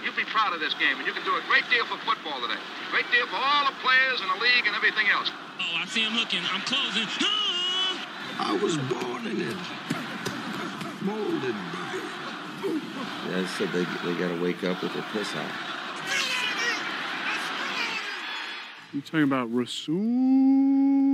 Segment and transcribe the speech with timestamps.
[0.00, 2.40] You'd be proud of this game, and you can do a great deal for football
[2.40, 2.60] today.
[2.90, 5.30] Great deal for all the players and the league and everything else.
[5.60, 6.40] Oh, I see him looking.
[6.52, 7.04] I'm closing.
[8.38, 9.56] I was born in it,
[11.02, 12.82] molded by it.
[13.28, 15.50] Yeah, I said they, they got to wake up with their piss out.
[18.92, 21.11] You talking about Rasul?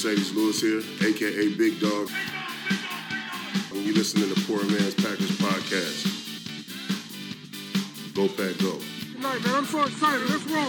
[0.00, 2.08] Marcedes Lewis here, aka Big Dog.
[3.70, 6.06] And you listening to the Poor Man's Packers podcast.
[8.14, 8.78] Go Pack Go.
[8.78, 9.56] Good night, man.
[9.56, 10.26] I'm so excited.
[10.30, 10.68] Let's roll.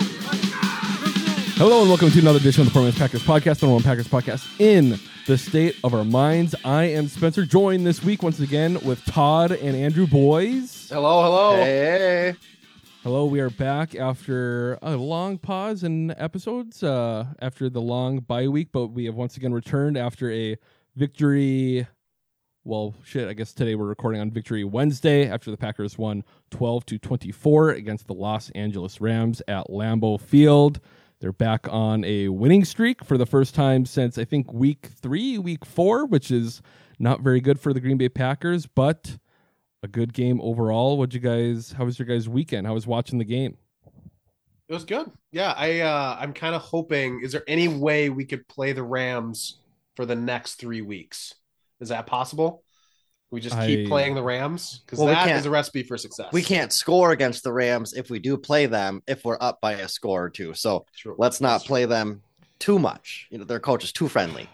[1.55, 3.83] Hello and welcome to another edition of the Poor Man's Packers podcast, the number one
[3.83, 6.53] Packers podcast in the state of our minds.
[6.65, 10.89] I am Spencer, joined this week once again with Todd and Andrew Boys.
[10.89, 11.55] Hello, hello.
[11.55, 12.35] Hey,
[13.03, 18.47] Hello, we are back after a long pause in episodes, uh, after the long bye
[18.47, 20.55] week, but we have once again returned after a
[20.95, 21.87] victory.
[22.63, 26.85] Well, shit, I guess today we're recording on Victory Wednesday after the Packers won 12
[26.85, 30.79] to 24 against the Los Angeles Rams at Lambeau Field.
[31.21, 35.39] They're back on a winning streak for the first time since I think week three,
[35.39, 36.61] week four, which is
[36.99, 39.17] not very good for the Green Bay Packers, but
[39.83, 40.97] a good game overall.
[40.97, 41.71] What'd you guys?
[41.71, 42.67] How was your guys' weekend?
[42.67, 43.57] How was watching the game?
[44.67, 45.11] It was good.
[45.31, 48.83] Yeah, I uh I'm kind of hoping is there any way we could play the
[48.83, 49.59] Rams
[49.95, 51.33] for the next 3 weeks?
[51.81, 52.63] Is that possible?
[53.31, 55.83] We just keep I- playing the Rams cuz Well, we that can't- is a recipe
[55.83, 56.31] for success.
[56.31, 59.73] we can't score against the Rams if we do play them if we're up by
[59.73, 60.53] a score or two.
[60.53, 61.15] So True.
[61.17, 62.21] let's not That's play them
[62.59, 63.27] too much.
[63.29, 64.47] You know, their coach is too friendly.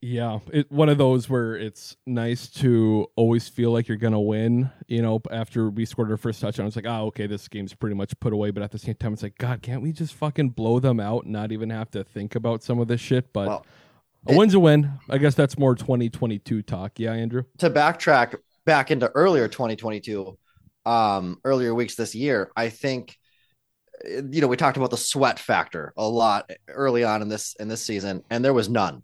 [0.00, 4.70] Yeah, it one of those where it's nice to always feel like you're gonna win.
[4.86, 7.96] You know, after we scored our first touchdown, it's like, oh, okay, this game's pretty
[7.96, 8.52] much put away.
[8.52, 11.24] But at the same time, it's like, God, can't we just fucking blow them out
[11.24, 13.32] and not even have to think about some of this shit?
[13.32, 13.66] But Well,
[14.28, 14.88] a win's a win.
[15.10, 17.00] I guess that's more 2022 talk.
[17.00, 17.42] Yeah, Andrew.
[17.58, 20.38] To backtrack back into earlier 2022,
[20.86, 23.18] um, earlier weeks this year, I think
[24.04, 27.56] uh, you know, we talked about the sweat factor a lot early on in this
[27.58, 29.02] in this season, and there was none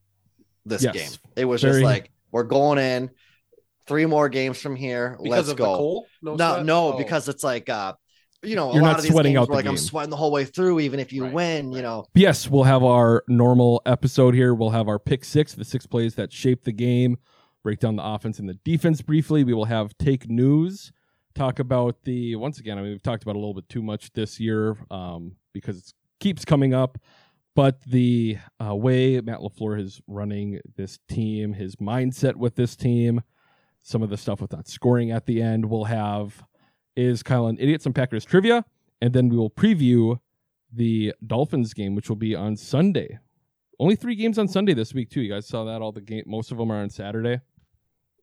[0.64, 0.94] this Yes.
[0.94, 1.10] game.
[1.36, 3.10] It was Very- just like we're going in
[3.86, 5.16] three more games from here.
[5.22, 5.64] because let's of go.
[5.72, 6.04] the cold?
[6.22, 6.98] No, No, no, Oh.
[6.98, 7.94] because it's like uh
[8.42, 9.78] you know, a You're lot not of these sweating games out were the like I'm
[9.78, 12.04] sweating the whole way through, even if you Right, win, you know.
[12.14, 14.52] Yes, we'll have our normal episode here.
[14.54, 17.16] We'll have our pick six, the six plays that shape the game,
[17.62, 19.44] break down the offense and the defense briefly.
[19.44, 20.92] We will have take news,
[21.34, 22.76] talk about the once again.
[22.76, 25.94] I mean, we've talked about a little bit too much this year um, because it
[26.20, 26.98] keeps coming up.
[27.54, 33.22] But the uh, way Matt LaFleur is running this team, his mindset with this team,
[33.82, 36.42] some of the stuff with not scoring at the end, we'll have
[36.96, 38.64] is Kyle an idiot some Packers trivia,
[39.00, 40.18] and then we will preview
[40.72, 43.18] the Dolphins game, which will be on Sunday.
[43.78, 45.20] Only three games on Sunday this week too.
[45.20, 46.24] You guys saw that all the game.
[46.26, 47.40] Most of them are on Saturday.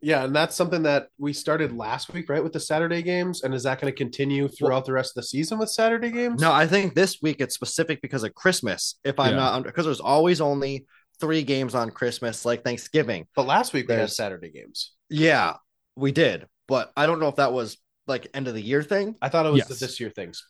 [0.01, 3.43] Yeah, and that's something that we started last week, right, with the Saturday games.
[3.43, 6.41] And is that going to continue throughout the rest of the season with Saturday games?
[6.41, 8.95] No, I think this week it's specific because of Christmas.
[9.03, 9.35] If I'm Yeah.
[9.39, 10.85] not because there's always only
[11.19, 13.27] three games on Christmas, like Thanksgiving.
[13.35, 14.93] but last week we had Saturday games.
[15.09, 15.57] Yeah,
[15.95, 16.47] we did.
[16.67, 19.15] But I don't know if that was like end of the year thing.
[19.21, 19.67] I thought it was Yes.
[19.67, 20.43] the this year things.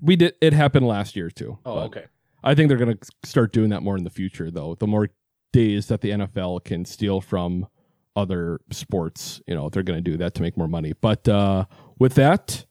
[0.00, 0.34] We did.
[0.40, 1.58] It happened last year too.
[1.64, 2.06] Oh, okay.
[2.42, 4.74] I think they're going to start doing that more in the future, though.
[4.74, 5.10] The more
[5.52, 7.68] days that the NFL can steal from
[8.16, 10.92] other sports, you know, they're going to do that to make more money.
[11.00, 11.66] But uh,
[11.98, 12.66] with that,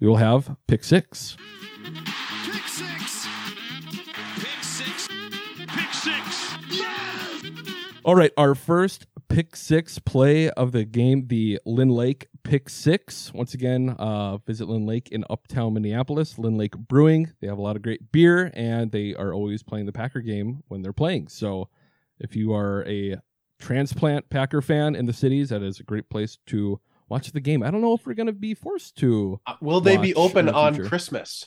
[0.00, 1.36] we will have pick six.
[1.82, 3.26] Pick six.
[4.36, 5.08] Pick six.
[5.66, 6.56] Pick six.
[6.70, 7.42] Yes!
[8.04, 13.32] All right, our first pick six play of the game, the LynLake pick six.
[13.32, 17.32] Once again, uh, visit LynLake in uptown Minneapolis, LynLake Brewing.
[17.40, 20.62] They have a lot of great beer and they are always playing the Packer game
[20.68, 21.28] when they're playing.
[21.28, 21.68] So
[22.20, 23.16] if you are a
[23.64, 27.62] transplant Packer fan in the cities, that is a great place to watch the game.
[27.62, 29.40] I don't know if we're going to be forced to.
[29.46, 30.86] Uh, Will they be open the on.
[30.86, 31.46] Christmas?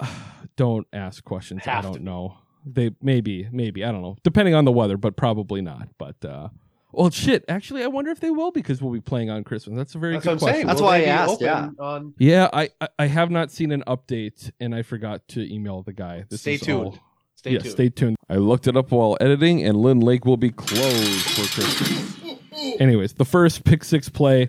[0.56, 1.62] don't ask questions.
[1.66, 2.04] I Have to don't be.
[2.04, 2.38] know.
[2.66, 5.88] They maybe, maybe I don't know, depending on the weather, but probably not.
[5.98, 6.48] But uh,
[6.92, 7.44] well, shit.
[7.46, 9.76] Actually, I wonder if they will because we'll be playing on Christmas.
[9.76, 10.54] That's a very That's good what I'm question.
[10.54, 10.66] saying.
[10.68, 11.68] That's Will why I asked, yeah.
[11.78, 15.82] On Yeah, I, I I have not seen an update, and I forgot to email
[15.82, 16.24] the guy.
[16.30, 16.84] This Stay is tuned.
[16.86, 16.98] all-
[17.44, 17.72] Stay yeah, tuned.
[17.72, 18.16] stay tuned.
[18.30, 22.38] I looked it up while editing, and LynLake will be closed for Christmas.
[22.80, 24.48] Anyways, the first pick six play,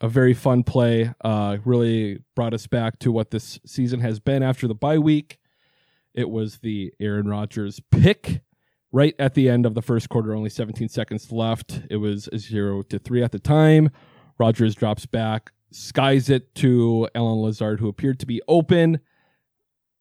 [0.00, 4.44] a very fun play, uh, really brought us back to what this season has been
[4.44, 5.38] after the bye week.
[6.14, 8.40] It was the Aaron Rodgers pick
[8.92, 11.80] right at the end of the first quarter, only 17 seconds left.
[11.90, 13.90] It was a zero to three at the time.
[14.38, 19.00] Rodgers drops back, skies it to Allen Lazard, who appeared to be open.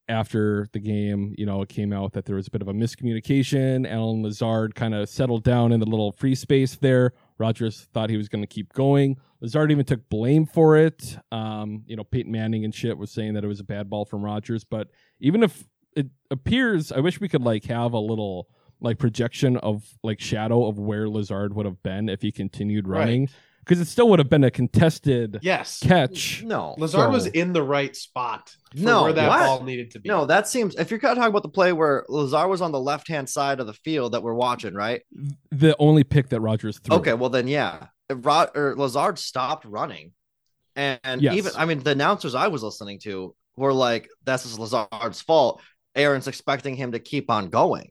[0.07, 2.73] After the game, you know, it came out that there was a bit of a
[2.73, 3.89] miscommunication.
[3.89, 7.13] Allen Lazard kind of settled down in the little free space there.
[7.39, 9.17] Rodgers thought he was going to keep going.
[9.41, 11.17] Lazard even took blame for it.
[11.31, 14.05] Um, you know, Peyton Manning and shit was saying that it was a bad ball
[14.05, 14.63] from Rodgers.
[14.63, 15.65] But even if
[15.95, 18.47] it appears, I wish we could like have a little
[18.81, 23.29] like projection of like shadow of where Lazard would have been if he continued running.
[23.65, 25.79] Because it still would have been a contested Yes.
[25.81, 26.43] catch.
[26.43, 29.39] No, Lazard was in the right spot for No, where that what?
[29.39, 30.07] ball needed to be.
[30.09, 30.25] no.
[30.25, 33.27] That seems if you're talking about the play where Lazard was on the left hand
[33.27, 35.01] side of the field that we're watching, right?
[35.51, 36.97] The only pick that Rodgers threw.
[36.97, 40.11] Okay, well then, yeah, If Ro- or Lazard stopped running,
[40.75, 41.35] and, and Yes.
[41.35, 45.59] even I mean the announcers I was listening to were like, "This is Lazard's fault."
[45.95, 47.89] Aaron's expecting him to keep on going.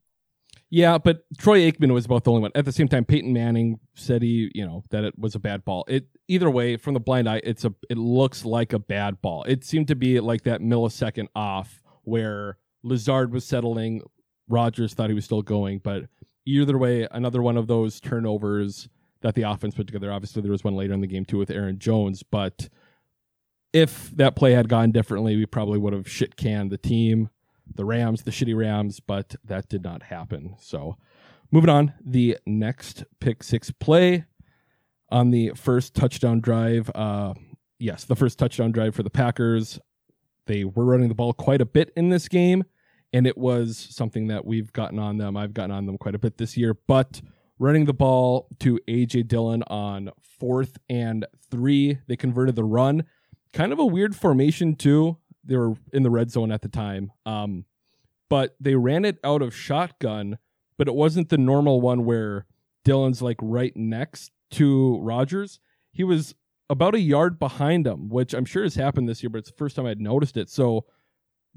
[0.75, 2.51] Yeah, but Troy Aikman was about the only one.
[2.57, 5.65] At the same time, Peyton Manning said he, you know, that it was a bad
[5.65, 5.85] ball.
[5.87, 9.45] It either way, from the blind eye, it's a it looks like a bad ball.
[9.45, 14.03] It seemed to be like that millisecond off where Lazard was settling,
[14.49, 16.07] Rodgers thought he was still going, but
[16.45, 18.89] either way, another one of those turnovers
[19.21, 20.13] that the offense put together.
[20.13, 22.69] Obviously, there was one later in the game too with Aaron Jones, but
[23.73, 27.31] if that play had gone differently, we probably would have shit canned the team
[27.73, 30.57] the Rams, the shitty Rams, but that did not happen.
[30.61, 30.97] So,
[31.51, 34.25] moving on, the next pick six play
[35.11, 36.91] on the first touchdown drive.
[36.95, 37.35] Uh,
[37.79, 39.79] yes, the first touchdown drive for the Packers.
[40.47, 42.65] They were running the ball quite a bit in this game,
[43.13, 45.37] and it was something that we've gotten on them.
[45.37, 47.23] I've gotten on them quite a bit this year, but
[47.59, 53.05] running the ball to AJ Dillon on fourth and three, they converted the run.
[53.53, 57.13] Kind of a weird formation, too they were in the red zone at the time.
[57.27, 57.65] Um,
[58.29, 60.39] but they ran it out of shotgun,
[60.79, 62.47] but it wasn't the normal one where
[62.85, 65.61] Dillon's like right next to Rodgers.
[65.93, 66.35] He was
[66.71, 69.57] about a yard behind him, which I'm sure has happened this year, but it's the
[69.57, 70.49] first time I'd noticed it.
[70.49, 70.87] So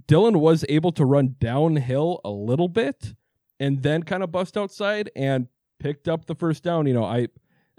[0.05, 3.15] Dillon was able to run downhill a little bit
[3.59, 5.47] and then kind of bust outside and
[5.79, 6.85] picked up the first down.
[6.85, 7.29] You know, I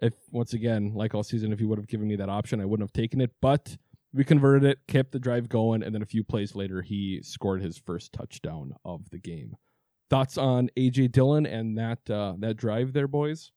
[0.00, 2.64] if once again, like all season, if you would have given me that option, I
[2.64, 3.76] wouldn't have taken it, but
[4.12, 7.62] we converted it, kept the drive going, and then a few plays later, he scored
[7.62, 9.56] his first touchdown of the game.
[10.10, 13.52] Thoughts on AJ Dillon and that uh, that drive there, boys?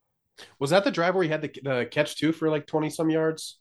[0.60, 3.10] Was that the drive where he had the, the catch too for like 20 some
[3.10, 3.60] yards?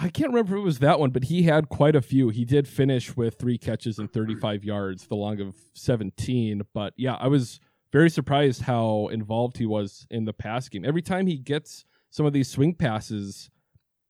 [0.00, 2.28] I can't remember if it was that one, but he had quite a few.
[2.28, 6.62] He did finish with three catches and 35 yards, the long of 17.
[6.72, 7.58] But yeah, I was
[7.92, 10.84] very surprised how involved he was in the pass game.
[10.84, 13.50] Every time he gets some of these swing passes,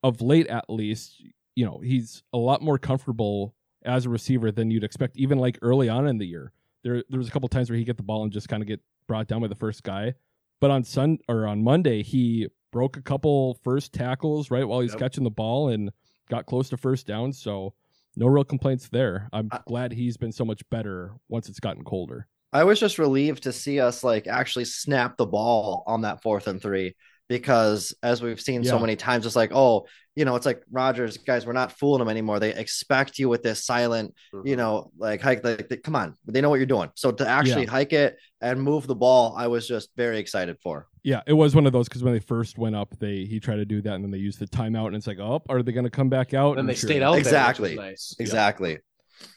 [0.03, 1.23] of late at least,
[1.59, 3.53] you know, he's a lot more comfortable
[3.85, 6.53] as a receiver than you'd expect, even like early on in the year.
[6.85, 8.69] There, there was a couple times where he get the ball and just kind of
[8.69, 10.15] get brought down by the first guy.
[10.61, 14.93] But on Sun or on Monday, he broke a couple first tackles right while he's
[14.93, 15.01] Yep.
[15.01, 15.91] catching the ball and
[16.31, 17.33] got close to first down.
[17.33, 17.75] So
[18.15, 19.29] no real complaints there.
[19.33, 22.29] I'm I- glad he's been so much better once it's gotten colder.
[22.53, 26.47] I was just relieved to see us like actually snap the ball on that fourth
[26.47, 26.95] and three
[27.29, 29.87] because as we've seen so many times, it's like, oh,
[30.19, 32.41] you know, it's like Rodgers, guys, we're not fooling them anymore.
[32.41, 35.45] They expect you with this silent, you know, like hike.
[35.45, 36.91] Like, they- come on, they know what you're doing.
[36.97, 37.71] So to actually Yeah.
[37.71, 40.89] hike it and move the ball, I was just very excited for.
[41.05, 43.57] Yeah, it was one of those because when they first went up, they he tried
[43.57, 45.71] to do that and then they used the timeout and it's like, oh, are they
[45.71, 46.55] going to come back out?
[46.57, 47.77] Then And they sure stayed out Exactly.
[47.77, 48.17] there, nice.
[48.19, 48.79] Exactly.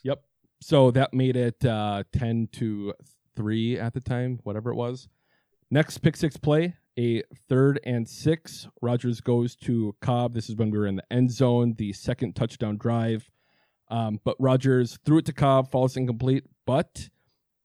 [0.04, 0.20] Yep.
[0.62, 2.94] So that made it uh, 10 to
[3.36, 5.08] 3 at the time, whatever it was.
[5.70, 8.68] Next pick six play, a third and six.
[8.82, 10.34] Rodgers goes to Cobb.
[10.34, 13.30] This is when we were in the end zone, the second touchdown drive.
[13.90, 17.10] Um, but Rodgers threw it to Cobb, falls incomplete, but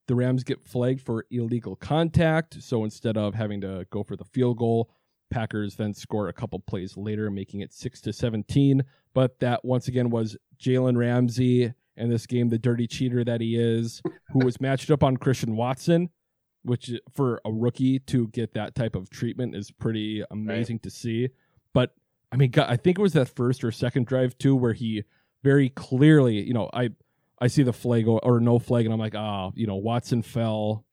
[0.09, 2.62] the Rams get flagged for illegal contact.
[2.62, 4.90] So instead of having to go for the field goal,
[5.30, 8.85] Packers then score a couple plays later, making it six to 17.
[9.14, 13.56] But that once again was Jalen Ramsey in this game, the dirty cheater that he
[13.56, 16.11] is, who was matched up on Christian Watson,
[16.66, 21.30] which for a rookie to get that type of treatment is pretty amazing to see.
[21.73, 21.94] But
[22.32, 25.04] I mean, God, I think it was that first or second drive too, where he
[25.42, 26.90] very clearly, you know, I
[27.40, 30.23] I see the flag or, or no flag, and I'm like, ah, you know, Watson
[30.23, 30.85] fell.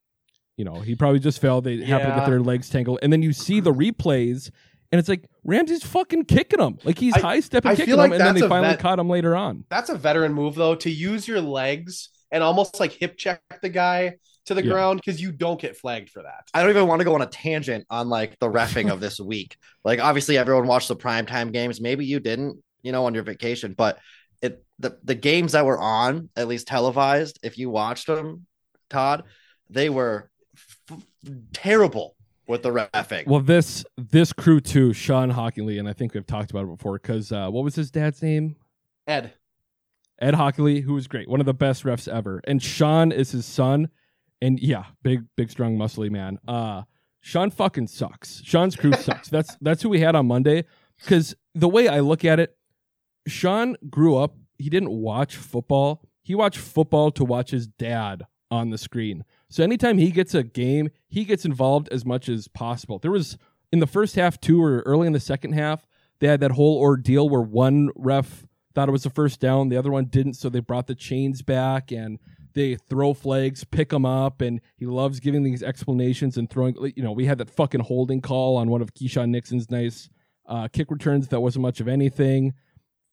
[0.58, 1.62] You know, he probably just fell.
[1.62, 4.51] They happen to get their legs tangled, and then you see the replays,
[4.92, 8.13] and it's like Ramsey's fucking kicking him, like he's I- high stepping kicking like him,
[8.13, 9.65] and then they finally vet- caught him later on.
[9.70, 13.70] That's a veteran move though, to use your legs and almost like hip check the
[13.70, 14.71] guy to the Yeah.
[14.71, 16.47] ground because you don't get flagged for that.
[16.53, 19.19] I don't even want to go on a tangent on like the refing of this
[19.19, 19.57] week.
[19.83, 21.79] Like obviously everyone watched the primetime games.
[21.79, 24.00] Maybe you didn't, you know, on your vacation, but
[24.41, 28.45] it the, the games that were on, at least televised, if you watched them,
[28.89, 29.23] Todd,
[29.69, 30.29] they were
[30.91, 31.01] f-
[31.53, 32.15] terrible
[32.47, 33.25] with the refing.
[33.25, 37.00] Well, this this crew too, Shawn Hochuli, and I think we've talked about it before.
[37.00, 38.57] Because uh, what was his dad's name?
[39.07, 39.33] Ed,
[40.19, 43.45] Ed Hochuli, who was great, one of the best refs ever, and Shawn is his
[43.45, 43.89] son,
[44.43, 46.38] and yeah, big, big, strong, muscly man.
[46.47, 46.83] Uh,
[47.21, 48.41] Shawn fucking sucks.
[48.43, 49.29] Shawn's crew sucks.
[49.29, 50.65] That's that's who we had on Monday.
[51.00, 52.55] Because the way I look at it,
[53.27, 54.35] Shawn grew up.
[54.57, 56.03] He didn't watch football.
[56.21, 59.23] He watched football to watch his dad on the screen.
[59.50, 63.00] So anytime he gets a game, he gets involved as much as possible.
[63.00, 63.38] There was
[63.71, 65.88] in the first half too, or early in the second half,
[66.19, 68.45] they had that whole ordeal where one ref
[68.75, 71.41] thought it was a first down, the other one didn't, so they brought the chains
[71.41, 72.19] back and
[72.53, 76.75] they throw flags, pick them up, and he loves giving these explanations and throwing.
[76.95, 80.10] You know, we had that fucking holding call on one of Keisean Nixon's nice
[80.48, 82.53] uh, kick returns that wasn't much of anything.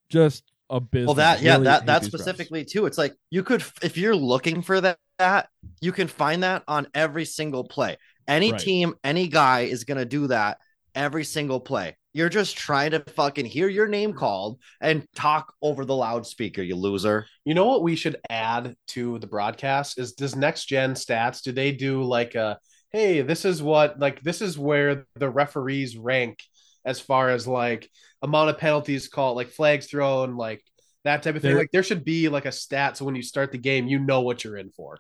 [0.09, 1.07] Just a business.
[1.07, 2.19] Well, that yeah, Really that that these refs.
[2.19, 2.87] specifically too.
[2.87, 5.49] It's like you could, if you're looking for that, that
[5.81, 7.97] you can find that on every single play.
[8.29, 8.61] Any Right.
[8.61, 10.59] team, any guy is gonna do that
[10.95, 11.97] every single play.
[12.13, 16.75] You're just trying to fucking hear your name called and talk over the loudspeaker, you
[16.75, 17.27] loser.
[17.45, 21.53] You know what we should add to the broadcast is does next gen stats do
[21.53, 22.59] they do like a
[22.93, 26.41] hey this is what like this is where the referees rank
[26.85, 27.89] as far as like
[28.23, 30.63] amount of penalties called like flags thrown like
[31.05, 33.23] that type of thing There- like there should be like a stat so when you
[33.23, 34.99] start the game you know what you're in for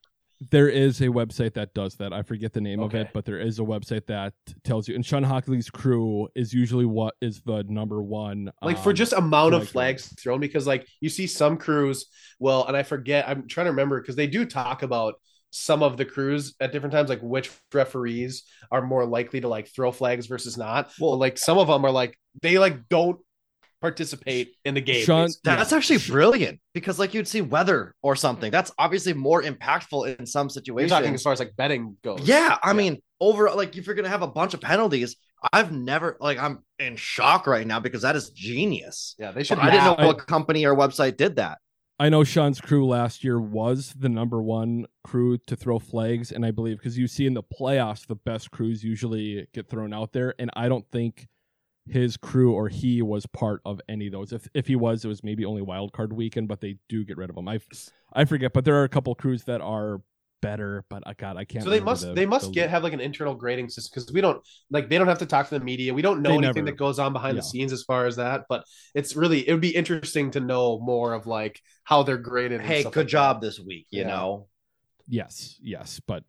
[0.50, 2.14] There is a website that does that.
[2.14, 4.32] I forget the name of it, but there is a website that
[4.64, 4.94] tells you.
[4.94, 8.50] And Shawn Hochuli's crew is usually what is the number one.
[8.62, 12.06] like for um, just amount of flag flags thrown because like you see some crews
[12.38, 15.14] well and i forget i'm trying to remember because they do talk about
[15.50, 19.68] some of the crews at different times like which referees are more likely to like
[19.68, 23.18] throw flags versus not well like some of them are like they like don't
[23.80, 25.56] participate in the game Shawn- basically.
[25.56, 28.50] That's actually brilliant because, like, you'd see weather or something.
[28.50, 30.90] That's obviously more impactful in some you're situations.
[30.90, 34.08] talking as far as like betting goes Yeah, I mean, over like if you're gonna
[34.08, 35.16] have a bunch of penalties,
[35.52, 39.14] I've never like I'm in shock right now because that is genius.
[39.18, 41.58] yeah they should I didn't know I- what company or website did that.
[41.98, 46.46] I know Shawn's crew last year was the number one crew to throw flags, and
[46.46, 50.12] I believe because you see in the playoffs, the best crews usually get thrown out
[50.14, 51.28] there, and I don't think
[51.90, 54.32] his crew or he was part of any of those.
[54.32, 57.16] If if he was, it was maybe only wild card weekend, but they do get
[57.16, 57.48] rid of him.
[57.48, 57.60] I
[58.12, 60.00] I forget, but there are a couple crews that are
[60.42, 61.62] better, but I God, I can't.
[61.64, 64.10] so they must the- they must the- get have like an internal grading system because
[64.12, 66.36] we don't like they don't have to talk to the media we don't know They
[66.38, 67.40] anything never- that goes on behind yeah.
[67.40, 70.78] the scenes as far as that but it's really it would be interesting to know
[70.80, 73.04] more of like how they're graded Hey, good like that.
[73.08, 73.86] job this week.
[73.90, 74.08] You Yeah.
[74.08, 74.46] know,
[75.08, 76.22] Yes, yes, but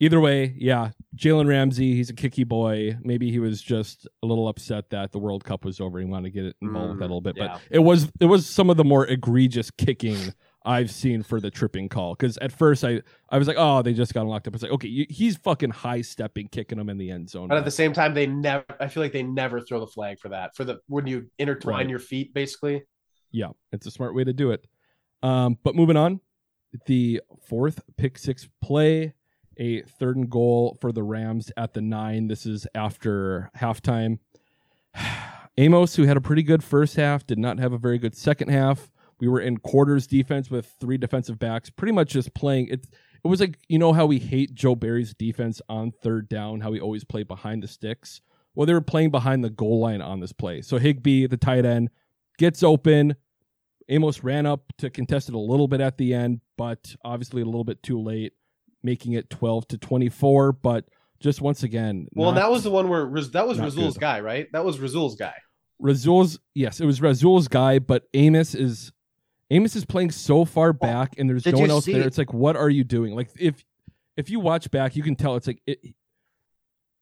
[0.00, 2.96] either way, yeah, Jalen Ramsey, he's a kicky boy.
[3.02, 5.98] Maybe he was just a little upset that the World Cup was over.
[5.98, 7.48] He wanted to get involved with that a little bit, yeah.
[7.48, 10.32] but it was it was some of the more egregious kicking
[10.64, 12.14] I've seen for the tripping call.
[12.14, 13.00] Because at first I
[13.30, 14.54] I was like, oh, they just got locked up.
[14.54, 17.48] It's like, okay, you, he's fucking high stepping, kicking him in the end zone.
[17.48, 18.64] But at the same time, they never.
[18.80, 20.54] I feel like they never throw the flag for that.
[20.56, 21.88] For the when you intertwine Right.
[21.88, 22.82] your feet, basically.
[23.30, 24.66] Yeah, it's a smart way to do it.
[25.22, 26.20] Um, but moving on,
[26.86, 29.14] the fourth pick six play,
[29.56, 32.28] a third and goal for the Rams at the nine.
[32.28, 34.18] This is after halftime.
[35.58, 38.48] Amos, who had a pretty good first half, did not have a very good second
[38.48, 38.90] half.
[39.18, 42.86] We were in quarters defense with three defensive backs, pretty much just playing it.
[43.24, 46.70] It was like you know how we hate Joe Barry's defense on third down, how
[46.70, 48.20] we always play behind the sticks.
[48.54, 50.62] Well, they were playing behind the goal line on this play.
[50.62, 51.90] So Higbee, the tight end,
[52.38, 53.16] gets open.
[53.88, 57.44] Amos ran up to contest it a little bit at the end, but obviously a
[57.44, 58.32] little bit too late,
[58.86, 60.52] making it 12 to 24.
[60.52, 60.86] But
[61.20, 64.00] just once again, Well, not- that was the one where that was Rasul's good.
[64.00, 64.46] guy, right?
[64.52, 65.34] That was Rasul's guy.
[65.78, 66.38] Rasul's.
[66.54, 68.92] Yes, it was Rasul's guy, but Amos is
[69.50, 72.00] Amos is playing so far back, and there's did no one else there.
[72.06, 73.14] It's like, what are you doing?
[73.14, 73.62] Like if
[74.16, 75.78] if you watch back, you can tell it's like it,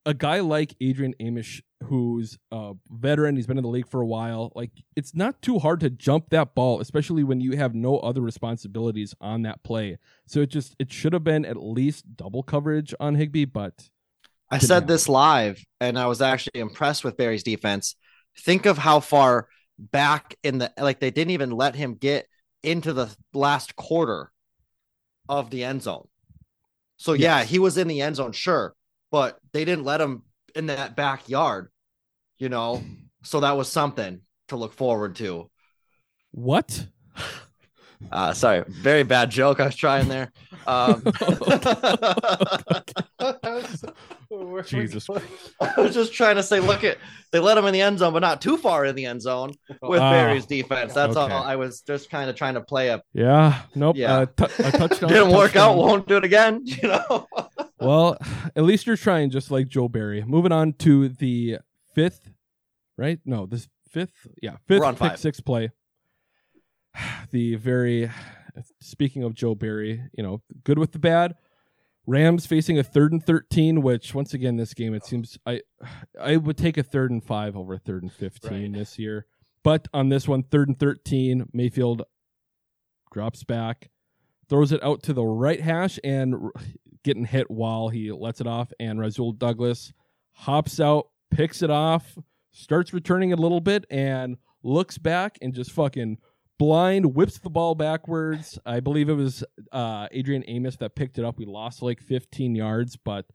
[0.04, 4.06] a guy like Adrian Amos, who's a veteran, he's been in the league for a
[4.06, 4.52] while.
[4.54, 8.20] Like it's not too hard to jump that ball, especially when you have no other
[8.20, 9.98] responsibilities on that play.
[10.26, 13.88] So it just it should have been at least double coverage on Higbee, but
[14.50, 14.88] I said happen.
[14.88, 17.96] this live, and I was actually impressed with Barry's defense.
[18.38, 19.48] Think of how far
[19.78, 22.26] back in the like they didn't even let him get
[22.62, 24.30] into the last quarter
[25.28, 26.06] of the end zone.
[26.96, 28.74] So yeah, he was in the end zone, sure,
[29.10, 30.22] but they didn't let him
[30.54, 31.68] in that backyard,
[32.44, 32.82] you know.
[33.22, 35.50] So that was something to look forward to.
[36.30, 36.86] what?
[38.12, 40.30] Uh, sorry, very bad joke I was trying there.
[40.66, 41.02] Um,
[44.66, 45.08] Jesus
[45.58, 46.98] I was just trying to say, look at
[47.32, 49.54] they let him in the end zone, but not too far in the end zone
[49.80, 50.92] with Ah, Barry's defense.
[50.92, 51.32] That's okay.
[51.32, 51.44] all.
[51.44, 53.96] I was just kind of trying to play a Yeah, nope.
[53.96, 54.18] Yeah.
[54.18, 55.08] Uh, t- a touchdown.
[55.08, 55.78] didn't work out.
[55.78, 56.60] Won't do it again.
[56.64, 57.26] You know.
[57.80, 58.18] Well,
[58.54, 60.22] at least you're trying, just like Joe Barry.
[60.26, 61.56] Moving on to the
[61.94, 62.28] fifth,
[62.96, 63.18] right?
[63.24, 65.18] No, this fifth, yeah, 5th We're on pick five.
[65.20, 65.70] six play.
[67.30, 68.10] the very
[68.80, 71.34] speaking of Joe Barry, you know, good with the bad.
[72.06, 75.62] Rams facing a third and thirteen, which once again this game it seems I
[76.20, 78.78] I would take a third and five over a third and fifteen Right.
[78.78, 79.26] this year.
[79.62, 82.02] But on this one, third and thirteen, Mayfield
[83.10, 83.90] drops back,
[84.50, 86.50] throws it out to the right hash and
[87.04, 88.70] getting hit while he lets it off.
[88.78, 89.92] And Rasul Douglas
[90.32, 92.18] hops out, picks it off,
[92.54, 96.16] starts returning a little bit, and looks back and just fucking
[96.58, 98.58] blind whips the ball backwards.
[98.64, 101.36] I believe it was uh, Adrian Amos that picked it up.
[101.38, 103.26] We lost like 15 yards, but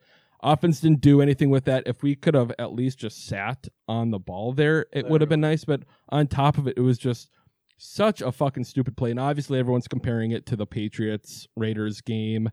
[0.42, 1.84] offense didn't do anything with that.
[1.86, 5.30] If we could have at least just sat on the ball there, it would have
[5.30, 5.66] been nice.
[5.66, 7.30] But on top of it, it was just
[7.78, 9.12] such a fucking stupid play.
[9.12, 12.50] And obviously, everyone's comparing it to the Patriots Raiders game.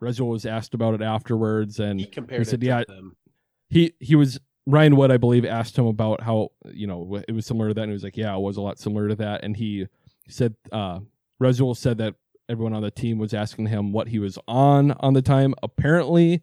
[0.00, 3.16] Rasul was asked about it afterwards, and He compared said, "Yeah, them.
[3.68, 7.46] he he was Ryan Wood, I believe, asked him about how you know it was
[7.46, 9.44] similar to that, and he was like, "Yeah, it was a lot similar to that."
[9.44, 9.86] And he
[10.28, 11.00] said, uh,
[11.38, 12.14] Rasul said that
[12.48, 15.54] everyone on the team was asking him what he was on on the time.
[15.62, 16.42] Apparently,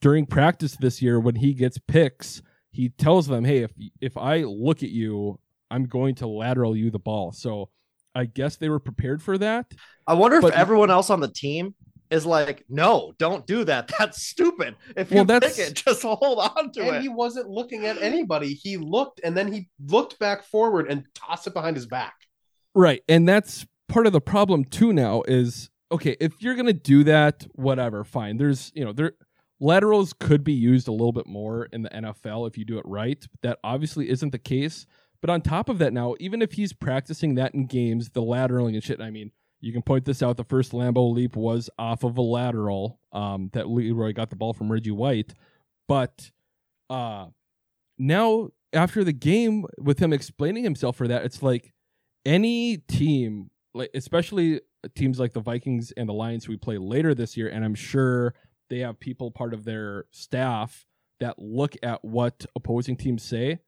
[0.00, 4.38] during practice this year, when he gets picks, he tells them, "Hey, if if I
[4.38, 5.38] look at you,
[5.70, 7.68] I'm going to lateral you the ball." So
[8.14, 9.72] I guess they were prepared for that.
[10.06, 11.74] I wonder if everyone else on the team
[12.10, 13.90] is like, no, don't do that.
[13.98, 14.76] That's stupid.
[14.96, 16.94] If you Well, pick it, just hold on to And it.
[16.94, 18.54] And he wasn't looking at anybody.
[18.54, 22.14] He looked and then he looked back forward and tossed it behind his back.
[22.74, 23.02] Right.
[23.08, 27.46] And that's part of the problem too now is okay, if you're gonna do that,
[27.54, 28.36] whatever, fine.
[28.36, 29.12] There's you know, there
[29.60, 32.84] laterals could be used a little bit more in the NFL if you do it
[32.86, 33.24] right.
[33.42, 34.86] That obviously isn't the case.
[35.20, 38.72] But on top of that now, even if he's practicing that in games, the lateraling
[38.72, 40.36] and shit, I mean, you can point this out.
[40.36, 44.52] The first Lambeau leap was off of a lateral um, that Leroy got the ball
[44.52, 45.34] from Reggie White.
[45.86, 46.30] But
[46.88, 47.26] uh,
[47.98, 51.72] now, after the game, with him explaining himself for that, it's like
[52.24, 54.60] any team, like especially
[54.94, 58.34] teams like the Vikings and the Lions we play later this year, and I'm sure
[58.68, 60.86] they have people part of their staff
[61.18, 63.58] that look at what opposing teams say.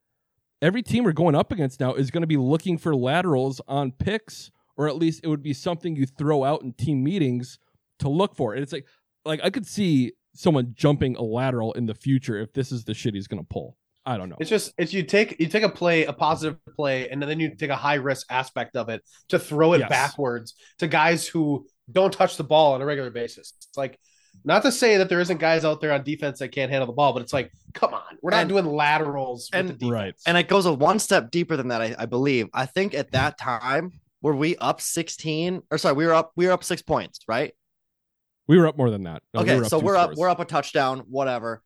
[0.63, 3.93] Every team we're going up against now is going to be looking for laterals on
[3.93, 7.59] picks, or at least it would be something you throw out in team meetings
[8.01, 8.55] to look for.
[8.55, 8.87] And it's like,
[9.25, 12.95] like I could see someone jumping a lateral in the future if this is the
[12.95, 13.77] shit he's going to pull.
[14.05, 14.37] I don't know.
[14.41, 17.55] It's just it's you take you take a play, a positive play, and then you
[17.55, 19.89] take a high risk aspect of it to throw it Yes.
[19.89, 23.53] backwards to guys who don't touch the ball on a regular basis.
[23.59, 24.01] It's like
[24.45, 26.93] not to say that there isn't guys out there on defense that can't handle the
[26.95, 29.93] ball, but it's like, come on, we're not And- doing laterals with and- the defense.
[29.93, 30.15] Right.
[30.27, 32.49] And it goes a one step deeper than that, I, I believe.
[32.53, 36.47] I think at that time, were we up 16 or sorry, we were up, we
[36.47, 37.53] were up six points, right?
[38.49, 39.23] we were up more than that.
[39.33, 41.63] No, we okay, were so we're up, we're up a touchdown, whatever.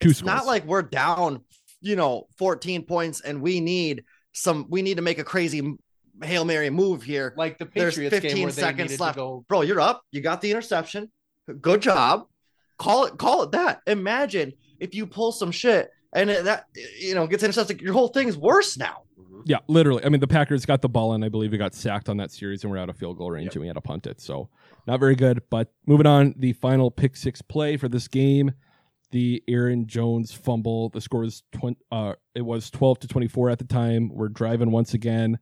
[0.00, 1.44] Two it's not like we're down,
[1.80, 5.76] you know, 14 points and we need some, we need to make a crazy
[6.22, 7.32] Hail Mary move here.
[7.36, 9.14] like the There's Patriots 15 game where they seconds needed left.
[9.14, 9.44] to go.
[9.48, 10.02] Bro, you're up.
[10.10, 11.10] You got the interception.
[11.60, 12.26] Good job.
[12.78, 13.80] Call it, call it that.
[13.86, 16.66] Imagine if you pull some shit and that,
[16.98, 17.80] you know, gets intercepted.
[17.80, 19.04] Your whole thing's worse now.
[19.46, 20.04] Yeah, literally.
[20.04, 22.30] I mean, the Packers got the ball and I believe we got sacked on that
[22.30, 23.54] series and we're out of field goal range Yep.
[23.54, 24.20] and we had to punt it.
[24.20, 24.48] So
[24.86, 25.42] not very good.
[25.50, 28.52] But moving on, the final pick six play for this game,
[29.10, 30.88] the Aaron Jones fumble.
[30.90, 34.08] The score was twen- uh it was twelve to twenty four at the time.
[34.12, 35.38] We're driving once again.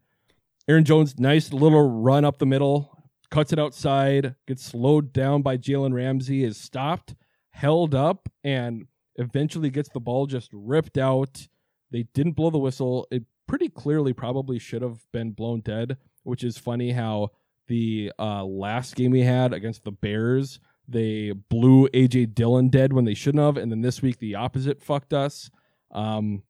[0.69, 2.91] Aaron Jones, nice little run up the middle,
[3.31, 7.15] cuts it outside, gets slowed down by Jalen Ramsey, is stopped,
[7.51, 11.49] held up, and eventually gets the ball just ripped out.
[11.91, 13.07] They didn't blow the whistle.
[13.11, 17.31] It pretty clearly probably should have been blown dead, which is funny how
[17.67, 23.05] the uh, last game we had against the Bears, they blew AJ Dillon dead when
[23.05, 25.51] they shouldn't have, and then this week the opposite fucked us.
[25.91, 26.43] Um,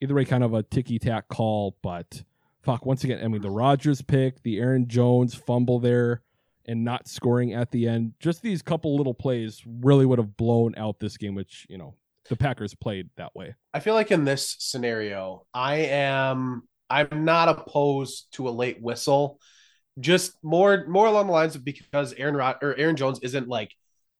[0.00, 2.24] either way, kind of a ticky tack call, but
[2.62, 2.86] fuck.
[2.86, 6.22] Once again, I mean the Rodgers pick, the Aaron Jones fumble there,
[6.66, 8.14] and not scoring at the end.
[8.20, 11.94] Just these couple little plays really would have blown out this game, which you know
[12.28, 13.54] the Packers played that way.
[13.72, 19.40] I feel like in this scenario, I am I'm not opposed to a late whistle.
[20.00, 23.72] Just more more along the lines of because Aaron Rod or Aaron Jones isn't like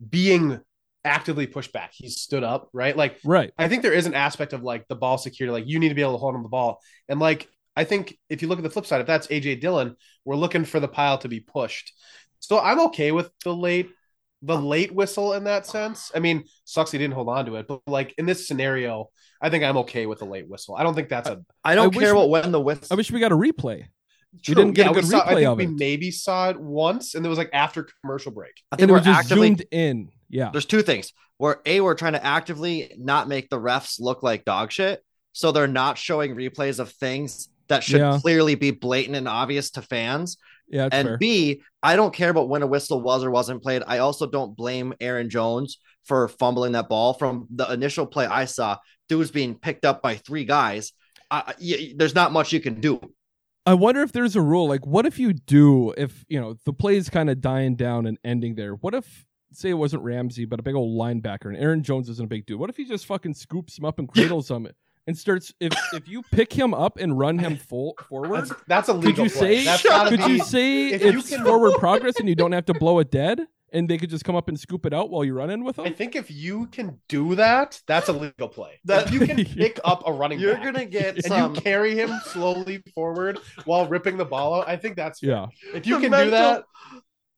[0.09, 0.61] being
[1.05, 1.90] actively pushed back.
[1.93, 2.97] He's stood up, right?
[2.97, 3.53] Like Right.
[3.59, 5.95] I think there is an aspect of like the ball security, like you need to
[5.95, 6.81] be able to hold on the ball.
[7.09, 9.97] And like I think if you look at the flip side, if that's AJ Dillon,
[10.25, 11.93] we're looking for the pile to be pushed.
[12.38, 13.90] So I'm okay with the late
[14.47, 16.13] the late whistle in that sense.
[16.15, 19.51] I mean, sucks he didn't hold on to it, but like in this scenario, I
[19.51, 20.77] think I'm okay with the late whistle.
[20.77, 22.89] I don't think that's a I don't I care what when the whistle.
[22.91, 23.87] I wish we got a replay.
[24.43, 24.55] true.
[24.55, 25.71] didn't get a we good saw, I replay think of we it.
[25.71, 28.53] maybe saw it once, and it was like after commercial break.
[28.71, 29.49] I think it we're was just actively.
[29.49, 30.11] zoomed in.
[30.29, 30.51] Yeah.
[30.53, 31.13] There's two things.
[31.39, 35.03] Where a we're trying to actively not make the refs look like dog shit,
[35.33, 38.19] so they're not showing replays of things that should Yeah.
[38.21, 40.37] clearly be blatant and obvious to fans.
[40.68, 41.18] Yeah, and fair.
[41.18, 43.83] B, I don't care about when a whistle was or wasn't played.
[43.87, 48.46] I also don't blame Aaron Jones for fumbling that ball from the initial play I
[48.46, 48.79] saw.
[49.09, 50.92] Dude's being picked up by three guys.
[51.31, 53.00] Uh, y- there's not much you can do.
[53.66, 54.68] I wonder if there's a rule.
[54.68, 58.07] Like, what if you do, if, you know, the play is kind of dying down
[58.07, 58.74] and ending there?
[58.74, 62.24] What if, say it wasn't Ramsey, but a big old linebacker and Aaron Jones isn't
[62.24, 62.59] a big dude?
[62.59, 64.66] What if he just fucking scoops him up and cradles him
[65.07, 68.88] and starts, if, if you pick him up and run him full forward, That's, that's
[68.88, 69.59] a could legal you play.
[69.59, 72.53] say, That's could be- you say if you it's can- forward progress and you don't
[72.53, 73.40] have to blow it dead
[73.73, 75.77] and they could just come up and scoop it out while you run in with
[75.77, 75.85] them?
[75.85, 78.81] I think if you can do that, that's a legal play.
[78.85, 81.55] That- if you can pick up a running You're back gonna get and some.
[81.55, 85.31] you carry him slowly forward while ripping the ball out, I think that's fair.
[85.31, 85.47] yeah.
[85.75, 86.64] If you the can mental- do that,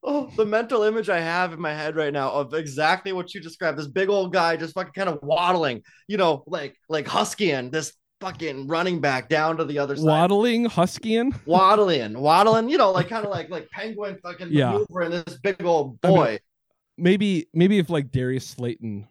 [0.09, 3.41] Oh, the mental image I have in my head right now of exactly what you
[3.41, 3.77] described.
[3.77, 7.91] This big old guy just fucking kind of waddling, you know, like like huskying this
[8.21, 10.05] fucking running back down to the other side.
[10.05, 11.37] Waddling, Huskyan.
[11.45, 14.71] waddling, waddling, you know, like kind of like like penguin fucking Yeah.
[14.71, 16.39] maneuvering this big old I mean, boy.
[16.97, 19.07] maybe maybe if like Darius Slayton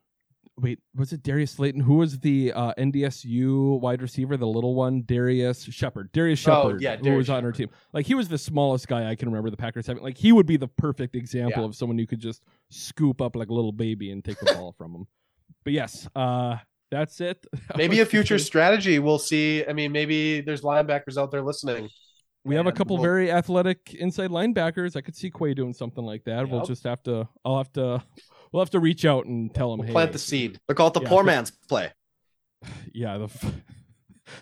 [0.59, 1.81] wait was it Darius Slayton?
[1.83, 5.03] Who was the uh NDSU wide receiver the little one?
[5.03, 7.69] Darrius Shepherd Darius Oh, Shepherd yeah, who Darius was on our team.
[7.93, 10.03] Like he was the smallest guy I can remember the Packers having.
[10.03, 11.69] Like he would be the perfect example Yeah.
[11.69, 14.75] of someone you could just scoop up like a little baby and take the ball
[14.77, 15.07] from him.
[15.65, 16.57] But yes uh
[16.91, 17.45] that's it.
[17.77, 19.01] Maybe a future strategy.
[19.01, 19.67] We'll see.
[19.67, 21.89] I mean, maybe there's linebackers out there listening.
[22.45, 24.95] we have a couple we'll- very athletic inside linebackers.
[24.95, 26.49] I could see Quay doing something like that.
[26.49, 28.05] We'll just have to I'll have to
[28.57, 30.59] we'll have to reach out and tell him We'll hey plant the seed.
[30.67, 31.93] They call it the Yeah, poor man's play.
[32.95, 33.53] yeah the f-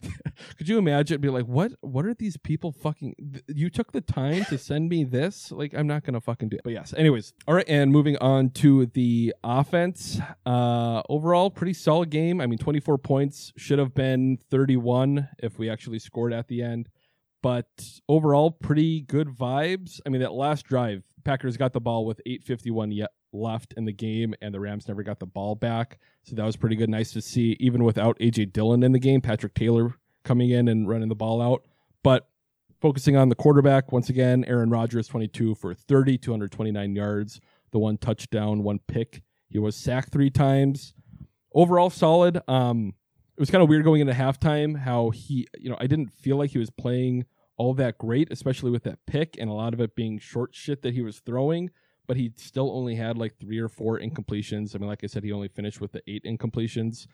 [0.57, 4.01] could you imagine be like what what are these people fucking th- you took the
[4.01, 5.51] time to send me this?
[5.51, 6.63] Like i'm not gonna fucking do it.
[6.63, 10.21] But yes anyways all right and moving on to the offense.
[10.47, 12.41] Uh overall pretty solid game.
[12.41, 16.89] I mean 24 points should have been 31 if we actually scored at the end.
[17.43, 17.67] But
[18.09, 20.01] overall pretty good vibes.
[20.07, 23.93] I mean that last drive packers got the ball with 851 yet left in the
[23.93, 26.89] game and the rams never got the ball back so that was pretty good.
[26.89, 29.95] Nice to see, even without AJ Dillon in the game, Patrick Taylor
[30.25, 31.65] coming in and running the ball out.
[32.03, 32.29] But
[32.81, 37.41] focusing on the quarterback, once again, Aaron Rodgers, 22 for 30, 229 yards,
[37.73, 39.23] the one touchdown, one pick.
[39.49, 40.95] He was sacked three times.
[41.53, 42.41] Overall, solid.
[42.49, 42.95] Um,
[43.37, 46.39] it was kind of weird going into halftime how he, you know, I didn't feel
[46.39, 47.27] like he was playing
[47.59, 50.81] all that great, especially with that pick and a lot of it being short shit
[50.83, 51.71] that he was throwing
[52.07, 54.75] but he still only had like three or four incompletions.
[54.75, 57.07] I mean, like I said, he only finished with the eight incompletions,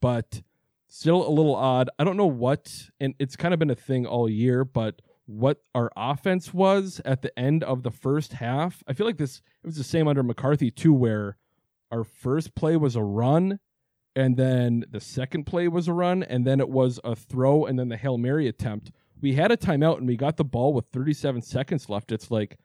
[0.00, 0.42] but
[0.88, 1.90] still a little odd.
[1.98, 5.60] I don't know what, and it's kind of been a thing all year, but what
[5.74, 8.82] our offense was at the end of the first half.
[8.86, 11.36] I feel like this, it was the same under McCarthy too, where
[11.90, 13.58] our first play was a run.
[14.14, 17.78] And then the second play was a run, and then it was a throw, and
[17.78, 18.90] then the Hail Mary attempt.
[19.20, 22.10] We had a timeout and we got the ball with 37 seconds left.
[22.12, 22.56] It's like,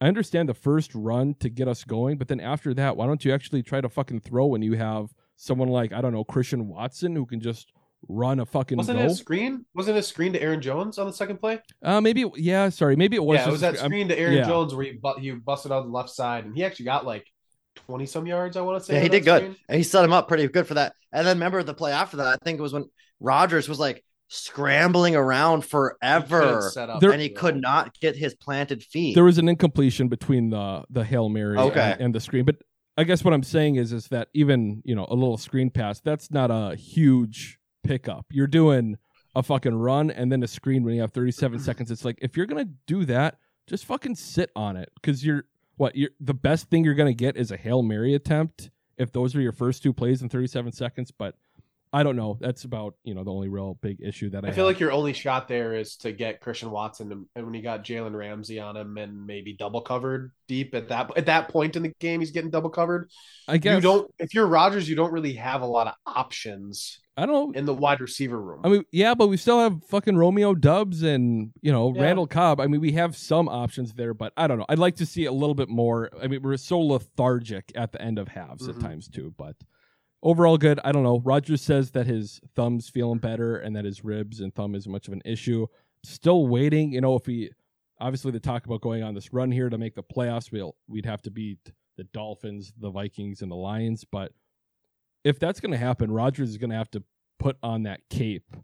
[0.00, 3.24] I understand the first run to get us going, but then after that, why don't
[3.24, 6.68] you actually try to fucking throw when you have someone like I don't know Christian
[6.68, 7.72] Watson who can just
[8.08, 9.04] run a fucking Wasn't go?
[9.04, 9.66] it a screen?
[9.74, 11.60] Wasn't it a screen to Aaron Jones on the second play?
[11.82, 12.68] uh, maybe yeah.
[12.70, 13.36] Sorry, maybe it was.
[13.40, 14.46] yeah, it was that sc- I'm- screen to Aaron yeah.
[14.46, 17.26] Jones where he bu- he busted out the left side and he actually got like
[17.74, 18.56] twenty some yards.
[18.56, 18.94] I want to say.
[18.94, 19.42] Yeah, he did that good.
[19.42, 19.56] screen.
[19.68, 20.94] And he set him up pretty good for that.
[21.12, 22.86] And then remember the play after that, I think it was when
[23.20, 28.82] Rodgers was like scrambling around forever couldn't up and he could not get his planted
[28.82, 29.14] feet.
[29.14, 31.92] There was an incompletion between the the hail mary Okay.
[31.92, 32.56] and, and the screen, but
[32.96, 36.00] I guess what I'm saying is is that even you know a little screen pass
[36.00, 38.26] that's not a huge pickup.
[38.30, 38.98] You're doing
[39.34, 41.90] a fucking run and then a screen when you have 37 seconds.
[41.90, 45.44] It's like if you're gonna do that, just fucking sit on it because you're
[45.76, 49.34] what you're the best thing you're gonna get is a hail mary attempt if those
[49.34, 51.10] are your first two plays in 37 seconds.
[51.10, 51.34] But
[51.92, 52.38] I don't know.
[52.40, 54.74] That's about you know the only real big issue that I, I feel have.
[54.74, 57.84] like your only shot there is to get Christian Watson, and- and when you got
[57.84, 61.82] Jalen Ramsey on him, and maybe double covered deep at that at that point in
[61.82, 63.10] the game, he's getting double covered.
[63.48, 67.00] I guess You don't if you're Rodgers, you don't really have a lot of options
[67.16, 67.58] I don't know.
[67.58, 68.60] in the wide receiver room.
[68.62, 72.02] I mean, yeah, but we still have fucking Romeo Doubs and you know Yeah.
[72.02, 72.60] Randall Cobb.
[72.60, 74.66] I mean, we have some options there, but I don't know.
[74.68, 76.08] I'd like to see a little bit more.
[76.22, 78.76] I mean, we're so lethargic at the end of halves Mhm.
[78.76, 79.56] at times too, but
[80.22, 80.80] overall good.
[80.84, 81.20] I don't know.
[81.20, 85.06] Rodgers says that his thumb's feeling better and that his ribs and thumb isn't much
[85.08, 85.66] of an issue.
[86.04, 86.92] Still waiting.
[86.92, 87.50] You know, if we
[88.00, 91.06] obviously the talk about going on this run here to make the playoffs, we'll we'd
[91.06, 91.58] have to beat
[91.96, 94.32] the Dolphins, the Vikings, and the Lions, but
[95.22, 97.02] if that's going to happen, Rodgers is going to have to
[97.38, 98.56] put on that cape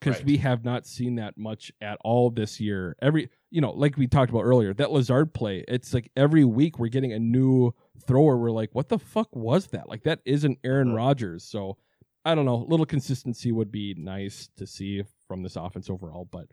[0.00, 0.26] because Right.
[0.26, 2.94] we have not seen that much at all this year.
[3.02, 6.78] Every, you know, like we talked about earlier, that Lazard play, it's like every week
[6.78, 7.72] we're getting a new
[8.06, 8.36] thrower.
[8.38, 9.88] We're like, what the fuck was that?
[9.88, 10.96] Like, that isn't Aaron Mhm.
[10.96, 11.44] Rodgers.
[11.44, 11.76] So
[12.24, 12.62] I don't know.
[12.62, 16.46] A little consistency would be nice to see from this offense overall, but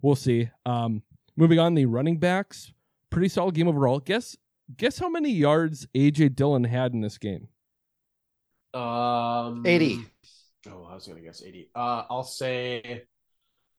[0.00, 0.48] we'll see.
[0.64, 1.02] Um,
[1.36, 2.72] moving on, the running backs,
[3.10, 4.00] pretty solid game overall.
[4.00, 4.36] Guess
[4.76, 7.48] guess how many yards AJ Dillon had in this game?
[8.74, 10.04] Um, 80.
[10.68, 11.70] Oh, I was gonna guess eighty.
[11.74, 13.04] Uh, I'll say,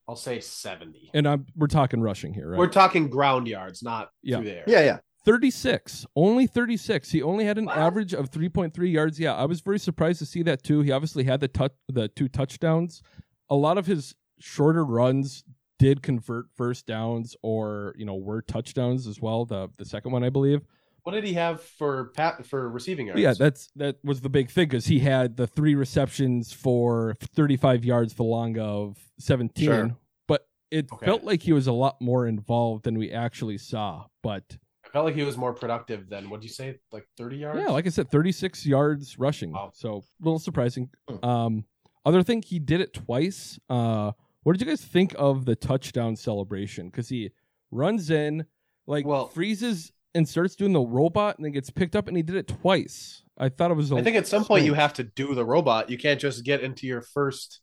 [0.08, 1.10] I'll say seventy.
[1.14, 2.58] And I'm, we're talking rushing here, right?
[2.58, 4.38] We're talking ground yards, not Yeah.
[4.38, 4.64] through there.
[4.68, 4.98] Yeah, yeah.
[5.26, 7.78] 36 only 36 he only had an What?
[7.78, 11.26] average of 3.3 yards yeah i was very surprised to see that too he obviously
[11.26, 13.02] had the touch the two touchdowns
[13.50, 15.44] a lot of his shorter runs
[15.80, 20.24] did convert first downs or you know were touchdowns as well the the second one
[20.24, 20.62] i believe
[21.08, 23.22] What did he have for pat for receiving yards?
[23.22, 27.86] yeah that's that was the big thing because he had the three receptions for 35
[27.86, 29.96] yards for long of 17 Sure.
[30.28, 31.06] but it Okay.
[31.06, 35.06] felt like he was a lot more involved than we actually saw but I felt
[35.06, 37.60] like he was more productive than what do you say, like thirty yards?
[37.60, 39.52] Yeah, like I said, 36 yards rushing.
[39.52, 39.72] Wow.
[39.74, 40.90] So a little surprising.
[41.10, 41.26] Hmm.
[41.26, 41.66] Um,
[42.06, 43.60] other thing, he did it twice.
[43.70, 46.88] Uh, what did you guys think of the touchdown celebration?
[46.90, 47.32] Because he
[47.70, 48.46] runs in,
[48.88, 52.24] like Well- freezes and starts doing the robot, and then gets picked up, and he
[52.24, 53.24] did it twice.
[53.38, 53.92] I thought it was.
[53.92, 55.90] I I think at some point you have to do the robot.
[55.90, 57.62] You can't just get into your first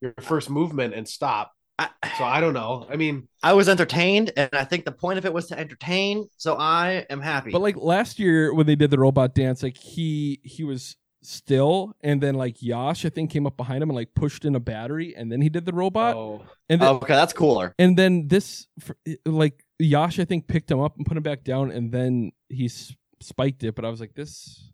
[0.00, 1.52] your first movement and stop.
[1.78, 2.86] I, So I don't know.
[2.88, 6.28] I mean, I was entertained, and I think the point of it was to entertain.
[6.36, 7.50] So I am happy.
[7.50, 11.96] But like last year when they did the robot dance, like he he was still,
[12.02, 14.60] and then like Yosh, I think, came up behind him and like pushed in a
[14.60, 17.74] battery, and then he did the robot, oh, and then okay, that's cooler.
[17.78, 21.44] And then this, for- like Yosh, I think picked him up and put him back
[21.44, 23.74] down, and then he s- spiked it.
[23.74, 24.70] But I was like, this,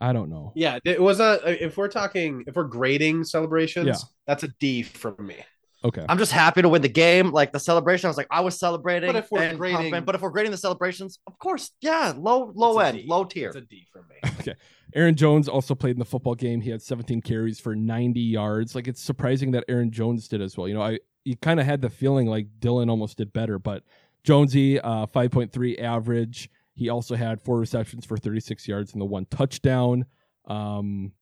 [0.00, 0.52] I don't know.
[0.54, 1.24] yeah, it was a.
[1.44, 3.94] Uh, if we're talking, if we're grading celebrations, Yeah.
[4.26, 5.36] that's a D from me.
[5.84, 7.30] Okay, I'm just happy to win the game.
[7.30, 9.08] Like the celebration, I was like, I was celebrating.
[9.08, 10.04] But if we're and grading- pumping.
[10.04, 13.04] but if we're grading the celebrations, of course, yeah, low, low end, D.
[13.06, 13.48] low tier.
[13.48, 14.16] It's a D for me.
[14.40, 14.54] Okay.
[14.94, 16.60] Aaron Jones also played in the football game.
[16.60, 18.74] He had 17 carries for 90 yards.
[18.76, 20.68] Like it's surprising that Aaron Jones did as well.
[20.68, 23.82] You know, I you kind of had the feeling like Dillon almost did better, but
[24.26, 26.50] Jonesy, uh, 5.3 average.
[26.74, 30.04] He also had four receptions for 36 yards and the one touchdown.
[30.46, 31.12] Um,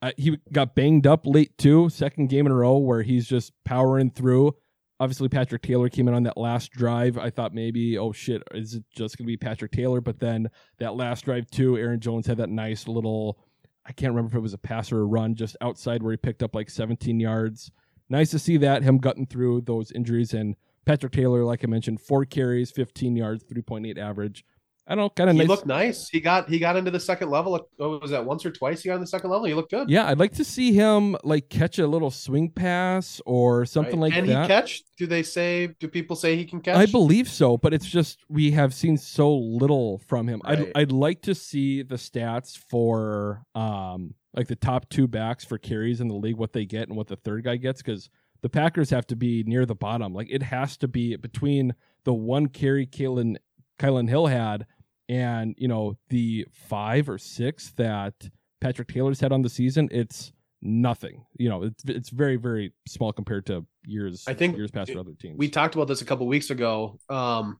[0.00, 1.88] uh, he got banged up late too.
[1.90, 4.56] Second game in a row where he's just powering through.
[4.98, 7.18] Obviously, Patrick Taylor came in on that last drive.
[7.18, 10.00] I thought maybe, oh shit, is it just going to be Patrick Taylor?
[10.00, 13.38] But then that last drive too, Aaron Jones had that nice little.
[13.84, 16.16] I can't remember if it was a pass or a run just outside where he
[16.16, 17.70] picked up like 17 yards.
[18.08, 22.00] Nice to see that him gutting through those injuries and Patrick Taylor, like I mentioned,
[22.00, 24.44] four carries, 15 yards, 3.8 average.
[24.84, 25.48] I don't know, kind of He nice.
[25.48, 26.08] looked nice.
[26.08, 27.52] He got he got into the second level.
[27.76, 28.24] What was that?
[28.24, 29.46] Once or twice he got in the second level.
[29.46, 29.88] He looked good.
[29.88, 34.06] Yeah, I'd like to see him like catch a little swing pass or something Right?
[34.06, 34.42] like Can that.
[34.42, 34.82] he catch?
[34.98, 35.68] Do they say?
[35.78, 36.76] Do people say he can catch?
[36.76, 40.42] I believe so, but it's just we have seen so little from him.
[40.44, 45.58] I'd I'd like to see the stats for um like the top two backs for
[45.58, 48.10] carries in the league, what they get and what the third guy gets, because
[48.42, 50.12] the Packers have to be near the bottom.
[50.12, 51.74] Like it has to be between
[52.04, 53.36] the one carry Kalen
[53.78, 54.66] Kylin Hill had
[55.08, 58.14] and you know the five or six that
[58.60, 59.88] Patrick Taylor's had on the season.
[59.90, 61.24] It's nothing.
[61.38, 64.24] You know, it's it's very very small compared to years.
[64.26, 65.38] I think years past it- for other teams.
[65.38, 66.98] We talked about this a couple weeks ago.
[67.08, 67.58] Um,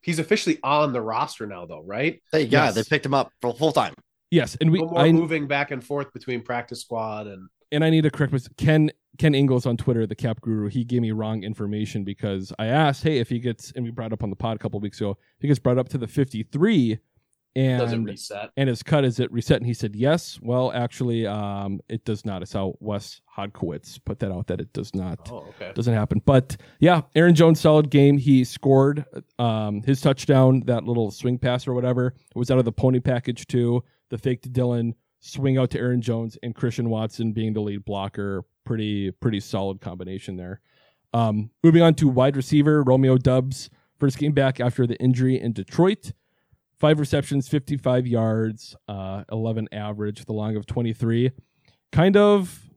[0.00, 2.22] he's officially on the roster now, though, right?
[2.32, 2.58] There you go.
[2.64, 2.74] Yes.
[2.74, 3.94] They picked him up for full time.
[4.30, 7.84] yes, and we no more I, moving back and forth between practice squad and and
[7.84, 8.56] I need to correct myself.
[8.56, 12.66] Ken Ken Ingalls on Twitter, the Cap Guru, he gave me wrong information because I
[12.66, 15.00] asked, hey, if he gets, and we brought up on the pod a couple weeks
[15.00, 16.98] ago, if he gets brought up to the 53
[17.56, 18.50] and doesn't and reset.
[18.56, 19.56] and his cut is it reset?
[19.56, 20.38] And he said yes.
[20.40, 22.42] Well, actually, um, it does not.
[22.42, 25.72] It's how Wes Hodkiewicz put that out that it does not Oh, okay.
[25.74, 26.22] doesn't happen.
[26.24, 28.18] But yeah, Aaron Jones solid game.
[28.18, 29.04] He scored
[29.40, 32.08] um, his touchdown, that little swing pass or whatever.
[32.08, 33.82] It was out of the pony package too.
[34.10, 37.84] The fake to Dillon, swing out to Aaron Jones, and Christian Watson being the lead
[37.84, 38.42] blocker.
[38.64, 40.60] Pretty pretty solid combination there.
[41.14, 45.52] Um, moving on to wide receiver Romeo Doubs, first game back after the injury in
[45.52, 46.12] Detroit.
[46.78, 51.32] Five receptions, 55 yards, uh, 11 average, the long of 23.
[51.90, 52.68] Kind of,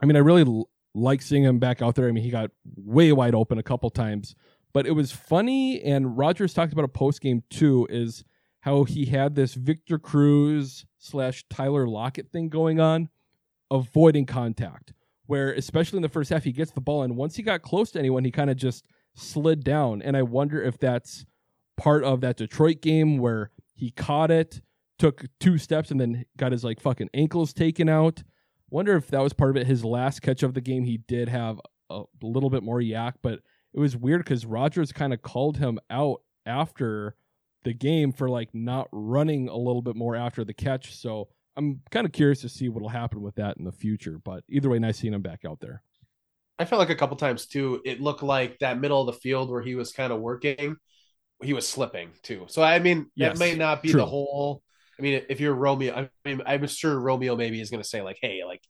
[0.00, 2.08] I mean, I really l- like seeing him back out there.
[2.08, 4.34] I mean, he got way wide open a couple times,
[4.72, 5.82] but it was funny.
[5.82, 8.24] And Rodgers talked about a post game too, is
[8.60, 13.08] how he had this Victor Cruz slash Tyler Lockett thing going on,
[13.70, 14.92] avoiding contact.
[15.26, 17.90] Where, especially in the first half, he gets the ball, and once he got close
[17.90, 20.00] to anyone, he kind of just slid down.
[20.00, 21.26] And I wonder if that's
[21.76, 24.62] part of that Detroit game where he caught it,
[24.98, 28.22] took two steps, and then got his like fucking ankles taken out.
[28.70, 29.66] Wonder if that was part of it.
[29.66, 33.40] His last catch of the game, he did have a little bit more YAC, but
[33.74, 37.16] it was weird because Rodgers kind of called him out after
[37.64, 40.94] the game for like not running a little bit more after the catch.
[40.96, 44.18] So I'm kind of curious to see what'll happen with that in the future.
[44.24, 45.82] But either way, nice seeing him back out there.
[46.58, 47.80] I felt like a couple times too.
[47.84, 50.76] It looked like that middle of the field where he was kind of working,
[51.42, 52.46] he was slipping too.
[52.48, 54.00] So I mean, Yes, that may not be true.
[54.00, 54.62] the whole.
[54.98, 58.02] I mean, if you're Romeo, I mean, I'm sure Romeo maybe is going to say
[58.02, 58.60] like, "Hey, like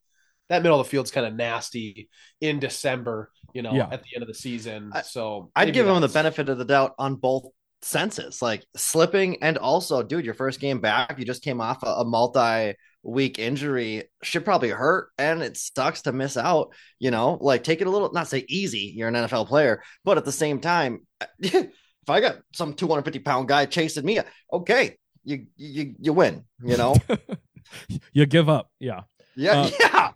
[0.50, 2.10] that middle of the field's kind of nasty
[2.42, 3.88] in December, you know, Yeah.
[3.90, 6.66] at the end of the season." I- so I'd give him the benefit of the
[6.66, 7.44] doubt on both
[7.82, 11.86] senses, like slipping and also, dude, your first game back, you just came off a,
[11.86, 16.72] a multi-week injury, should probably hurt, and it sucks to miss out.
[16.98, 18.92] You know, like take it a little, not say easy.
[18.96, 21.06] You're an NFL player, but at the same time,
[21.38, 21.68] if
[22.08, 24.20] I got some 250 pound guy chasing me,
[24.52, 26.44] okay, you you you win.
[26.62, 26.96] You know,
[28.12, 28.70] You give up.
[28.78, 29.02] Yeah.
[29.36, 30.10] yeah, Uh, yeah.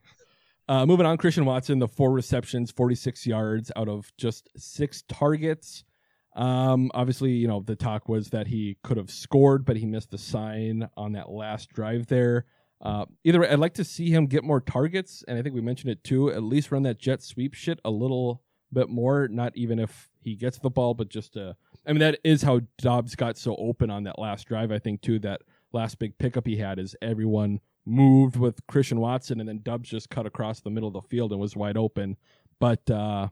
[0.68, 5.84] Uh, moving on, Christian Watson, the four receptions, 46 yards out of just six targets.
[6.34, 10.10] Um, obviously, you know, the talk was that he could have scored, but he missed
[10.10, 12.46] the sign on that last drive there.
[12.80, 15.60] Uh, either way, I'd like to see him get more targets, and I think we
[15.60, 16.32] mentioned it too.
[16.32, 18.42] At least run that jet sweep shit a little
[18.72, 19.28] bit more.
[19.28, 21.52] Not even if he gets the ball, but just uh,
[21.86, 24.72] I mean, that is how Doubs got so open on that last drive.
[24.72, 25.42] I think too that
[25.72, 30.10] last big pickup he had is everyone moved with Christian Watson, and then Doubs just
[30.10, 32.16] cut across the middle of the field and was wide open.
[32.58, 33.28] But uh,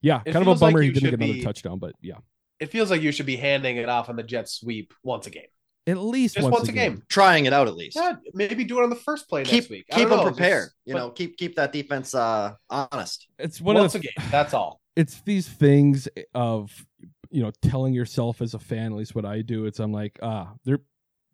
[0.00, 1.78] yeah, It kind of a feels like bummer he didn't get another be- touchdown.
[1.78, 2.18] But yeah,
[2.62, 5.30] It feels like you should be handing it off on the jet sweep once a
[5.30, 5.48] game,
[5.86, 7.02] at least just once, once, a game.
[7.08, 7.96] Trying it out at least.
[7.96, 9.86] Yeah, maybe do it on the first play Keep next week.
[9.92, 10.66] I keep them know, prepared.
[10.66, 13.26] just- you know, keep keep that defense uh honest.
[13.38, 14.28] It's one once of a game.
[14.30, 14.80] That's all.
[14.96, 16.86] it's these things of
[17.30, 20.18] you know telling yourself as a fan at least what i do it's i'm like
[20.22, 20.82] ah they're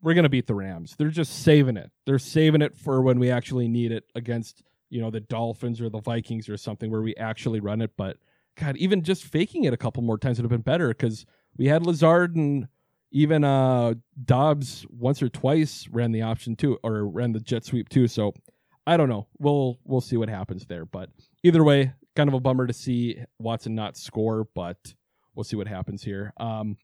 [0.00, 3.32] we're gonna beat the rams they're just saving it they're saving it for when we
[3.32, 7.16] actually need it against you know the dolphins or the vikings or something where we
[7.16, 8.16] actually run it but
[8.58, 11.24] god even just faking it a couple more times would have been better because
[11.56, 12.68] we had lazard and
[13.10, 13.94] even uh
[14.24, 18.34] doubs once or twice ran the option too or ran the jet sweep too so
[18.86, 21.08] i don't know we'll we'll see what happens there but
[21.42, 24.92] either way kind of a bummer to see Watson not score, but
[25.36, 26.32] we'll see what happens here.
[26.36, 26.76] Um,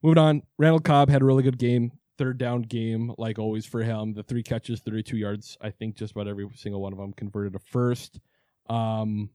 [0.00, 3.82] moving on, Randall Cobb had a really good game, third down game, like always for
[3.82, 4.14] him.
[4.14, 5.58] The three catches, 32 yards.
[5.60, 8.20] I think just about every single one of them converted a first.
[8.70, 9.30] Um,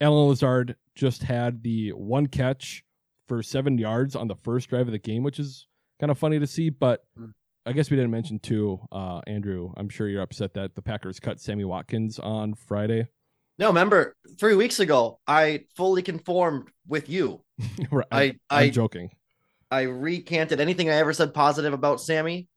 [0.00, 2.84] Allen Lazard just had the one catch
[3.28, 5.66] for seven yards on the first drive of the game, which is
[6.00, 7.04] kind of funny to see, but.
[7.66, 9.70] I guess we didn't mention too, uh, Andrew.
[9.76, 13.06] I'm sure you're upset that the Packers cut Sammy Watkins on Friday.
[13.58, 17.42] No, remember three weeks ago, I fully conformed with you.
[17.90, 19.10] Right, I I'm I joking.
[19.70, 22.48] I recanted anything I ever said positive about Sammy,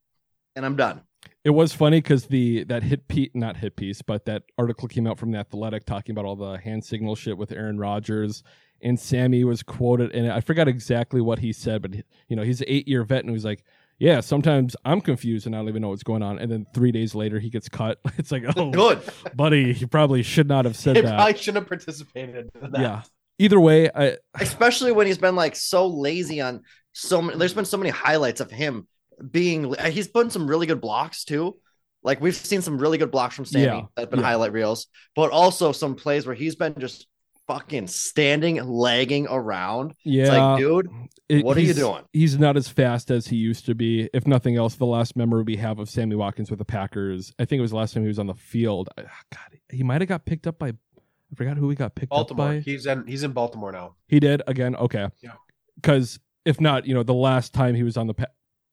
[0.56, 1.02] and I'm done.
[1.44, 5.06] It was funny because the that hit piece, not hit piece, but that article came
[5.06, 8.44] out from the Athletic talking about all the hand signal shit with Aaron Rodgers,
[8.82, 11.96] and Sammy was quoted, and I forgot exactly what he said, but
[12.28, 13.66] you know he's an eight year vet, and he was like,
[14.00, 16.94] "Yeah, sometimes I'm confused and I don't even know what's going on." And then three
[16.94, 18.00] days later, he gets cut.
[18.18, 19.02] It's like, oh, Good.
[19.36, 21.20] buddy, he probably should not have said They that.
[21.20, 22.82] I shouldn't have participated in that.
[22.82, 23.02] Yeah.
[23.40, 26.62] Either way, I Especially when he's been like so lazy on
[26.94, 27.38] so many.
[27.38, 28.88] There's been so many highlights of him
[29.32, 29.76] being.
[29.76, 31.58] Uh, he's put some really good blocks too.
[32.04, 34.26] Like we've seen some really good blocks from Sammy Yeah, that've been yeah.
[34.26, 37.08] highlight reels, but also some plays where he's been just
[37.48, 39.94] fucking standing, lagging around.
[40.04, 40.88] yeah, It's like, dude,
[41.30, 42.04] It- What are you doing?
[42.14, 44.10] He's not as fast as he used to be.
[44.14, 47.46] If nothing else, the last memory we have of Sammy Watkins with the Packers, I
[47.46, 48.90] think it was the last time he was on the field.
[48.98, 50.70] Ah, God, he might have got picked up by.
[50.70, 52.48] I forgot who he got picked Baltimore.
[52.48, 52.60] up by.
[52.60, 53.96] He's in he's in Baltimore now.
[54.08, 54.76] He did again.
[54.76, 55.08] Okay.
[55.22, 55.32] Yeah.
[55.76, 58.26] Because if not, you know, the last time he was on the pa-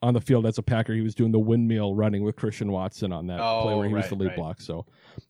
[0.02, 3.12] on the field as a Packer, he was doing the windmill running with Christian Watson
[3.12, 4.36] on that play Oh, where he was the lead right.
[4.36, 4.60] block.
[4.60, 4.86] So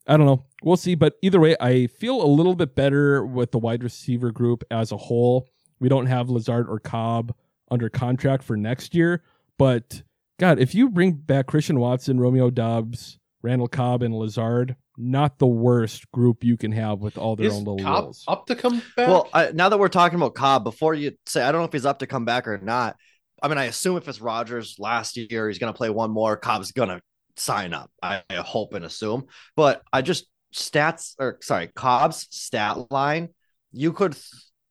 [0.06, 0.44] I don't know.
[0.62, 0.94] We'll see.
[0.94, 4.92] But either way, I feel a little bit better with the wide receiver group as
[4.92, 5.48] a whole.
[5.80, 7.34] We don't have Lazard or Cobb
[7.70, 9.22] under contract for next year,
[9.58, 10.02] but
[10.38, 15.46] God, if you bring back Christian Watson, Romeo Doubs, Randall Cobb, and Lazard, not the
[15.46, 18.24] worst group you can have with all their Is own little Cobb roles.
[18.28, 19.08] up to come back?
[19.08, 21.72] Well, I, now that we're talking about Cobb, before you say, I don't know if
[21.72, 22.96] he's up to come back or not.
[23.42, 26.36] I mean, I assume if it's Rodgers last year, he's going to play one more.
[26.36, 27.00] Cobb's going to
[27.36, 27.90] sign up.
[28.02, 29.26] I, I hope and assume.
[29.56, 33.28] But I just stats or sorry, Cobb's stat line.
[33.72, 34.16] You could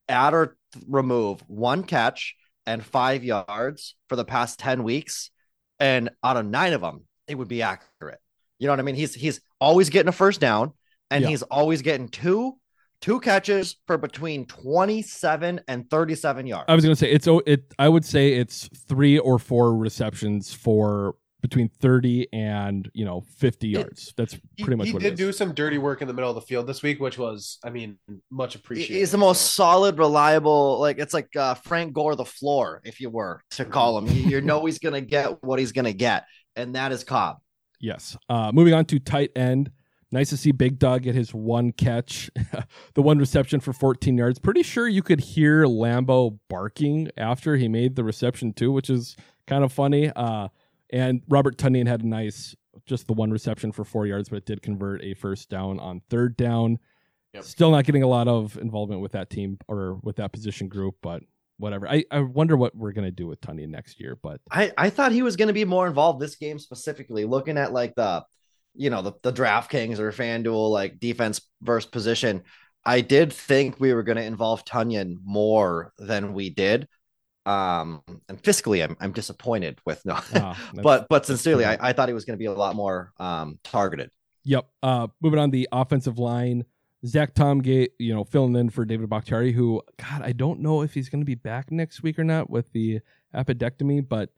[0.07, 5.31] add or remove one catch and five yards for the past ten weeks,
[5.79, 8.19] and out of nine of them, it would be accurate.
[8.59, 8.95] You know what I mean?
[8.95, 10.73] He's he's always getting a first down,
[11.09, 11.29] and Yeah.
[11.29, 12.59] he's always getting two
[13.01, 16.65] two catches for between 27 and 37 yards.
[16.67, 17.73] I was gonna say it's oh it.
[17.79, 23.69] I would say it's three or four receptions for between thirty and you know fifty
[23.69, 24.13] yards.
[24.17, 24.91] That's he, pretty much what it is.
[24.91, 26.99] he what did do some dirty work in the middle of the field this week,
[26.99, 27.97] which was, I mean,
[28.29, 28.93] much appreciated.
[28.99, 30.79] He's the most So- solid, reliable.
[30.79, 34.07] Like it's like uh, Frank Gore, the floor, if you were to call him.
[34.07, 36.25] You, you know he's gonna get what he's gonna get,
[36.55, 37.37] and that is Cobb.
[37.79, 38.17] Yes.
[38.27, 39.71] Uh, moving on to tight end.
[40.11, 42.31] Nice to see Big Dog get his one catch,
[42.95, 44.39] the one reception for 14 yards.
[44.39, 49.15] Pretty sure you could hear Lambeau barking after he made the reception too, which is
[49.45, 50.11] kind of funny.
[50.15, 50.47] Uh,
[50.91, 52.55] and Robert Tonyan had a nice,
[52.87, 56.01] just the one reception for four yards, but it did convert a first down on
[56.09, 56.79] third down.
[57.33, 57.43] Yep.
[57.43, 60.95] Still not getting a lot of involvement with that team or with that position group,
[61.03, 61.21] but
[61.57, 61.87] whatever.
[61.87, 65.11] I, I wonder what we're gonna do with Tonyan next year, but I, I thought
[65.11, 68.25] he was going to be more involved this game specifically, looking at like the,
[68.79, 72.43] you know, the, the DraftKings or FanDuel, like defense versus position.
[72.85, 76.87] I did think we were going to involve Tonyan more than we did.
[77.45, 81.65] Um, and fiscally, I'm, I'm disappointed with no, that's- but, but sincerely.
[81.65, 84.11] I, I thought he was going to be a lot more, um, targeted.
[84.45, 84.67] Yep.
[84.81, 86.63] Uh, moving on the offensive line,
[87.05, 90.81] Zach Tom Gate, you know, filling in for David Bakhtiari, who, God, I don't know
[90.81, 93.01] if he's going to be back next week or not with the
[93.35, 94.29] appendectomy, but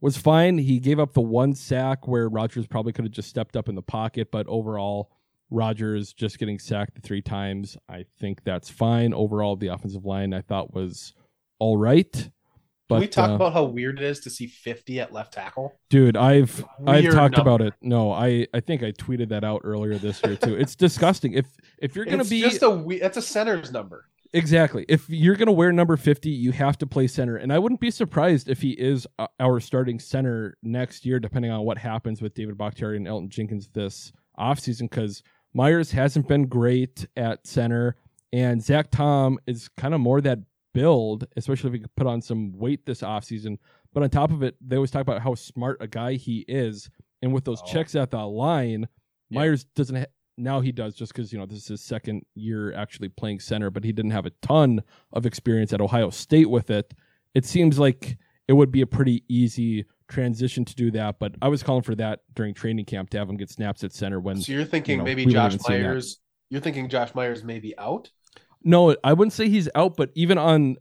[0.00, 0.58] was fine.
[0.58, 3.74] He gave up the one sack where Rodgers probably could have just stepped up in
[3.74, 5.10] the pocket, but overall,
[5.50, 7.76] Rodgers just getting sacked three times.
[7.88, 9.14] I think that's fine.
[9.14, 11.14] Overall, the offensive line I thought was
[11.58, 12.30] all right.
[12.88, 15.34] But Can we talk uh, about how weird it is to see 50 at left
[15.34, 15.78] tackle?
[15.90, 17.40] Dude, I've I've talked number.
[17.40, 17.74] about it.
[17.82, 20.56] No, I I think I tweeted that out earlier this year too.
[20.56, 21.34] It's disgusting.
[21.34, 21.46] If
[21.78, 24.06] if you're gonna it's be just a we- that's a center's number.
[24.34, 27.36] Exactly, if you're gonna wear number fifty, you have to play center.
[27.36, 31.50] And I wouldn't be surprised if he is uh, our starting center next year, depending
[31.50, 35.22] on what happens with David Bakhtiari and Elgton Jenkins this offseason, because
[35.54, 37.96] Myers hasn't been great at center,
[38.30, 40.40] and Zach Tom is kind of more that
[40.74, 43.56] build, especially if he could put on some weight this offseason.
[43.94, 46.90] But on top of it, they always talk about how smart a guy he is.
[47.22, 47.66] And with those Oh.
[47.72, 48.86] checks at the line,
[49.30, 49.40] Yeah.
[49.40, 50.04] Myers doesn't ha-
[50.38, 53.70] now he does just because you know this is his second year actually playing center,
[53.70, 54.82] but he didn't have a ton
[55.12, 56.94] of experience at Ohio State with it.
[57.34, 58.16] It seems like
[58.46, 61.94] it would be a pretty easy transition to do that, but I was calling for
[61.96, 64.98] that during training camp to have him get snaps at center when So you're thinking
[64.98, 65.88] know, maybe Josh even seen that.
[65.88, 66.20] Myers.
[66.50, 68.10] You're thinking Josh Myers may be out.
[68.64, 70.76] No, I wouldn't say he's out, but even on,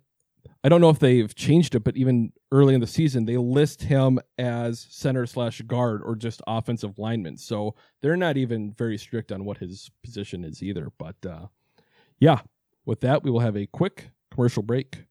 [0.63, 3.83] I don't know if they've changed it, but even early in the season, they list
[3.83, 7.37] him as center slash guard or just offensive lineman.
[7.37, 10.91] So they're not even very strict on what his position is either.
[10.97, 11.47] But uh,
[12.19, 12.41] yeah,
[12.85, 15.05] with that, we will have a quick commercial break.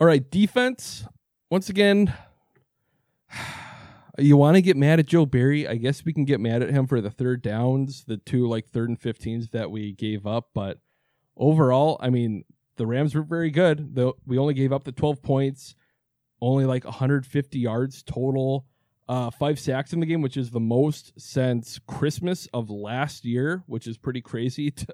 [0.00, 1.06] All right, defense.
[1.50, 2.12] Once again,
[4.18, 5.66] you want to get mad at Joe Barry?
[5.66, 8.68] I guess we can get mad at him for the third downs, the two like
[8.68, 10.78] third and 15s that we gave up, but
[11.36, 12.44] overall, I mean,
[12.76, 13.94] the Rams were very good.
[13.94, 15.74] Though we only gave up the 12 points,
[16.40, 18.66] only like 150 yards total,
[19.08, 23.62] uh, five sacks in the game, which is the most since Christmas of last year,
[23.66, 24.86] which is pretty crazy to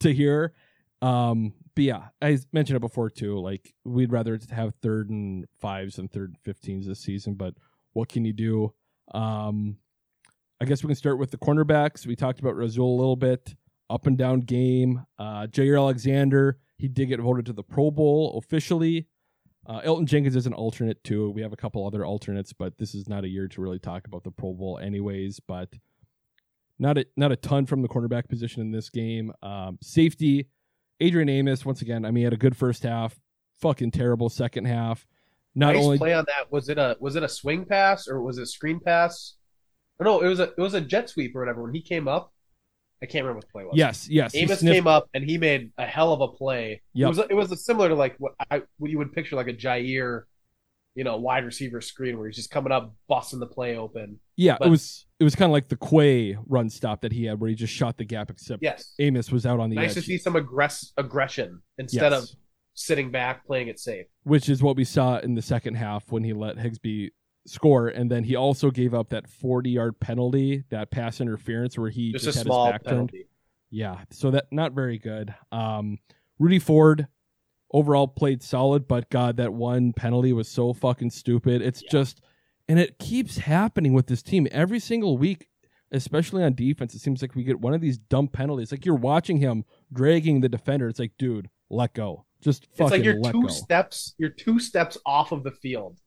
[0.00, 0.54] to hear.
[1.02, 3.38] Um, but yeah, I mentioned it before too.
[3.38, 7.54] Like we'd rather have third and fives and third and 15s this season, but
[7.92, 8.74] what can you do?
[9.12, 9.76] Um,
[10.60, 12.06] I guess we can start with the cornerbacks.
[12.06, 13.54] We talked about Rasul a little bit
[13.88, 15.04] up and down game.
[15.18, 19.06] Uh, Jaire Alexander, he did get voted to the Pro Bowl officially.
[19.66, 21.30] Uh, Elgton Jenkins is an alternate too.
[21.30, 24.06] We have a couple other alternates, but this is not a year to really talk
[24.06, 25.40] about the Pro Bowl, anyways.
[25.40, 25.74] But
[26.78, 29.30] not a not a ton from the cornerback position in this game.
[29.42, 30.48] Um, safety,
[31.00, 31.66] Adrian Amos.
[31.66, 33.20] Once again, I mean, he had a good first half,
[33.60, 35.06] fucking terrible second half.
[35.54, 36.50] Not nice only play on that.
[36.50, 39.34] Was it a was it a swing pass or was it a screen pass?
[39.98, 41.62] Or no, it was a it was a jet sweep or whatever.
[41.62, 42.32] When he came up,
[43.02, 43.72] I can't remember what the play was.
[43.76, 46.82] yes, yes, Amos came up and he made a hell of a play.
[46.94, 47.06] Yep.
[47.06, 49.54] It was it was similar to like what I what you would picture like a
[49.54, 50.24] Jaire,
[50.94, 54.20] you know, wide receiver screen where he's just coming up, busting the play open.
[54.36, 57.24] Yeah, But- it was it was kind of like the Quay run stop that he
[57.24, 58.30] had, where he just shot the gap.
[58.30, 58.94] Except Yes.
[58.98, 62.22] Amos was out on the Nice edge, to see some aggress aggression instead Yes.
[62.24, 62.36] of
[62.74, 64.06] sitting back playing it safe.
[64.24, 67.08] which is what we saw in the second half when he let Higbee
[67.50, 72.12] score, and then he also gave up that forty-yard penalty, that pass interference, where he
[72.12, 73.12] Just, just, a had his back turned.
[73.70, 75.34] Yeah, so that not very good.
[75.52, 75.98] Um,
[76.38, 77.06] Rudy Ford
[77.72, 81.62] overall played solid, but God, that one penalty was so fucking stupid.
[81.62, 82.20] It's just,
[82.68, 85.48] and it keeps happening with this team every single week,
[85.92, 86.94] especially on defense.
[86.94, 88.72] It seems like we get one of these dumb penalties.
[88.72, 90.88] Like you're watching him dragging the defender.
[90.88, 92.26] It's like, dude, let go.
[92.40, 93.48] Just fucking It's like you're let two go.
[93.48, 94.14] steps.
[94.18, 95.98] You're two steps off of the field.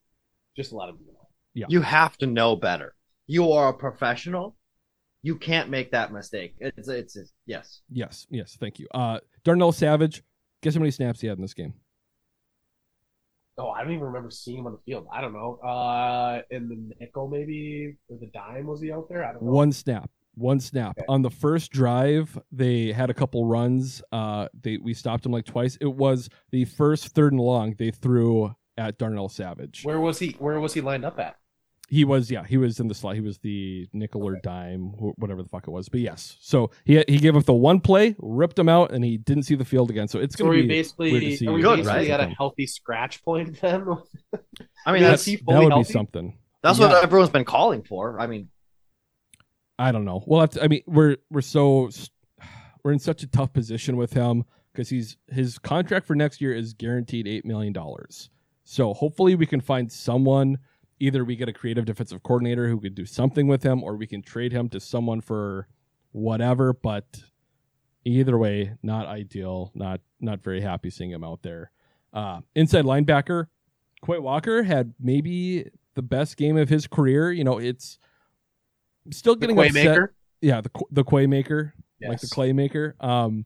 [0.58, 1.13] Just let him go.
[1.54, 1.68] Yeah.
[1.70, 2.96] You have to know better.
[3.28, 4.56] You are a professional.
[5.22, 6.56] You can't make that mistake.
[6.60, 7.82] It's it's, it's yes.
[7.90, 8.88] Yes, yes, thank you.
[8.94, 10.24] Uh, Darnell Savage.
[10.62, 11.74] Guess how many snaps he had in this game?
[13.58, 15.08] Oh, I don't even remember seeing him on the field.
[15.12, 15.60] I don't know.
[15.64, 19.24] Uh, in the nickel maybe or the dime was he out there?
[19.24, 19.52] I don't know.
[19.52, 20.10] One snap.
[20.36, 20.98] One snap.
[20.98, 21.06] Okay.
[21.08, 24.02] On the first drive, they had a couple runs.
[24.12, 25.78] Uh, they we stopped him like twice.
[25.80, 29.84] It was the first third and long they threw at Darnell Savage.
[29.84, 30.36] Where was he?
[30.40, 31.36] Where was he lined up at?
[31.90, 33.16] He was, yeah, he was in the slot.
[33.16, 35.90] He was the nickel or dime, whatever the fuck it was.
[35.90, 39.18] But yes, so he he gave up the one play, ripped him out, and he
[39.18, 40.08] didn't see the field again.
[40.08, 41.48] So it's So going to be basically weird to see.
[41.48, 42.10] are we Good, basically right?
[42.10, 43.86] at a healthy scratch point then?
[44.86, 46.38] I mean, that's that fully would be something.
[46.64, 46.88] that's Yeah.
[46.88, 48.20] what everyone's been calling for.
[48.20, 48.50] I mean,
[49.78, 50.24] I don't know.
[50.26, 51.90] Well, I mean, we're we're so
[52.84, 56.54] we're in such a tough position with him because he's his contract for next year
[56.54, 58.30] is guaranteed eight million dollars.
[58.64, 60.58] So hopefully we can find someone.
[61.04, 64.08] Either we get a creative defensive coordinator who could do something with him, or we
[64.08, 65.68] can trade him to someone for
[66.14, 66.72] whatever.
[66.72, 67.24] But
[68.06, 69.72] either way, not ideal.
[69.76, 71.72] Not not very happy seeing him out there.
[72.14, 73.48] Uh, inside linebacker,
[74.06, 77.32] Quay Walker had maybe the best game of his career.
[77.32, 77.98] You know, it's
[79.12, 79.86] still getting Quay upset.
[79.86, 80.14] maker?
[80.42, 82.30] Yeah, the the Quay maker, like the Yes.
[82.34, 82.96] clay maker.
[83.02, 83.46] Um,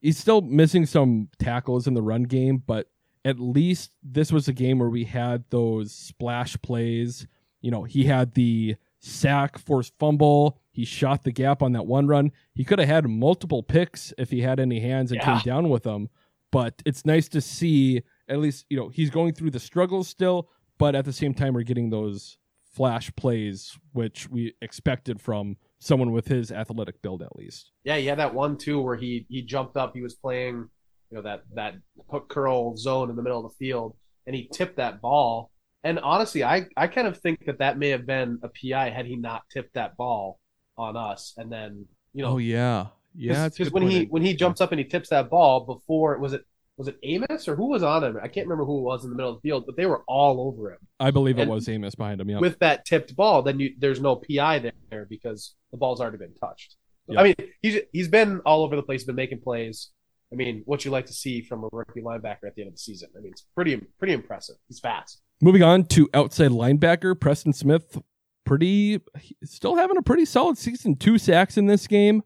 [0.00, 2.88] he's still missing some tackles in the run game, but
[3.26, 7.26] at least this was a game where we had those splash plays.
[7.60, 10.58] You know, he had the sack, forced fumble.
[10.70, 12.30] He shot the gap on that one run.
[12.54, 15.34] He could have had multiple picks if he had any hands and Yeah.
[15.40, 16.08] came down with them.
[16.52, 20.48] But it's nice to see at least you know he's going through the struggles still,
[20.78, 22.38] but at the same time we're getting those
[22.72, 27.72] flash plays which we expected from someone with his athletic build at least.
[27.84, 29.94] Yeah, he had that one too where he he jumped up.
[29.94, 30.68] He was playing,
[31.10, 31.74] you know, that that
[32.10, 33.96] hook curl zone in the middle of the field,
[34.26, 35.50] and he tipped that ball.
[35.84, 39.06] And honestly, I I kind of think that that may have been a PI had
[39.06, 40.40] he not tipped that ball
[40.76, 41.34] on us.
[41.36, 43.48] And then you know, oh yeah, yeah.
[43.48, 46.44] because when he when he jumps up and he tips that ball before was it
[46.76, 48.18] was it Amos or who was on him?
[48.22, 50.02] I can't remember who it was in the middle of the field, but they were
[50.06, 52.30] all over him I believe it was Amos behind him.
[52.30, 53.42] Yeah, with that tipped ball.
[53.42, 56.76] Then you there's no PI there because the ball's already been touched.
[57.08, 57.20] Yeah.
[57.20, 59.90] I mean, he's he's been all over the place, been making plays.
[60.32, 62.74] I mean, what you like to see from a rookie linebacker at the end of
[62.74, 63.08] the season.
[63.16, 64.56] I mean, it's pretty pretty impressive.
[64.68, 65.22] He's fast.
[65.40, 67.98] Moving on to outside linebacker, Preston Smith,
[68.44, 69.00] pretty
[69.44, 70.96] still having a pretty solid season.
[70.96, 72.22] Two sacks in this game.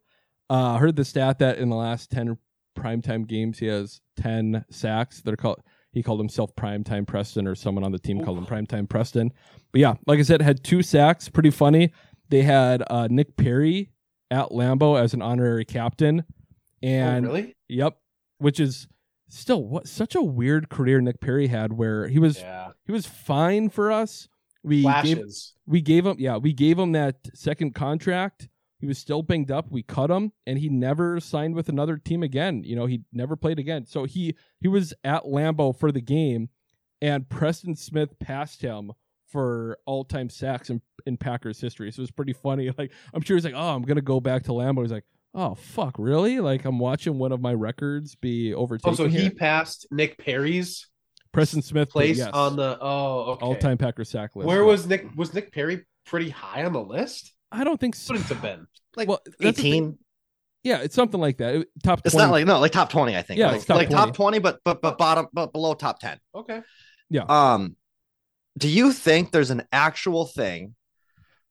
[0.48, 2.38] Uh, heard the stat that in the last ten
[2.78, 5.20] primetime games he has ten sacks.
[5.20, 5.61] They're called.
[5.92, 9.32] He called himself Primetime Preston, or someone on the team called him Primetime Preston.
[9.72, 11.28] But yeah, like I said, had two sacks.
[11.28, 11.92] Pretty funny.
[12.28, 13.90] They had uh, Nick Perry
[14.30, 16.24] at Lambeau as an honorary captain,
[16.83, 17.57] Oh, and oh, really?
[17.68, 17.97] Yep.
[18.39, 18.89] Which is
[19.28, 22.72] still what such a weird career Nick Perry had where he was Yeah.
[22.85, 24.28] he was fine for us.
[24.62, 25.22] We gave
[25.66, 28.49] we gave him yeah, we gave him that second contract.
[28.78, 29.70] He was still banged up.
[29.70, 32.62] We cut him and he never signed with another team again.
[32.64, 33.87] You know, he never played again.
[33.87, 36.49] So he he was at Lambeau for the game
[37.03, 38.93] and Preston Smith passed him
[39.26, 41.91] for all-time sacks in, in Packers history.
[41.93, 42.70] So it was pretty funny.
[42.78, 45.05] Like I'm sure he's like, "Oh, I'm going to go back to Lambeau." He's like,
[45.35, 46.41] "Oh, fuck, really?
[46.41, 50.18] Like I'm watching one of my records be overtaken." Oh, so he here?" passed Nick
[50.18, 50.87] Perry's
[51.33, 52.31] Preston Smith did, place yes.
[52.33, 53.47] on the oh okay.
[53.47, 54.47] all-time Packer sack list.
[54.47, 54.66] Where yeah.
[54.66, 55.07] was Nick?
[55.16, 57.33] Was Nick Perry pretty high on the list?
[57.53, 58.14] I don't think so.
[58.14, 58.66] Wouldn't have been.
[58.97, 59.72] like Well, that's the thing.
[59.72, 59.99] 18.
[60.62, 61.55] Yeah, it's something like that.
[61.55, 63.39] It- top It's not like no, like top 20, I think.
[63.39, 64.07] Yeah, like, top like 20.
[64.07, 66.18] top 20, but but but bottom but below top 10.
[66.35, 66.62] Okay.
[67.09, 67.24] Yeah.
[67.28, 67.76] Um,
[68.59, 70.74] do you think there's an actual thing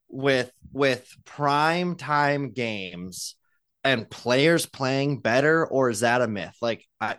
[0.10, 3.36] with with prime time games
[3.84, 6.56] and players playing better, or is that a myth?
[6.62, 7.18] Like, I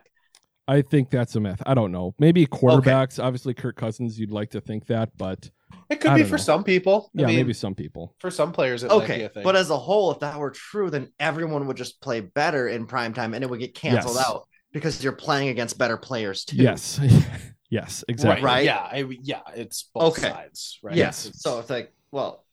[0.69, 1.61] I think that's a myth.
[1.67, 2.15] I don't know.
[2.19, 3.23] Maybe quarterbacks.
[3.23, 4.19] Obviously, Kirk Cousins.
[4.19, 5.51] You'd like to think that, but
[5.89, 6.37] It could be for know.
[6.37, 7.11] some people.
[7.17, 8.15] I yeah, mean, maybe some people.
[8.21, 9.43] for some players it might be okay, a thing.
[9.43, 12.87] but as a whole, if that were true, then everyone would just play better in
[12.87, 14.27] prime time, and it would get canceled Yes.
[14.29, 16.57] out because you're playing against better players too.
[16.57, 17.01] Yes,
[17.71, 18.45] yes, exactly.
[18.45, 18.65] Right.
[18.65, 20.31] Yeah, I, yeah, it's both Okay.
[20.31, 20.95] sides, right?
[20.95, 21.27] Yes.
[21.27, 22.45] It's- So it's like, well,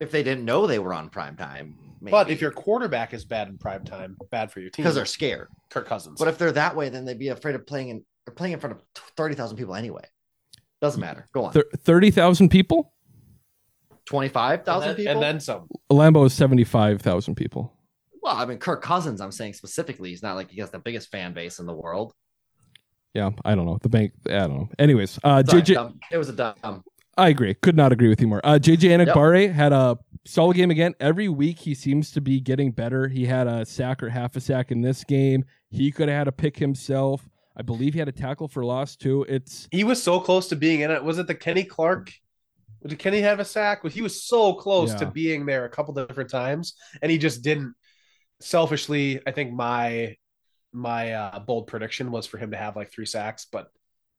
[0.00, 2.12] if they didn't know they were on prime time, maybe.
[2.12, 5.04] but if your quarterback is bad in prime time, bad for your team because they're
[5.06, 5.48] scared.
[5.70, 6.18] Kirk Cousins.
[6.18, 8.60] But if they're that way, then they'd be afraid of playing in they're playing in
[8.60, 8.82] front of
[9.16, 10.04] thirty thousand people anyway.
[10.80, 11.28] Doesn't matter.
[11.32, 11.52] Go on.
[11.52, 12.92] Thir- Thirty thousand people.
[14.06, 15.12] Twenty five and people.
[15.12, 15.66] and then some.
[15.90, 17.72] Lambeau is seventy-five thousand people.
[18.22, 19.20] well, I mean, Kirk Cousins.
[19.20, 22.12] I'm saying specifically, he's not like he has the biggest fan base in the world.
[23.14, 23.78] Yeah, I don't know.
[23.80, 24.12] The bank.
[24.26, 24.68] I don't know.
[24.78, 25.74] Anyways, uh, Sorry, JJ.
[25.74, 26.00] dumb.
[26.10, 26.82] It was a dumb.
[27.16, 27.54] I agree.
[27.54, 28.40] Could not agree with you more.
[28.44, 30.94] Uh, JJ Enagbare had a solid game again.
[31.00, 33.08] Every week he seems to be getting better.
[33.08, 35.44] He had a sack or half a sack in this game.
[35.70, 37.28] He could have had a pick himself.
[37.56, 39.24] I believe he had a tackle for loss too.
[39.28, 41.02] It's He was so close to being in it.
[41.02, 42.12] Was it the Kenny Clark?
[42.86, 43.86] Did Kenny have a sack?
[43.90, 47.74] He was so close to being there a couple different times, and he just didn't.
[48.40, 50.16] Selfishly, I think my
[50.72, 53.68] my uh, bold prediction was for him to have like three sacks, but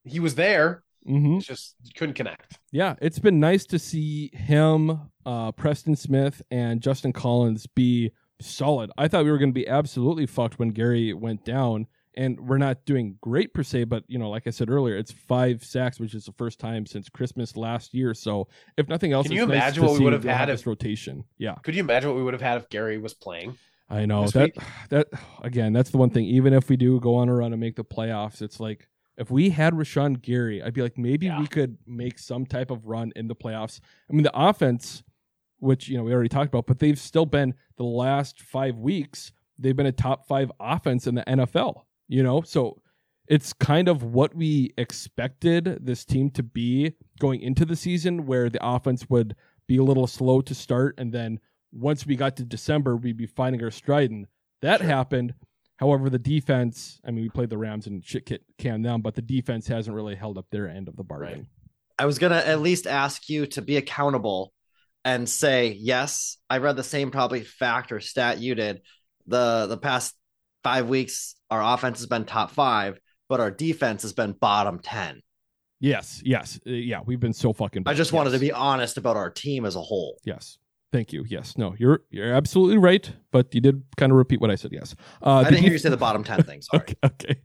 [0.04, 0.84] he was there.
[1.08, 1.38] Mhm.
[1.38, 2.58] It's just couldn't connect.
[2.72, 8.92] yeah, it's been nice to see him, uh, Preston Smith, and Justin Hollins be solid.
[8.98, 11.88] I thought we were going to be absolutely fucked when Gary went down,
[12.18, 15.12] and we're not doing great per se, but you know, like I said earlier, it's
[15.12, 18.14] five sacks, which is the first time since Christmas last year.
[18.14, 18.48] So
[18.78, 20.68] if nothing else, Can you nice imagine to what we would have had this if-
[20.68, 21.24] rotation.
[21.38, 23.58] Yeah, Could you imagine what we would have had if Gary was playing?
[23.90, 24.46] I know that.
[24.56, 24.56] week?
[24.90, 25.08] That
[25.44, 26.26] again, that's the one thing.
[26.26, 28.88] Even if we do go on a run and make the playoffs, it's like
[29.18, 31.40] if we had Rashan Gary, I'd be like, maybe Yeah.
[31.40, 33.80] we could make some type of run in the playoffs.
[34.10, 35.04] I mean, the offense,
[35.60, 39.32] which you know we already talked about, but they've still been the last five weeks.
[39.58, 41.86] They've been a top five offense in the NFL.
[42.08, 42.82] You know, so
[43.28, 48.50] it's kind of what we expected this team to be going into the season, where
[48.50, 49.36] the offense would
[49.68, 51.40] be a little slow to start, and then
[51.72, 54.28] once we got to December, we'd be finding our stride, and
[54.62, 54.88] that Sure.
[54.88, 55.34] happened.
[55.78, 59.16] However, the defense, I mean, we played the Rams and shit kit can them, but
[59.16, 61.48] the defense hasn't really held up their end of the bargain.
[61.98, 64.54] I was gonna at least ask you to be accountable
[65.04, 66.38] and say yes.
[66.50, 68.82] I read the same probably fact or stat you did.
[69.28, 70.14] The the past
[70.64, 73.00] five weeks, our offense has been top five,
[73.30, 75.22] but our defense has been bottom ten.
[75.80, 77.02] Yes, yes, uh, yeah.
[77.06, 77.84] We've been so fucking.
[77.86, 77.98] I bad.
[77.98, 80.18] just wanted to be honest about our team as a whole.
[80.24, 80.58] Yes.
[80.96, 81.26] Thank you.
[81.28, 81.58] Yes.
[81.58, 84.72] No, you're you're absolutely right, but you did kind of repeat what I said.
[84.72, 84.96] Yes.
[85.22, 86.62] Uh, I didn't hear you say the bottom ten thing.
[86.62, 86.84] Sorry.
[87.04, 87.04] Okay.
[87.04, 87.36] okay.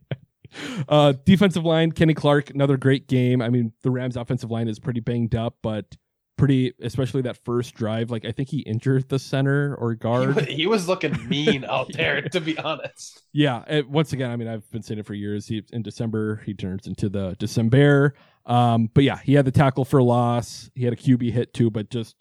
[0.87, 3.41] Uh, defensive line, Kenny Clark, another great game.
[3.41, 5.97] I mean, the Rams' offensive line is pretty banged up, but
[6.37, 8.09] pretty, especially that first drive.
[8.09, 10.35] Like, I think he injured the center or guard.
[10.35, 13.21] wa- he was looking mean out there, to be honest.
[13.33, 13.63] Yeah.
[13.67, 15.45] and once again, I mean, I've been saying it for years.
[15.47, 18.13] He in December he turns into the December.
[18.45, 20.69] Um, but yeah, he had the tackle for loss.
[20.73, 22.15] He had a QB hit too, but just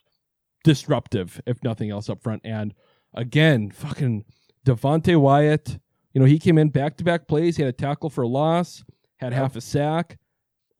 [0.64, 2.42] disruptive, if nothing else, up front.
[2.44, 2.74] And
[3.14, 4.24] again, fucking
[4.66, 5.78] Devonte Wyatt.
[6.12, 7.56] You know, he came in back to back plays.
[7.56, 8.84] He had a tackle for loss,
[9.18, 9.40] had Yep.
[9.40, 10.18] half a sack,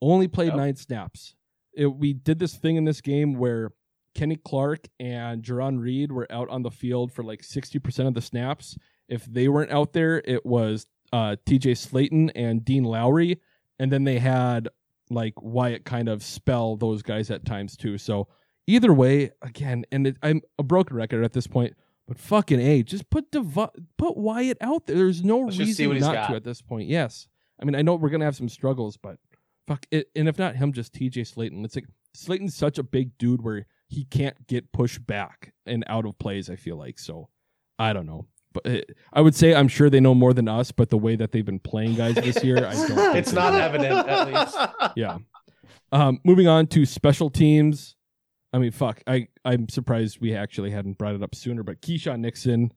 [0.01, 0.55] only played Yep.
[0.57, 1.35] nine snaps.
[1.73, 3.71] It, we did this thing in this game where
[4.13, 8.21] Kenny Clark and Jarran Reed were out on the field for like 60% of the
[8.21, 8.77] snaps.
[9.07, 13.39] If they weren't out there, it was uh, TJ Slaton and Dean Lowry.
[13.79, 14.67] And then they had
[15.09, 17.97] like Wyatt kind of spell those guys at times too.
[17.97, 18.27] So
[18.67, 21.75] either way, again, and it, I'm a broken record at this point,
[22.07, 24.95] but fucking A, just put Dev- put Wyatt out there.
[24.97, 26.27] There's no Let's just see reason what he's not got.
[26.29, 26.89] to at this point.
[26.89, 27.27] Yes.
[27.61, 29.17] I mean, I know we're going to have some struggles, but
[29.67, 30.09] fuck it.
[30.15, 31.63] And if not him, just TJ Slaton.
[31.63, 31.85] It's like
[32.15, 36.49] Slaton's such a big dude where he can't get pushed back and out of plays,
[36.49, 36.97] I feel like.
[36.99, 37.29] So
[37.77, 38.27] I don't know.
[38.53, 41.15] But it, I would say I'm sure they know more than us, but the way
[41.15, 42.87] that they've been playing guys this year, I don't.
[42.95, 43.57] think It's they not do.
[43.59, 44.57] evident, at least.
[44.97, 45.19] Yeah.
[45.93, 47.95] Um, moving on to special teams.
[48.53, 49.01] I mean, fuck.
[49.07, 51.63] I I'm surprised we actually hadn't brought it up sooner.
[51.63, 52.71] But Keisean Nixon,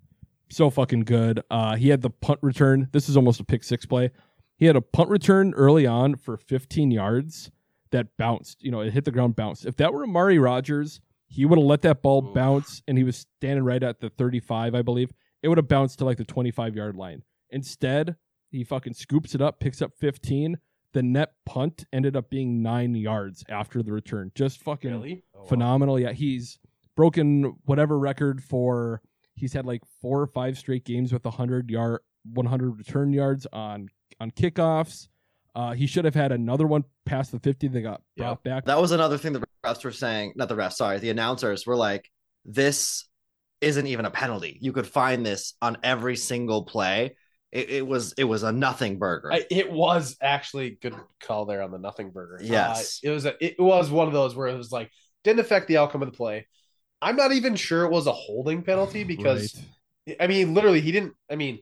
[0.51, 1.43] so fucking good.
[1.51, 2.89] Uh, he had the punt return.
[2.93, 4.11] This is almost a pick six play.
[4.57, 7.51] He had a punt return early on for 15 yards
[7.91, 8.63] that bounced.
[8.63, 9.67] You know, it hit the ground, bounced.
[9.67, 12.35] If that were Amari Rodgers, he would have let that ball Oof.
[12.35, 15.11] bounce, and he was standing right at the 35, I believe.
[15.43, 17.23] It would have bounced to like the 25 yard line.
[17.51, 18.17] Instead,
[18.51, 20.59] he fucking scoops it up, picks up 15.
[20.95, 24.33] The net punt ended up being nine yards after the return.
[24.35, 25.25] Just fucking Really?
[25.35, 25.45] Oh, wow.
[25.47, 26.01] phenomenal.
[26.01, 26.59] Yeah, he's
[26.97, 29.03] broken whatever record for.
[29.35, 32.01] He's had like four or five straight games with 100 yard,
[32.33, 33.89] 100 return yards on
[34.21, 35.09] on kickoffs.
[35.57, 38.25] Uh, he should have had another one past the 50 They got Yeah.
[38.27, 38.65] brought back.
[38.65, 41.77] That was another thing the refs were saying, not the refs, sorry, the announcers were
[41.77, 42.09] like,
[42.45, 43.05] this
[43.61, 44.59] isn't even a penalty.
[44.61, 47.17] You could find this on every single play.
[47.55, 49.33] It, it was it was a nothing burger.
[49.33, 52.41] I, it was actually good call there on the nothing burger.
[52.43, 53.01] Yes.
[53.05, 54.91] Uh, it was a, it was one of those where it was like
[55.23, 56.47] didn't affect the outcome of the play.
[57.01, 59.55] I'm not even sure it was a holding penalty because
[60.07, 60.17] Right.
[60.21, 61.15] I mean literally he didn't.
[61.31, 61.61] I mean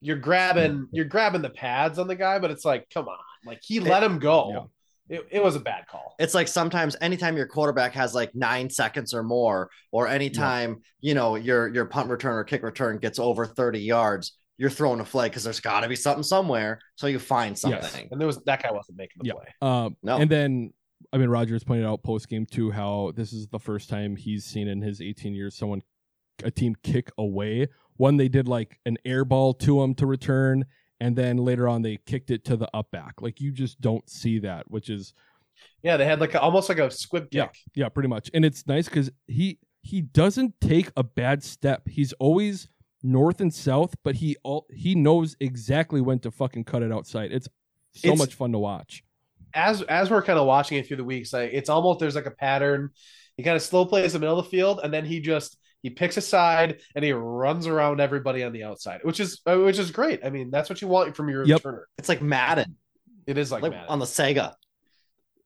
[0.00, 3.16] you're grabbing you're grabbing the pads on the guy, but it's like come on,
[3.46, 4.70] like he let him go.
[5.08, 6.14] It, it was a bad call.
[6.18, 11.14] it's like sometimes anytime your quarterback has like nine seconds or more, or anytime you
[11.14, 15.04] know your your punt return or kick return gets over 30 yards, you're throwing a
[15.04, 16.78] flag because there's got to be something somewhere.
[16.96, 17.80] So you find something.
[17.82, 18.06] Yes.
[18.10, 19.32] And there was that guy wasn't making the Yeah.
[19.34, 19.46] play.
[19.62, 20.16] Um, No.
[20.18, 20.72] And then,
[21.12, 24.44] I mean, Rodgers pointed out post game too how this is the first time he's
[24.44, 25.82] seen in his 18 years someone,
[26.44, 27.68] a team kick away.
[27.96, 30.64] One, they did like an air ball to him to return,
[31.00, 33.20] and then later on they kicked it to the up back.
[33.22, 35.14] Like you just don't see that, which is
[35.82, 37.32] Yeah, they had like a, almost like a squib kick.
[37.32, 37.48] yeah,
[37.84, 38.30] yeah, pretty much.
[38.34, 41.86] And it's nice because he he doesn't take a bad step.
[41.86, 42.68] He's always
[43.04, 47.30] north and south, but he all he knows exactly when to fucking cut it outside.
[47.30, 47.46] It's
[47.94, 49.04] so It's- much fun to watch.
[49.54, 52.26] as as we're kind of watching it through the weeks, like it's almost there's like
[52.26, 52.90] a pattern.
[53.36, 55.90] He kind of slow plays the middle of the field, and then he just he
[55.90, 59.78] picks a side and he runs around everybody on the outside, which is uh, which
[59.78, 60.24] is great.
[60.24, 61.60] I mean, that's what you want from your Yep.
[61.62, 61.82] returner.
[61.98, 62.76] It's like Madden,
[63.26, 63.88] It is like, like, Madden.
[63.90, 64.54] on the Sega.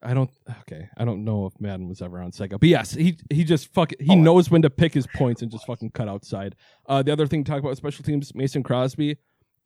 [0.03, 0.31] I don't
[0.61, 0.89] okay.
[0.97, 3.93] I don't know if Madden was ever on Sega, but yes, he he just fuck
[3.99, 6.55] he Oh, knows when to pick his points and just fucking cut outside.
[6.87, 9.17] Uh, the other thing to talk about with special teams, Mason Crosby,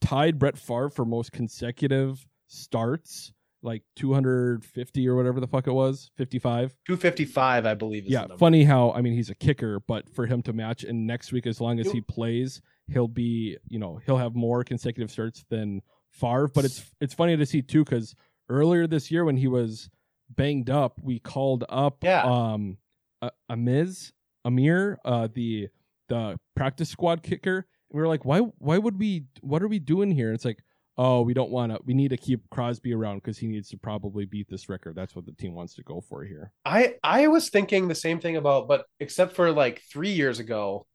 [0.01, 6.11] tied Brett Favre for most consecutive starts, like 250 or whatever the fuck it was,
[6.17, 6.75] 55.
[6.87, 8.05] 255, I believe.
[8.07, 10.83] Is Yeah, the funny how I mean he's a kicker, but for him to match
[10.85, 14.65] and next week, as long as he plays, he'll be you know he'll have more
[14.65, 16.49] consecutive starts than Favre.
[16.49, 18.15] But it's it's funny to see too because
[18.49, 19.89] earlier this year when he was
[20.37, 22.23] banged up, we called up Yeah.
[22.25, 22.79] um
[23.21, 24.13] a, Amiz
[24.45, 25.69] Amir uh the
[26.09, 27.57] the practice squad kicker.
[27.57, 30.29] And we were like, why why would we what are we doing here?
[30.29, 30.59] And it's like.
[30.99, 31.81] Oh, we don't want to.
[31.87, 34.95] We need to keep Crosby around because he needs to probably beat this record.
[34.95, 36.53] That's what the team wants to go for here.
[36.67, 40.87] I I was thinking the same thing about, but except for like three years ago,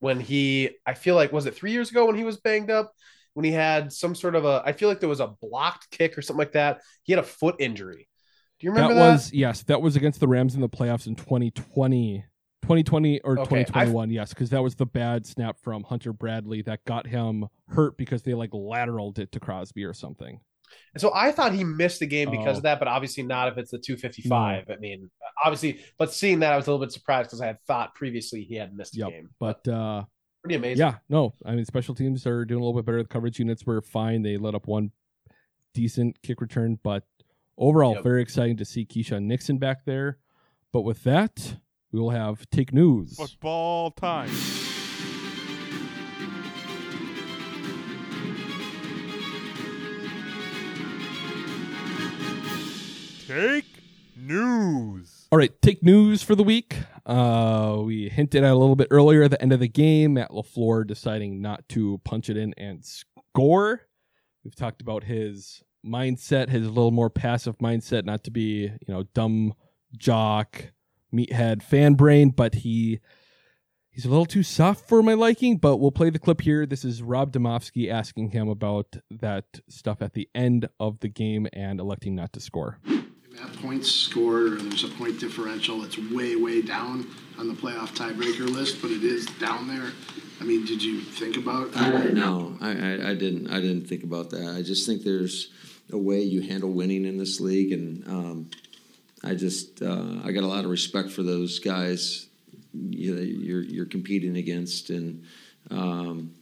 [0.00, 2.92] when he, I feel like was it three years ago when he was banged up,
[3.32, 6.18] when he had some sort of a, I feel like there was a blocked kick
[6.18, 6.82] or something like that.
[7.02, 8.08] He had a foot injury.
[8.62, 9.12] Do you remember that that?
[9.12, 12.24] was yes that was against the rams in the playoffs in 2020
[12.62, 16.84] 2020 or Okay, 2021 yes because that was the bad snap from hunter bradley that
[16.84, 20.38] got him hurt because they like lateraled it to crosby or something
[20.94, 22.58] And so I thought he missed the game because Oh.
[22.58, 24.70] of that, but obviously not if it's the 255.
[24.70, 25.10] I mean,
[25.44, 28.44] obviously, but seeing that, I was a little bit surprised because I had thought previously
[28.44, 29.28] he had missed a yep game.
[29.38, 30.04] but uh
[30.42, 30.78] Pretty amazing.
[30.78, 33.64] yeah no i mean special teams are doing a little bit better the coverage units
[33.66, 34.90] were fine they let up one
[35.74, 37.04] decent kick return but
[37.62, 38.02] overall Yep.
[38.02, 40.18] very exciting to see keisean nixon back there
[40.72, 41.56] but with that
[41.92, 44.30] we will have take news Football time.
[53.26, 53.64] Take
[54.16, 55.26] news.
[55.30, 56.76] All right, take news for the week.
[57.06, 60.14] Uh, we hinted at a little bit earlier at the end of the game.
[60.14, 63.82] Matt Lafleur deciding not to punch it in and score.
[64.44, 69.04] We've talked about his mindset, his little more passive mindset, not to be you know
[69.14, 69.54] dumb
[69.96, 70.72] jock,
[71.12, 73.00] meathead, fan brain, but he
[73.90, 75.58] he's a little too soft for my liking.
[75.58, 76.66] But we'll play the clip here.
[76.66, 81.46] This is Rob Demovsky asking him about that stuff at the end of the game
[81.52, 82.78] and electing not to score.
[83.42, 85.82] At points scored, or there's a point differential.
[85.84, 87.06] It's way, way down
[87.38, 89.90] on the playoff tiebreaker list, but it is down there.
[90.38, 91.70] I mean, did you think about?
[91.74, 93.48] I, no, I, I, I didn't.
[93.48, 94.54] I didn't think about that.
[94.54, 95.50] I just think there's
[95.92, 98.50] a way you handle winning in this league, and um,
[99.22, 102.26] I just uh, I got a lot of respect for those guys.
[102.72, 105.24] You know, you're you're competing against, and
[105.70, 106.34] um,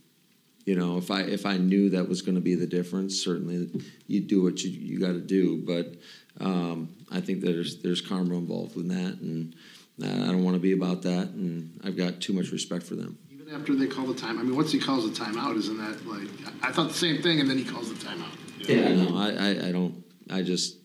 [0.65, 3.71] you know if I if I knew that was going to be the difference, certainly
[4.07, 5.57] you do what you you got to do.
[5.57, 5.97] But
[6.45, 9.55] um, I think there's there's karma involved in that, and
[10.03, 11.29] uh, I don't want to be about that.
[11.29, 13.19] And I've got too much respect for them.
[13.33, 16.07] Even after they call the time, I mean, once he calls the timeout, isn't that
[16.07, 16.29] like?
[16.63, 18.40] I thought the same thing, and then he calls the timeout.
[18.69, 20.05] Yeah, no, I, I, I don't.
[20.31, 20.79] I just,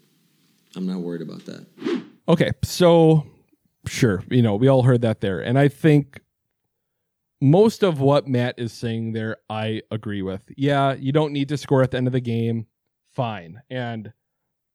[0.75, 1.65] I'm not worried about that.
[2.27, 3.27] Okay, so
[3.87, 5.39] sure, you know, we all heard that there.
[5.39, 6.21] And I think
[7.39, 10.51] most of what Matt is saying there, I agree with.
[10.57, 12.65] Yeah, you don't need to score at the end of the game.
[13.13, 13.61] Fine.
[13.69, 14.13] And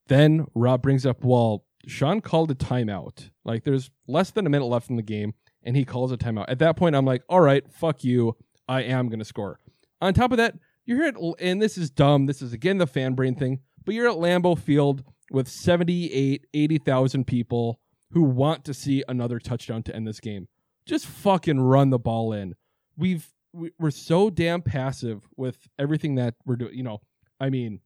[0.07, 3.31] then Rob brings up, well, Sean called a timeout.
[3.45, 6.47] Like there's less than a minute left in the game, and he calls a timeout.
[6.49, 8.37] At that point, I'm like, all right, fuck you.
[8.69, 9.59] I am going to score.
[10.01, 10.55] On top of that,
[10.87, 12.27] you're here at, and this is dumb.
[12.27, 17.27] This is again the fan brain thing, but you're at Lambeau Field with 78, 80,000
[17.27, 17.81] people
[18.13, 20.49] who want to see another touchdown to end this game.
[20.87, 22.55] Just fucking run the ball in.
[22.97, 26.75] We've we- we're so damn passive with everything that we're doing.
[26.75, 27.01] You know,
[27.41, 27.81] I mean,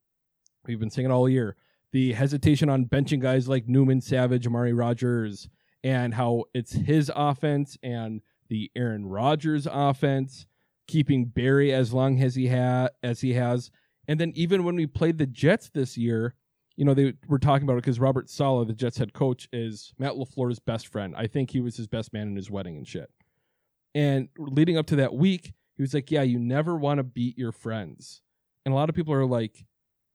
[0.66, 1.56] we've been saying it all year.
[1.92, 5.48] The hesitation on benching guys like Newman, Savage, Amari Rodgers,
[5.82, 10.46] and how it's his offense and the Aaron Rodgers offense,
[10.86, 13.70] keeping Barry as long as he had as he has.
[14.06, 16.34] And then even when we played the Jets this year,
[16.76, 19.92] you know, they were talking about it because Robert Saleh, the Jets head coach, is
[19.98, 21.14] Matt LaFleur's best friend.
[21.16, 23.10] I think he was his best man in his wedding and shit.
[23.94, 27.38] And leading up to that week, he was like, Yeah, you never want to beat
[27.38, 28.22] your friends.
[28.64, 29.64] And a lot of people are like,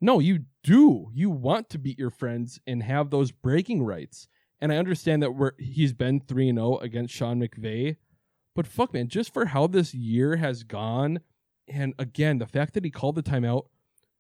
[0.01, 1.09] No, you do.
[1.13, 4.28] You want to beat your friends and have those breaking rights.
[4.61, 7.95] And I understand that we're he's been 3 0 against Sean McVay.
[8.60, 11.22] But fuck, man, just for how this year has gone,
[11.70, 13.68] and again, the fact that he called the timeout,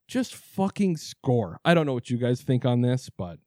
[0.07, 1.59] just fucking score.
[1.65, 3.37] I don't know what you guys think on this, but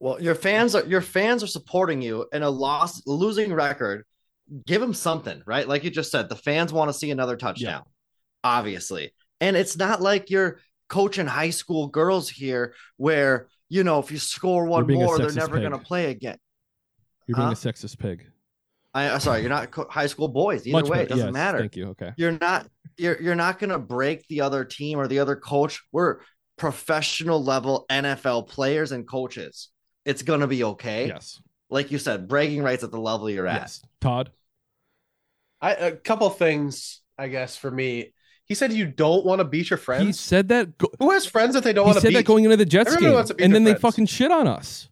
[0.00, 4.04] Well, your fans are your fans are supporting you in a loss losing record.
[4.66, 5.68] Give them something, right?
[5.68, 7.84] Like you just said, the fans want to see another touchdown,
[8.42, 9.12] obviously.
[9.40, 10.58] And it's not like you're
[10.88, 15.60] coaching high school girls here where, you know, if you score one more, they're never
[15.60, 16.38] going to play again.
[17.28, 17.52] you're being Huh?
[17.52, 18.26] a sexist pig.
[18.96, 20.66] I, I'm sorry, you're not co- high school boys.
[20.66, 21.02] Either Much way, better.
[21.04, 21.58] it doesn't Yes, matter.
[21.58, 21.88] Thank you.
[21.88, 22.12] Okay.
[22.16, 22.66] You're not
[22.96, 25.82] you're you're not going to break the other team or the other coach.
[25.92, 26.20] We're
[26.56, 29.68] professional level NFL players and coaches.
[30.06, 31.08] It's going to be okay.
[31.08, 31.40] Yes.
[31.68, 33.60] Like you said, bragging rights at the level you're at.
[33.62, 33.82] Yes.
[34.00, 34.30] Todd.
[35.60, 38.12] I, a couple things, I guess, for me.
[38.46, 40.06] He said you don't want to beat your friends.
[40.06, 40.78] He said that.
[40.78, 42.14] Go- Who has friends that they don't want to said beat?
[42.18, 44.06] that going into the Jets Everybody game, wants to beat and their then they fucking
[44.06, 44.88] shit on us.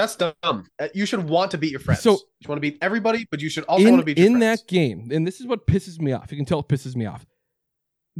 [0.00, 0.66] That's dumb.
[0.78, 2.00] Uh, You should want to beat your friends.
[2.00, 4.26] So- you want to beat everybody, but you should also in want to beat your
[4.28, 4.60] in friends.
[4.62, 6.30] that game, and this is what pisses me off.
[6.30, 7.26] You can tell it pisses me off.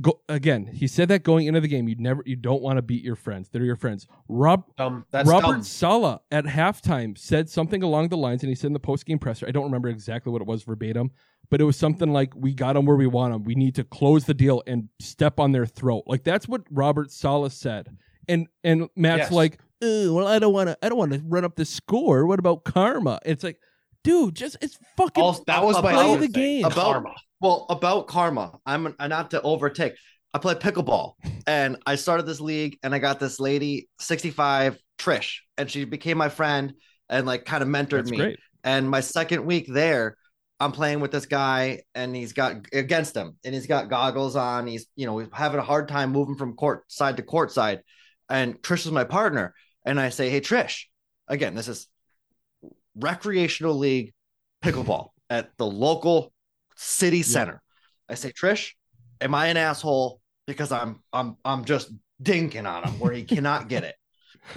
[0.00, 0.66] Go again.
[0.66, 3.16] He said that going into the game, you never, you don't want to beat your
[3.16, 3.48] friends.
[3.48, 4.06] They're your friends.
[4.28, 5.62] Rob Robert dumb.
[5.62, 9.18] Saleh at halftime said something along the lines, and he said in the post game
[9.18, 11.10] presser, I don't remember exactly what it was verbatim,
[11.50, 13.42] but it was something like, "We got them where we want them.
[13.42, 17.10] We need to close the deal and step on their throat." Like that's what Robert
[17.10, 17.88] Saleh said,
[18.28, 19.32] and and Matt's Yes.
[19.32, 20.78] like, "Uh, "Well, I don't want to.
[20.82, 22.26] I don't want to run up the score.
[22.26, 23.58] What about karma?" It's like,
[24.04, 26.32] dude, just it's fucking Also, that was my play other the thing.
[26.32, 26.64] game.
[26.64, 27.14] About- Karma.
[27.42, 29.94] Well, about karma, I'm not to overtake.
[30.34, 31.14] I play pickleball,
[31.46, 36.18] and I started this league, and I got this lady, 65, Trish, and she became
[36.18, 36.74] my friend
[37.08, 38.16] and like kind of mentored That's me.
[38.18, 38.38] great.
[38.62, 40.18] And my second week there,
[40.60, 44.66] I'm playing with this guy, and he's got against him, and he's got goggles on.
[44.66, 47.80] He's you know having a hard time moving from court side to court side,
[48.28, 49.54] and Trish is my partner,
[49.84, 50.84] and I say, hey Trish,
[51.28, 51.86] again, this is
[52.94, 54.12] recreational league
[54.62, 56.32] pickleball at the local
[56.76, 57.62] city center.
[58.08, 58.72] I say, Trish,
[59.20, 63.68] am I an asshole because I'm I'm I'm just dinking on him where he cannot
[63.68, 63.94] get it?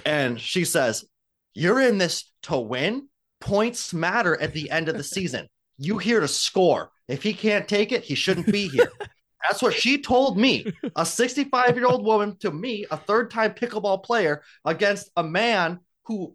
[0.06, 1.04] And she says,
[1.52, 3.08] You're in this to win.
[3.40, 5.46] Points matter at the end of the season.
[5.76, 6.90] You here to score.
[7.06, 8.90] If he can't take it, he shouldn't be here.
[9.46, 10.66] That's what she told me.
[10.96, 15.80] A 65 year old woman to me, a third time pickleball player against a man
[16.04, 16.34] who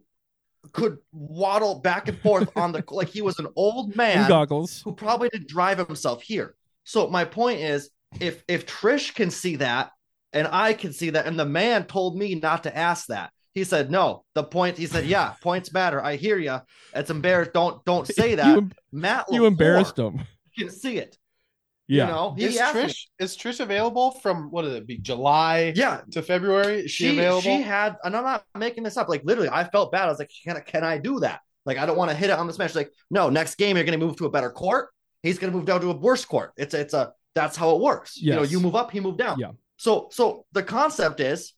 [0.72, 4.82] could waddle back and forth on the like he was an old In man goggles.
[4.82, 6.54] who probably didn't drive himself here.
[6.84, 7.90] So my point is,
[8.20, 9.90] if if Trish can see that
[10.32, 13.30] and I can see that, and the man told me not to ask that.
[13.52, 14.24] He said no.
[14.34, 14.78] The point.
[14.78, 16.00] He said, "Yeah, points matter.
[16.02, 16.60] I hear you.
[16.94, 17.52] It's embarrassed.
[17.52, 20.20] Don't don't say that." You, Matt, you embarrassed him.
[20.56, 21.18] Can see it.
[21.90, 22.06] Yeah.
[22.06, 24.86] You know, he Is asked me- Trish is Trish available from what what is it
[24.86, 26.84] be July Yeah, to February?
[26.84, 27.40] Is she, she available?
[27.42, 29.08] she had, and I'm not making this up.
[29.08, 30.04] Like literally, I felt bad.
[30.04, 32.30] I was like, "Can I, can I do that?" Like I don't want to hit
[32.30, 32.74] it on the smash.
[32.76, 34.90] Like no, next game you're going to move to a better court.
[35.24, 36.52] He's going to move down to a worse court.
[36.56, 38.16] It's it's a that's how it works.
[38.16, 39.38] You know, you move up, he moved down.
[39.40, 39.52] Yeah.
[39.76, 41.54] So so the concept is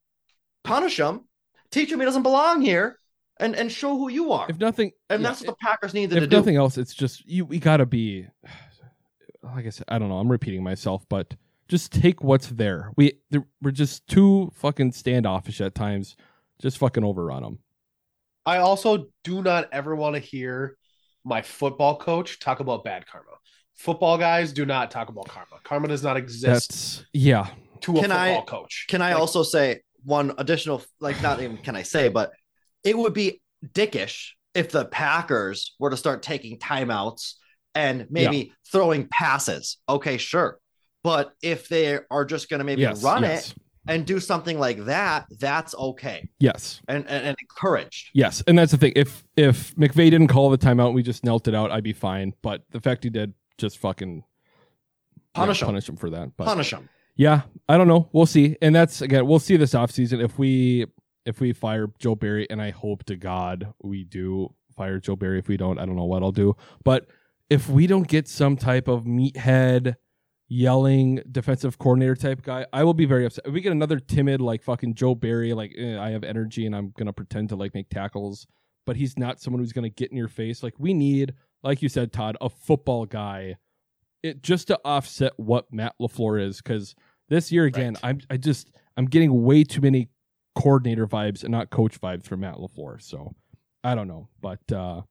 [0.65, 1.23] punish him,
[1.71, 2.99] teach him he doesn't belong here,
[3.39, 4.47] and and show who you are.
[4.49, 6.37] If nothing, and yeah, that's what the Packers needed to if do.
[6.37, 7.45] nothing else, it's just you.
[7.45, 8.27] We gotta be.
[9.43, 10.19] Like I said, I don't know.
[10.19, 11.35] I'm repeating myself, but
[11.69, 12.93] just take what's there.
[12.97, 16.17] We there- we're just too fucking standoffish at times.
[16.61, 17.59] Just fucking overrun them.
[18.47, 20.77] I also do not ever want to hear
[21.25, 23.31] my football coach talk about bad karma.
[23.75, 25.57] Football guys do not talk about karma.
[25.65, 27.49] Karma does not exist That's yeah.
[27.81, 28.87] to a Can I- football coach.
[28.89, 32.31] Can I Like, also say one additional, like not even can I say, but
[32.85, 37.35] it would be dickish if the Packers were to start taking timeouts
[37.75, 39.79] and maybe throwing passes.
[39.89, 40.59] Okay, sure.
[41.05, 43.03] But if they are just going to maybe Yes.
[43.03, 43.55] run yes, it
[43.89, 46.81] and do something like that, that's okay Yes.
[46.87, 48.11] and, and, and encouraged.
[48.15, 48.93] Yes, and that's the thing.
[48.95, 51.71] If if McVay didn't call the timeout, we just knelt it out.
[51.73, 52.35] I'd be fine.
[52.43, 54.23] But the fact he did, just fucking
[55.35, 55.73] Punish yeah, 'em.
[55.73, 56.37] punish him for that.
[56.37, 56.89] But Punish him.
[57.17, 58.09] yeah, I don't know.
[58.13, 58.57] We'll see.
[58.61, 60.87] And that's again, we'll see this offseason if we
[61.25, 65.39] if we fire Joe Barry, and I hope to God we do fire Joe Barry.
[65.39, 66.55] If we don't, I don't know what I'll do.
[66.85, 67.07] But
[67.51, 69.97] if we don't get some type of meathead
[70.49, 73.47] yelling defensive coordinator type guy, I will be very upset.
[73.47, 76.77] If we get another timid like fucking Joe Barry, like eh, I have energy and
[76.77, 78.47] I'm gonna pretend to like make tackles,
[78.85, 80.63] but he's not someone who's gonna get in your face.
[80.63, 83.57] Like we need, like you said, Todd, a football guy,
[84.23, 86.59] it just to offset what Matt Lafleur is.
[86.59, 86.95] Because
[87.29, 90.11] this year again, I'm I just I'm getting way too many
[90.55, 93.01] coordinator vibes and not coach vibes from Matt Lafleur.
[93.01, 93.35] So
[93.83, 95.03] I don't know, but uh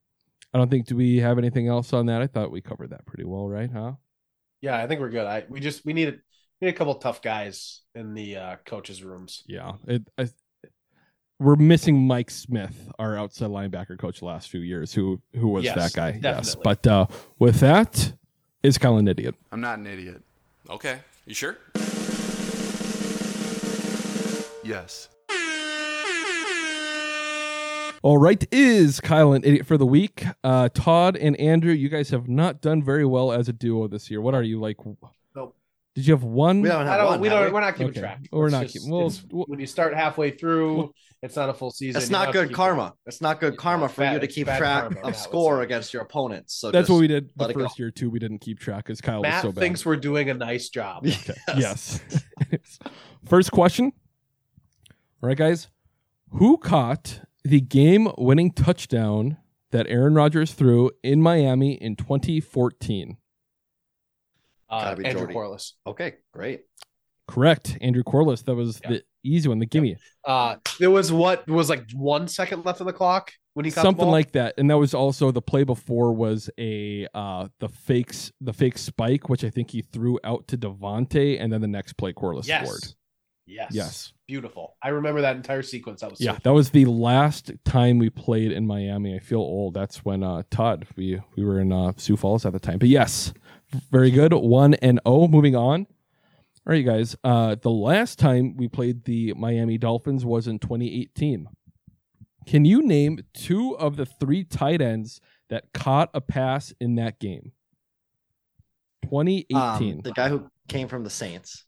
[0.54, 2.20] I don't think do we have anything else on that?
[2.20, 3.70] I thought we covered that pretty well, right?
[3.70, 3.92] Huh?
[4.60, 5.26] Yeah, I think we're good.
[5.26, 8.56] I we just we need a, we need a couple tough guys in the uh,
[8.64, 9.42] coaches' rooms.
[9.46, 10.02] Yeah, it.
[10.18, 10.28] I,
[11.38, 14.92] we're missing Mike Smith, our outside linebacker coach, the last few years.
[14.92, 16.20] Who who was Yes, that guy?
[16.22, 17.06] Yes, but uh,
[17.38, 18.12] with that,
[18.62, 19.34] is Kyle an idiot?
[19.50, 20.22] I'm not an idiot.
[20.70, 21.00] Okay.
[21.26, 21.56] You sure?
[24.64, 25.08] Yes.
[28.02, 30.24] All right, is Kyle an idiot for the week?
[30.42, 34.10] Uh, Todd and Andrew, you guys have not done very well as a duo this
[34.10, 34.20] year.
[34.20, 34.76] What are you like?
[35.36, 35.56] Nope.
[35.94, 36.62] Did you have one?
[36.62, 37.06] We don't I have don't.
[37.06, 37.20] one.
[37.20, 37.52] we don't.
[37.52, 38.00] We're not keeping Okay.
[38.00, 38.26] track.
[38.32, 40.92] We're It's not just- keeping- well, it's- when you start halfway through,
[41.22, 42.02] it's not a full season.
[42.02, 42.82] It's not good karma.
[42.88, 42.92] track.
[43.06, 45.62] It's not good It's karma bad- for you to keep track karma, of would score
[45.62, 46.54] against your opponents.
[46.54, 47.60] So That's what we did the let it go.
[47.62, 48.10] first year too.
[48.10, 49.60] We didn't keep track because Kyle Matt was so bad.
[49.60, 51.06] thinks we're doing a nice job.
[51.06, 51.34] Okay.
[51.56, 52.00] Yes.
[53.26, 53.92] First question.
[55.22, 55.68] All right, guys.
[56.30, 59.38] Who caught the game winning touchdown
[59.70, 63.16] that Aaron Rodgers threw in Miami in 2014?
[64.68, 65.32] Uh, Andrew Jordy.
[65.32, 65.74] Quarless.
[65.86, 66.62] Okay, great.
[67.28, 68.42] Correct, Andrew Quarless.
[68.42, 69.58] That was the easy one.
[69.58, 69.96] The gimme.
[70.24, 73.82] Uh, there was what was like one second left on the clock when he caught
[73.82, 74.12] the something ball?
[74.12, 78.52] like that and that was also the play before was a uh the fakes the
[78.52, 82.12] fake spike which i think he threw out to davante and then the next play
[82.12, 82.66] quarless yes.
[82.66, 82.94] scored
[83.52, 83.70] Yes.
[83.72, 84.12] Yes.
[84.26, 84.76] Beautiful.
[84.82, 86.00] I remember that entire sequence.
[86.00, 89.40] That was so yeah that was the last time we played in miami i feel
[89.40, 92.78] old that's when uh todd we we were in uh sioux falls at the time
[92.78, 93.32] but yes
[93.90, 95.86] very good one and oh moving on all
[96.66, 101.48] right you guys uh the last time we played the miami dolphins was in 2018
[102.46, 107.18] can you name two of the three tight ends that caught a pass in that
[107.20, 107.52] game?
[109.04, 109.56] 2018.
[109.56, 111.64] Um, the guy who came from the Saints,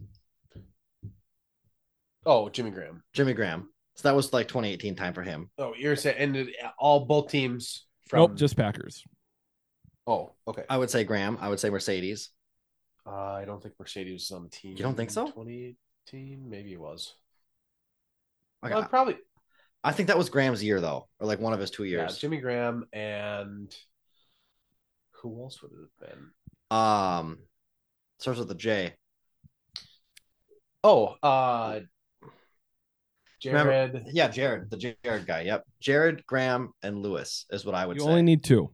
[2.26, 3.02] Oh, Jimmy Graham.
[3.12, 3.68] Jimmy Graham.
[3.96, 5.50] So that was like 2018 time for him.
[5.58, 9.04] Oh, you're saying and it- all both teams from nope, just Packers.
[10.06, 10.64] Oh, okay.
[10.68, 11.38] I would say Graham.
[11.40, 12.28] I would say Marcedes.
[13.06, 14.72] Uh, I don't think Marcedes was on the team.
[14.72, 15.26] You don't think so?
[15.26, 17.14] 2018, maybe it was.
[18.64, 19.16] Okay, Well, probably.
[19.82, 21.98] I think that was Graham's year though, or like one of his two years.
[21.98, 22.18] Yeah, years.
[22.18, 23.74] Jimmy Graham and
[25.22, 26.76] who else would it have been?
[26.76, 27.38] Um,
[28.18, 28.94] starts with a J.
[30.82, 31.80] Oh, uh,
[33.40, 33.66] Jared.
[33.92, 35.42] Remember- yeah, Jared, the Jared guy.
[35.42, 38.02] Yep, Jared, Graham, and Lewis is what I would say.
[38.02, 38.10] You say.
[38.10, 38.70] only need two.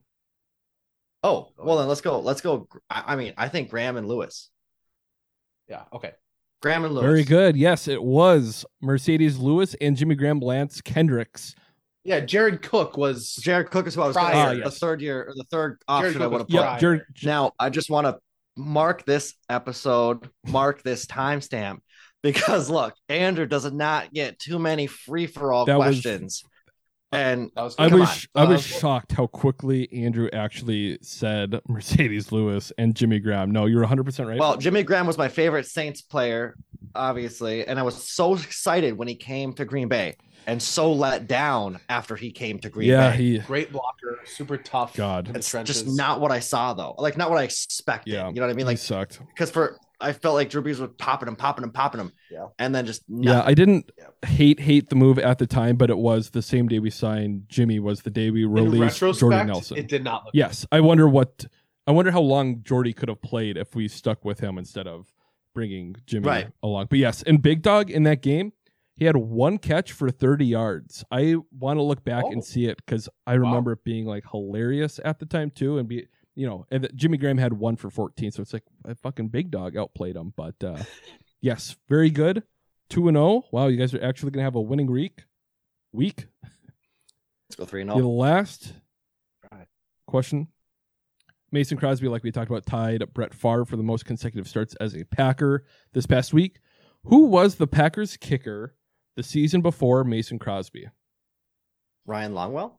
[1.22, 2.20] oh, well then let's go.
[2.20, 2.66] Let's go.
[2.88, 4.50] I, I mean, I think Graham and Lewis.
[5.68, 5.82] Yeah.
[5.92, 6.12] Okay.
[6.62, 7.04] Graham and Lewis.
[7.04, 7.56] Very good.
[7.56, 11.54] Yes, it was Marcedes Lewis and Jimmy Graham Lance Kendricks.
[12.04, 14.50] Yeah, Jared Cook was Jared Cook is what I was going Prior.
[14.50, 14.62] to say.
[14.62, 16.54] Ah, The third year or the third Jared option I Cook would have put.
[16.54, 18.18] Yep, Jared, Now, I just want to
[18.56, 21.78] mark this episode, mark this timestamp,
[22.23, 26.43] because look, Andrew does not get too many free for all That was- questions.
[27.12, 28.47] and was I was on.
[28.47, 33.51] I was Uh, shocked how quickly Andrew actually said Marcedes Lewis and Jimmy Graham.
[33.51, 34.39] No, you're 100 percent right.
[34.39, 36.55] well, Jimmy Graham was my favorite Saints player,
[36.95, 40.14] obviously, and I was so excited when he came to Green Bay,
[40.47, 43.16] and so let down after he came to Green yeah, Bay.
[43.16, 44.95] he great blocker, super tough.
[44.95, 45.35] God.
[45.35, 46.95] it's just not what I saw though.
[46.97, 48.12] Like not what I expected.
[48.12, 48.59] Yeah, you know what I mean?
[48.61, 49.18] he Like sucked.
[49.35, 52.12] because for I felt like Drew Brees was popping him, popping him, popping him.
[52.30, 52.46] Yeah.
[52.59, 53.42] And then just Yeah.
[53.44, 54.28] I didn't Yeah.
[54.28, 57.44] hate hate the move at the time, but it was the same day we signed
[57.48, 59.76] Jimmy was the day we released Jordan retrospect, Nelson.
[59.78, 60.34] it did not look.
[60.34, 61.46] Yes, I wonder what
[61.86, 65.12] I wonder how long Jordy could have played if we stuck with him instead of
[65.55, 66.48] bringing Jimmy Right.
[66.62, 66.86] along.
[66.90, 68.53] But yes, and Big Dog in that game,
[68.94, 71.05] he had one catch for 30 yards.
[71.11, 72.30] I want to look back Oh.
[72.32, 75.88] and see it because I remember it being like hilarious at the time too, and
[75.88, 78.95] be you know, and that Jimmy Graham had one for 14, so it's like a
[78.95, 80.33] fucking Big Dog outplayed him.
[80.37, 80.83] But uh
[81.41, 82.43] yes, very good.
[82.89, 83.45] Two and zero.
[83.53, 85.24] Wow, you guys are actually gonna have a winning week.
[85.93, 86.26] Week.
[87.49, 88.01] Let's go three and 0.
[88.01, 88.74] The last
[90.07, 90.49] question.
[91.53, 94.95] Mason Crosby, like we talked about, tied Brett Favre for the most consecutive starts as
[94.95, 96.61] a Packer this past week.
[97.05, 98.74] Who was the Packers kicker
[99.16, 100.89] the season before Mason Crosby?
[102.07, 102.72] Ryan Longwell.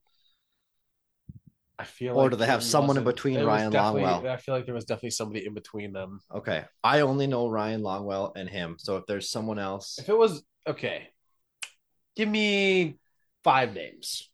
[1.82, 2.16] I feel.
[2.16, 4.28] Or like do they have someone in between Ryan Longwell?
[4.28, 6.20] I feel like there was definitely somebody in between them.
[6.32, 6.64] Okay.
[6.84, 8.76] I only know Ryan Longwell and him.
[8.78, 11.08] So if there's someone else, If it was okay,
[12.16, 13.00] give me
[13.44, 14.30] five names.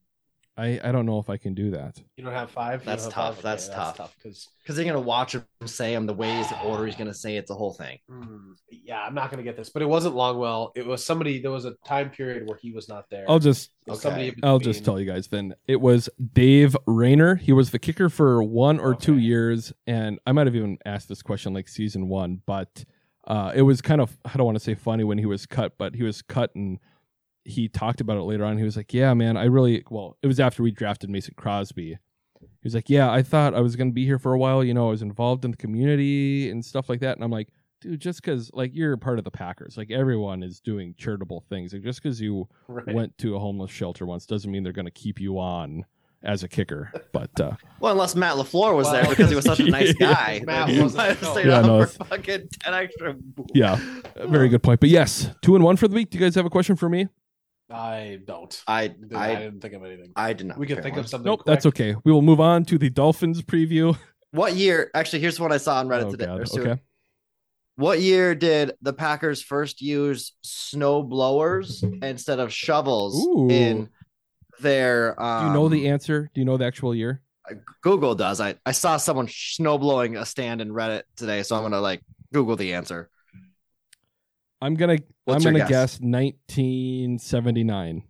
[0.58, 2.02] I, I don't know if I can do that.
[2.16, 2.84] You don't have five.
[2.84, 3.36] That's have tough.
[3.36, 3.44] five?
[3.44, 4.16] That's Okay, tough.
[4.18, 7.38] because because they're gonna watch him say him the ways, the order he's gonna say
[7.38, 8.00] it's a whole thing.
[8.10, 10.72] Hmm, yeah, I'm not gonna get this, but it wasn't Longwell.
[10.76, 11.40] It was somebody.
[11.40, 13.26] There was a time period where he was not there.
[13.30, 14.00] I'll just okay.
[14.00, 15.54] somebody I'll just tell you guys then.
[15.68, 17.36] It was Dave Rayner.
[17.36, 21.08] He was the kicker for one or two years, and I might have even asked
[21.08, 22.84] this question like season one, but
[23.28, 25.78] uh, it was kind of I don't want to say funny when he was cut,
[25.78, 26.80] but he was cut and
[27.48, 28.58] he talked about it later on.
[28.58, 31.98] He was like, "Yeah, man, I really well." It was after we drafted Mason Crosby.
[32.40, 34.64] He was like, "Yeah, I thought I was going to be here for a while.
[34.64, 37.48] You know, I was involved in the community and stuff like that." And I'm like,
[37.82, 41.74] "Dude, just because like you're part of the Packers, like everyone is doing charitable things.
[41.74, 42.94] Like just because you Right.
[42.94, 45.86] went to a homeless shelter once doesn't mean they're going to keep you on
[46.24, 49.60] as a kicker." But uh, Well, unless Matt LaFleur was there because he was such
[49.62, 50.42] a nice guy.
[50.46, 51.32] Matt wasn't- might have no.
[51.32, 53.16] stayed Yeah, no, fucking ten extra.
[53.54, 53.80] yeah,
[54.26, 54.80] very good point.
[54.82, 56.10] But yes, two and one for the week.
[56.10, 57.08] Do you guys have a question for me?
[57.70, 58.64] I don't.
[58.68, 60.12] I Dude, I, I didn't think of anything.
[60.16, 60.58] I did not.
[60.58, 61.04] we can think one.
[61.04, 61.26] of something.
[61.26, 61.46] Nope, quick.
[61.54, 61.96] that's okay.
[62.06, 63.98] We will move on to the Dolphins preview.
[64.32, 64.92] What year?
[64.94, 66.26] Actually, here's what I saw on Reddit Oh, today.
[66.26, 66.60] God.
[66.60, 66.82] Okay.
[67.78, 73.50] What year did the Packers first use snow blowers instead of shovels Ooh.
[73.50, 73.90] in
[74.60, 75.20] their?
[75.20, 76.30] Um, Do you know the answer?
[76.34, 77.22] Do you know the actual year?
[77.82, 78.42] Google does.
[78.42, 82.02] I I saw someone snow blowing a stand in Reddit today, so I'm gonna like
[82.34, 83.10] Google the answer.
[84.62, 84.98] I'm gonna
[85.28, 86.00] What's I'm gonna guess?
[86.00, 88.04] guess 1979.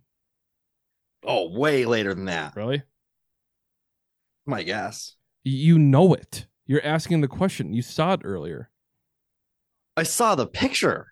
[1.24, 2.54] Oh, way later than that.
[2.54, 2.82] Really?
[4.46, 5.16] My guess.
[5.44, 6.46] You know it.
[6.66, 7.72] You're asking the question.
[7.72, 8.70] You saw it earlier.
[9.96, 11.08] I saw the picture.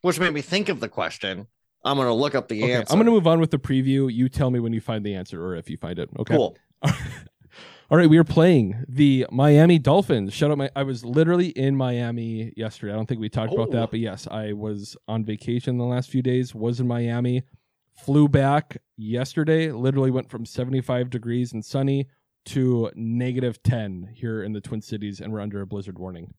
[0.00, 1.46] which made me think of the question.
[1.84, 2.92] I'm going to look up the Okay, answer.
[2.92, 4.12] I'm going to move on with the preview.
[4.12, 6.08] You tell me when you find the answer or if you find it.
[6.18, 6.34] Okay.
[6.34, 6.56] Cool.
[7.92, 10.32] All right, we are playing the Miami Dolphins.
[10.32, 12.90] Shout out my I was literally in Miami yesterday.
[12.90, 13.72] I don't think we talked about Oh.
[13.72, 17.42] that, but yes, I was on vacation the last few days, was in Miami,
[17.92, 22.08] flew back yesterday, literally went from 75 degrees and sunny
[22.46, 26.32] to negative 10 here in the Twin Cities and we're under a blizzard warning.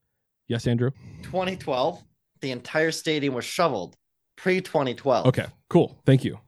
[0.47, 0.89] Yes, Andrew?
[1.21, 2.03] 2012,
[2.41, 3.95] the entire stadium was shoveled.
[4.37, 5.27] Pre 2012.
[5.27, 5.99] Okay, cool.
[6.03, 6.39] Thank you.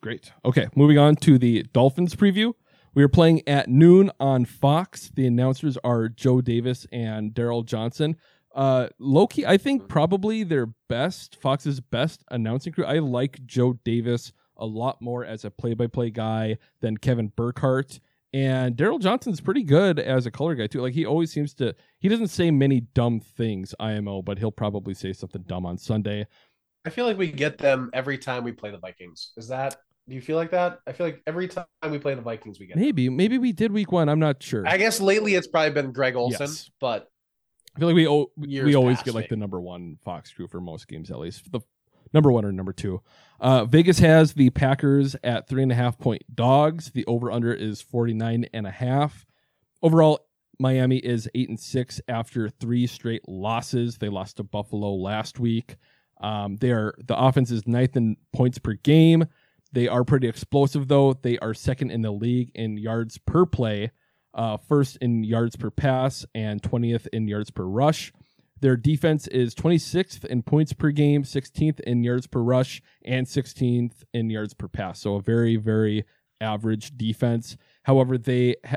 [0.00, 0.32] Great.
[0.44, 2.54] Okay, moving on to the Dolphins preview.
[2.94, 5.10] We are playing at noon on Fox.
[5.14, 8.16] The announcers are Joe Davis and Daryl Johnston.
[8.54, 12.84] Uh, Loki, I think probably their best, Fox's best announcing crew.
[12.84, 18.00] I like Joe Davis a lot more as a play-by-play guy than Kevin Burkhardt.
[18.32, 20.80] And Daryl Johnston's pretty good as a color guy too.
[20.80, 21.74] Like he always seems to.
[21.98, 26.26] He doesn't say many dumb things, IMO, but he'll probably say something dumb on Sunday.
[26.84, 29.32] I feel like we get them every time we play the Vikings.
[29.36, 29.76] Is that?
[30.08, 30.80] Do you feel like that?
[30.86, 32.76] I feel like every time we play the Vikings, we get.
[32.76, 34.08] Maybe, maybe we did week one.
[34.08, 34.66] I'm not sure.
[34.66, 36.70] I guess lately it's probably been Greg Olsen, Yes.
[36.80, 37.10] but
[37.76, 39.36] I feel like we o- we always past, get like maybe.
[39.36, 41.52] the number one Fox crew for most games at least.
[41.52, 41.60] The
[42.14, 43.02] number one or number two.
[43.38, 46.90] Uh, Vegas has the Packers at three and a half point dogs.
[46.92, 49.26] The over under is 49 and a half.
[49.82, 50.20] Overall,
[50.58, 53.98] Miami is eight and six after three straight losses.
[53.98, 55.76] They lost to Buffalo last week.
[56.20, 59.26] Um, they are the offense is ninth in points per game.
[59.72, 61.12] They are pretty explosive though.
[61.12, 63.90] They are second in the league in yards per play,
[64.34, 68.12] uh, first in yards per pass, and 20th in yards per rush.
[68.60, 74.02] Their defense is 26th in points per game, 16th in yards per rush, and 16th
[74.12, 75.00] in yards per pass.
[75.00, 76.04] So a very, very
[76.40, 77.56] average defense.
[77.84, 78.76] However, they ha-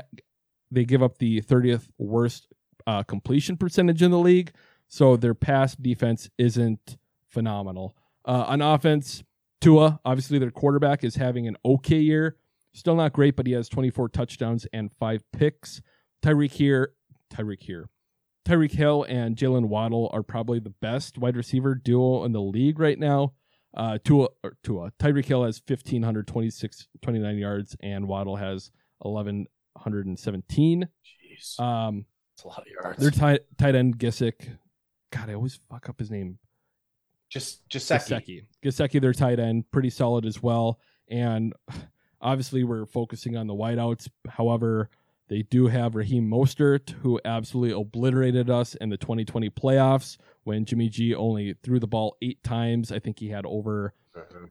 [0.70, 2.46] they give up the 30th worst
[2.86, 4.52] uh, completion percentage in the league.
[4.88, 6.96] So their pass defense isn't
[7.28, 7.96] phenomenal.
[8.24, 9.22] Uh, on offense,
[9.62, 12.36] Tua, obviously their quarterback, is having an okay year.
[12.74, 15.80] Still not great, but he has 24 touchdowns and five picks.
[16.22, 16.92] Tyreek here,
[17.32, 17.88] Tyreek here.
[18.46, 22.80] Tyreek Hill and Jaylen Waddle are probably the best wide receiver duo in the league
[22.80, 23.34] right now.
[23.74, 30.88] Uh, Tua, or Tua, Tyreek Hill has 1,526, 29 yards, and Waddle has 1,117.
[31.04, 32.04] jeez, Um,
[32.34, 32.98] it's a lot of yards.
[33.00, 34.56] their tight, tight end, Gisick.
[35.12, 36.38] God, I always fuck up his name.
[37.32, 38.06] Just Jasecki.
[38.08, 38.44] Gesicki.
[38.62, 40.78] Gesicki, their tight end, pretty solid as well.
[41.08, 41.54] And
[42.20, 44.08] obviously, we're focusing on the wideouts.
[44.28, 44.90] However,
[45.28, 50.90] they do have Raheem Mostert, who absolutely obliterated us in the 2020 playoffs when Jimmy
[50.90, 52.92] G only threw the ball eight times.
[52.92, 53.94] I think he had over,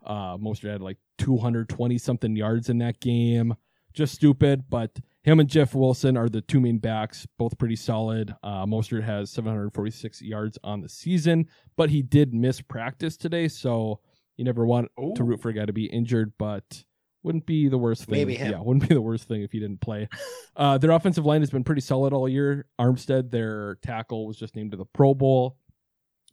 [0.03, 3.55] uh, Mostert had like 220 something yards in that game.
[3.93, 8.33] Just stupid, but him and Jeff Wilson are the two main backs, both pretty solid.
[8.41, 11.47] Uh, Mostert has 746 yards on the season,
[11.77, 13.99] but he did miss practice today, so
[14.37, 16.83] you never want to root for a guy to be injured, but
[17.21, 18.17] wouldn't be the worst thing.
[18.17, 18.51] Maybe him.
[18.51, 20.09] Yeah, wouldn't be the worst thing if he didn't play.
[20.55, 22.65] uh, their offensive line has been pretty solid all year.
[22.79, 25.57] Armstead, their tackle, was just named to the Pro Bowl.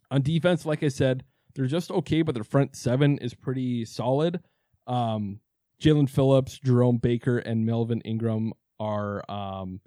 [0.09, 1.23] On defense, like I said,
[1.53, 4.39] they're just okay, but their front seven is pretty solid.
[4.87, 5.41] Um,
[5.79, 9.81] Jaelan Phillips, Jerome Baker, and Melvin Ingram are um,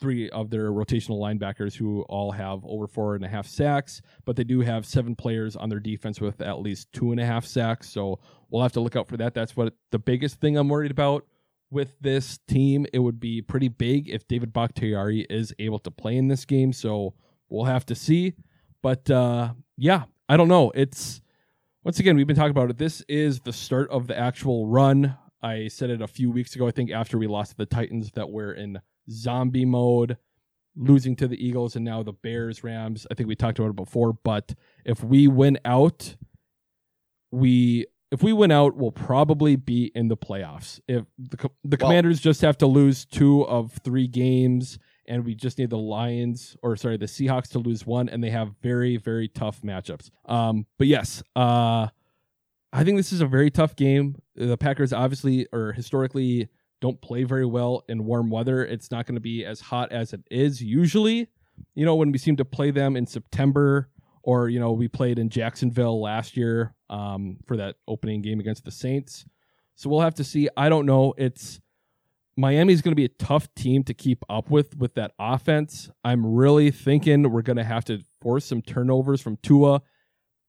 [0.00, 4.36] three of their rotational linebackers who all have over four and a half sacks, but
[4.36, 7.44] they do have seven players on their defense with at least two and a half
[7.44, 7.88] sacks.
[7.88, 8.18] So
[8.50, 9.34] we'll have to look out for that.
[9.34, 11.26] That's what the biggest thing I'm worried about
[11.70, 12.86] with this team.
[12.92, 16.72] It would be pretty big if David Bakhtiari is able to play in this game.
[16.72, 17.14] So
[17.48, 18.34] we'll have to see.
[18.82, 20.70] But uh, yeah, I don't know.
[20.74, 21.20] It's
[21.84, 22.78] once again, we've been talking about it.
[22.78, 25.16] This is the start of the actual run.
[25.42, 28.10] I said it a few weeks ago, I think, after we lost to the Titans,
[28.12, 30.16] that we're in zombie mode,
[30.76, 33.06] losing to the Eagles and now the Bears, Rams.
[33.10, 34.54] I think we talked about it before, but
[34.84, 36.16] if we win out,
[37.30, 40.80] we if we win out, we'll probably be in the playoffs.
[40.88, 45.34] If the the Well- Commanders just have to lose two of three games, and we
[45.34, 48.96] just need the Lions or sorry the Seahawks to lose one, and they have very
[48.96, 50.10] very tough matchups.
[50.24, 51.88] Um, but yes, uh,
[52.72, 54.16] I think this is a very tough game.
[54.38, 56.48] The Packers obviously or historically
[56.80, 58.64] don't play very well in warm weather.
[58.64, 61.28] It's not going to be as hot as it is usually.
[61.74, 63.88] You know, when we seem to play them in September,
[64.22, 68.64] or you know, we played in Jacksonville last year um, for that opening game against
[68.64, 69.24] the Saints.
[69.74, 70.48] So we'll have to see.
[70.56, 71.14] I don't know.
[71.16, 71.60] It's
[72.36, 75.90] Miami's going to be a tough team to keep up with with that offense.
[76.04, 79.82] I'm really thinking we're going to have to force some turnovers from Tua.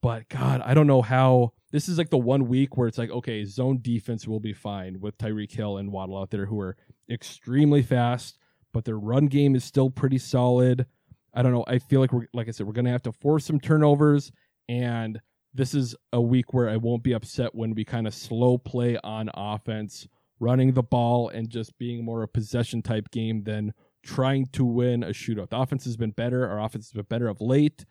[0.01, 1.53] But God, I don't know how.
[1.71, 4.99] This is like the one week where it's like, okay, zone defense will be fine
[4.99, 6.75] with Tyreek Hill and Waddle out there who are
[7.09, 8.39] extremely fast,
[8.73, 10.87] but their run game is still pretty solid.
[11.33, 11.65] I don't know.
[11.67, 14.31] I feel like we're like I said, we're gonna have to force some turnovers,
[14.67, 15.21] and
[15.53, 18.97] this is a week where I won't be upset when we kind of slow play
[19.03, 20.07] on offense,
[20.39, 23.73] running the ball and just being more a possession type game than
[24.03, 25.49] trying to win a shootout.
[25.49, 26.47] The offense has been better.
[26.47, 27.85] Our offense has been better of late,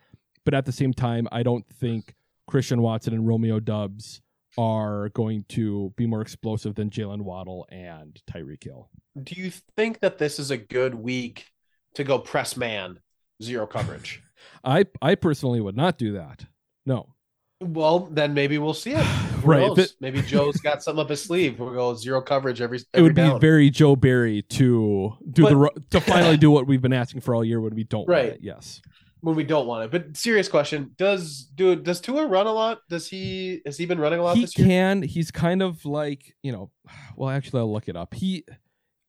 [0.45, 2.15] but at the same time, I don't think
[2.49, 4.21] Christian Watson and Romeo Doubs
[4.57, 8.91] are going to be more explosive than Jaylen Waddle and Tyreek Hill.
[9.23, 11.47] Do you think that this is a good week
[11.95, 12.99] to go press man
[13.43, 14.23] zero coverage?
[14.65, 16.47] I I personally would not do that.
[16.87, 17.15] No.
[17.61, 19.05] Well, then maybe we'll see it.
[19.05, 19.79] Who Right, knows?
[19.79, 21.59] it- maybe Joe's got something up his sleeve.
[21.61, 22.79] We'll go zero coverage every.
[22.79, 26.67] It every would be very Joe Barry to do But- the to finally do what
[26.67, 28.29] we've been asking for all year when we don't want Right.
[28.31, 28.41] it.
[28.43, 28.81] Yes.
[29.21, 29.91] When we don't want it.
[29.91, 32.79] But serious question: Does do does Tua run a lot?
[32.89, 34.67] Does he has he been running a lot he this year?
[34.67, 35.03] can.
[35.03, 36.71] He's kind of like you know.
[37.17, 38.15] Well, actually, I'll look it up.
[38.15, 38.45] He,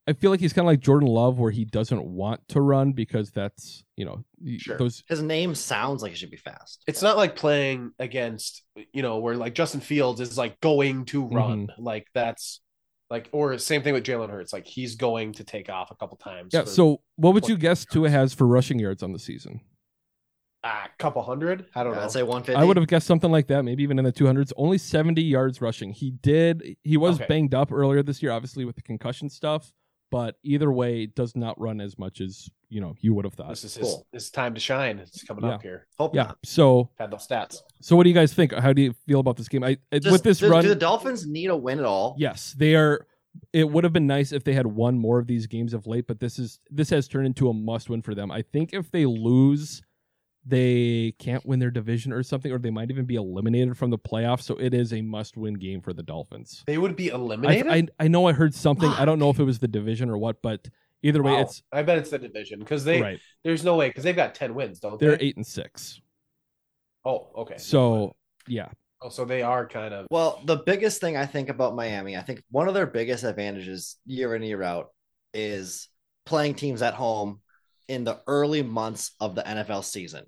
[0.08, 2.92] I feel like he's kind of like Jordan Love, where he doesn't want to run
[2.94, 4.24] because that's you know
[4.58, 4.78] Sure.
[4.78, 5.04] those.
[5.08, 6.82] His name sounds like it should be fast.
[6.88, 8.64] It's not like playing against
[8.94, 11.84] you know where like Justin Fields is like going to run Mm-hmm.
[11.84, 12.62] like that's
[13.12, 16.18] like or same thing with Jalen Hurts like he's going to take off a couple
[16.18, 16.52] times.
[16.54, 16.64] Yeah.
[16.66, 19.62] So, what would you 20 guess Tua has for rushing yards on the season?
[20.64, 21.66] A couple hundred.
[21.76, 22.02] I don't know.
[22.02, 22.56] I'd say 150.
[22.60, 24.52] I would have guessed something like that, maybe even in the 200s.
[24.58, 25.92] Only 70 yards rushing.
[25.92, 26.76] He did.
[26.84, 27.26] He was Okay.
[27.28, 29.72] banged up earlier this year, obviously with the concussion stuff.
[30.12, 33.50] But either way, does not run as much as you know you would have thought.
[33.50, 34.08] This is his, Cool.
[34.12, 34.98] his time to shine.
[34.98, 35.52] It's coming Yeah.
[35.52, 35.86] up here.
[36.00, 36.24] Hope Yeah.
[36.24, 36.38] not.
[36.44, 37.60] So, Had those stats.
[37.80, 38.52] so what do you guys think?
[38.52, 39.64] How do you feel about this game?
[39.64, 42.16] I I- Does- with this do, run, do the Dolphins need a win at all?
[42.18, 43.06] yes, they are.
[43.54, 46.08] It would have been nice if they had won more of these games of late,
[46.08, 48.32] but this is this has turned into a must win for them.
[48.32, 49.84] I think if they lose,
[50.46, 53.98] they can't win their division or something, or they might even be eliminated from the
[53.98, 54.44] playoffs.
[54.44, 56.64] So it is a must win game for the Dolphins.
[56.68, 57.68] They would be eliminated.
[57.68, 58.90] I I know I heard something.
[58.90, 60.68] I don't know if it was the division or what, but
[61.04, 61.42] either way, Wow.
[61.42, 63.20] it's I bet it's the division because they right.
[63.44, 65.26] there's no way because they've got ten wins, don't They're they?
[65.26, 66.02] eight and six.
[67.06, 67.58] Oh, okay.
[67.58, 68.16] So
[68.48, 68.70] yeah,
[69.02, 72.22] Oh, so they are kind of Well, the biggest thing I think about Miami, I
[72.22, 74.90] think one of their biggest advantages year in year out
[75.34, 75.88] is
[76.26, 77.40] playing teams at home
[77.90, 80.26] in the early months of the NFL season,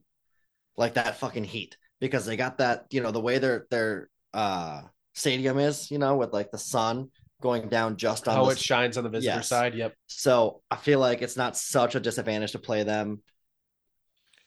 [0.76, 4.82] like that fucking heat, because they got that you know the way their their uh
[5.14, 7.10] stadium is, you know, with like the sun
[7.42, 9.48] going down just on how the it shines on the visitor Yes.
[9.48, 9.74] side.
[9.76, 9.94] Yep.
[10.08, 13.22] So I feel like it's not such a disadvantage to play them.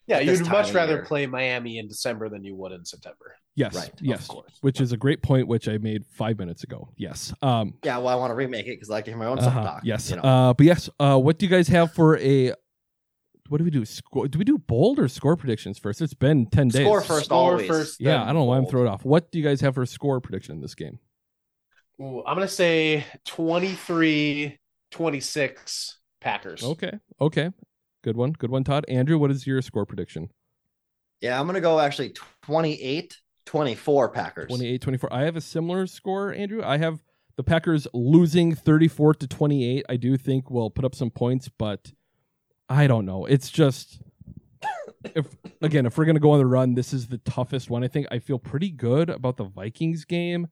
[0.07, 1.05] Yeah, you'd much rather year.
[1.05, 3.37] play Miami in December than you would in September.
[3.55, 4.59] yes, Right, of yes, course.
[4.61, 6.91] which is a great point, which I made five minutes ago.
[6.97, 7.33] Yes.
[7.41, 7.75] Um.
[7.83, 9.55] Yeah, well, I want to remake it because I like to hear my own stuff
[9.57, 9.81] uh-huh, talk.
[9.83, 10.11] Yes.
[10.11, 10.23] you know.
[10.23, 10.53] Uh.
[10.55, 10.91] But yes.
[11.01, 11.19] Uh.
[11.19, 12.53] What do you guys have for a?
[13.49, 13.85] What do we do?
[13.85, 14.27] Score?
[14.27, 16.01] Do we do bold or score predictions first?
[16.01, 16.83] It's been ten days.
[16.87, 17.67] Score first, Score always.
[17.67, 18.01] first.
[18.01, 18.71] Yeah, I don't know why I'm bold.
[18.71, 19.05] throwing it off.
[19.05, 20.99] What do you guys have for a score prediction in this game?
[22.01, 24.59] Ooh, I'm gonna say 23
[24.91, 26.65] 26 Packers.
[26.65, 26.93] Okay.
[27.21, 27.51] Okay.
[28.03, 28.33] Good one.
[28.33, 28.85] Good one, Todd.
[28.89, 30.31] Andrew, what is your score prediction?
[31.21, 34.49] Yeah, I'm gonna go actually 28 24 Packers.
[34.49, 35.13] 28 24.
[35.13, 36.63] I have a similar score, Andrew.
[36.65, 37.03] I have
[37.37, 39.85] the Packers losing 34 to 28.
[39.89, 41.93] I do think we'll put up some points, but
[42.69, 43.27] I don't know.
[43.27, 44.01] It's just
[45.15, 45.27] if
[45.61, 47.85] again, if we're gonna go on the run, this is the toughest one.
[47.85, 50.49] I think I feel pretty good about the Vikings game.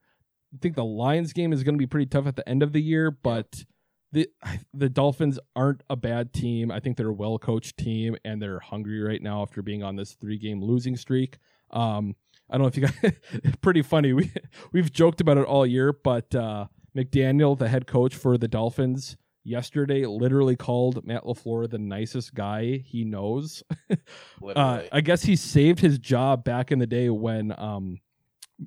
[0.54, 2.82] I think the Lions game is gonna be pretty tough at the end of the
[2.82, 3.64] year, but
[4.12, 4.28] the
[4.74, 6.70] the Dolphins aren't a bad team.
[6.70, 9.96] I think they're a well coached team and they're hungry right now after being on
[9.96, 11.38] this three game losing streak.
[11.70, 12.14] Um,
[12.50, 14.12] I don't know if you guys pretty funny.
[14.12, 14.30] We
[14.72, 16.66] we've joked about it all year, but uh,
[16.96, 22.82] McDaniel, the head coach for the Dolphins, yesterday literally called Matt LaFleur the nicest guy
[22.84, 23.62] he knows.
[24.56, 28.00] uh, I guess he saved his job back in the day when um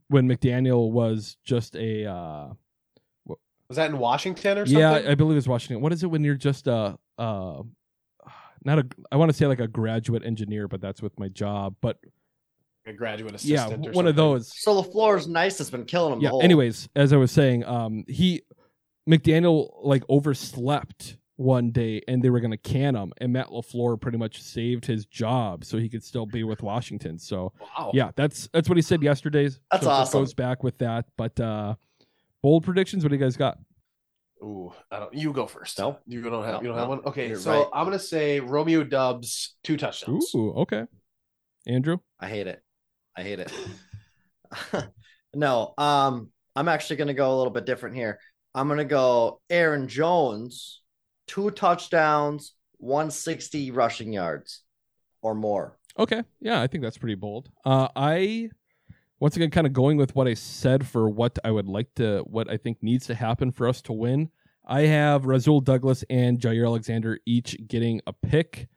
[0.08, 2.48] when McDaniel was just a uh
[3.70, 4.80] Was that in Washington or something?
[4.80, 5.82] yeah, I believe it's Washington.
[5.82, 7.62] What is it when you're just a uh
[8.64, 11.76] not a I want to say like a graduate engineer, but that's with my job.
[11.82, 11.98] But
[12.88, 13.88] a graduate yeah, assistant.
[13.88, 14.52] or one of those.
[14.56, 16.20] So LaFleur's nice has been killing him.
[16.20, 16.30] the Yeah.
[16.30, 18.44] whole- Anyways, as I was saying, um, he
[19.10, 24.18] McDaniel like overslept one day, and they were gonna can him, and Matt LaFleur pretty
[24.18, 27.20] much saved his job so he could still be with Washington.
[27.20, 27.92] So Wow.
[27.94, 29.50] yeah, that's that's what he said yesterday.
[29.72, 30.22] That's so awesome.
[30.22, 31.76] Goes back with that, but uh,
[32.42, 33.04] bold predictions.
[33.04, 33.58] What do you guys got?
[34.42, 35.14] Ooh, I don't.
[35.14, 35.78] You go first.
[35.80, 36.02] Nope.
[36.06, 36.56] You don't have.
[36.56, 37.00] No, you don't have one.
[37.06, 37.68] Okay, You're so right.
[37.74, 40.32] I'm gonna say Romeo Doubs two touchdowns.
[40.36, 40.86] Ooh, okay.
[41.68, 42.62] Andrew, I hate it.
[43.18, 43.52] I hate it.
[45.34, 48.20] no, um, I'm actually gonna go a little bit different here.
[48.56, 50.82] I'm gonna go Aaron Jones,
[51.28, 54.62] two touchdowns, 160 rushing yards
[55.22, 55.78] or more.
[56.00, 56.24] Okay.
[56.40, 57.50] Yeah, I think that's pretty bold.
[57.66, 58.50] Uh, I
[59.20, 62.24] once again kind of going with what I said for what I would like to,
[62.28, 64.30] what I think needs to happen for us to win.
[64.66, 68.70] I have Rasul Douglas and Jaire Alexander each getting a pick.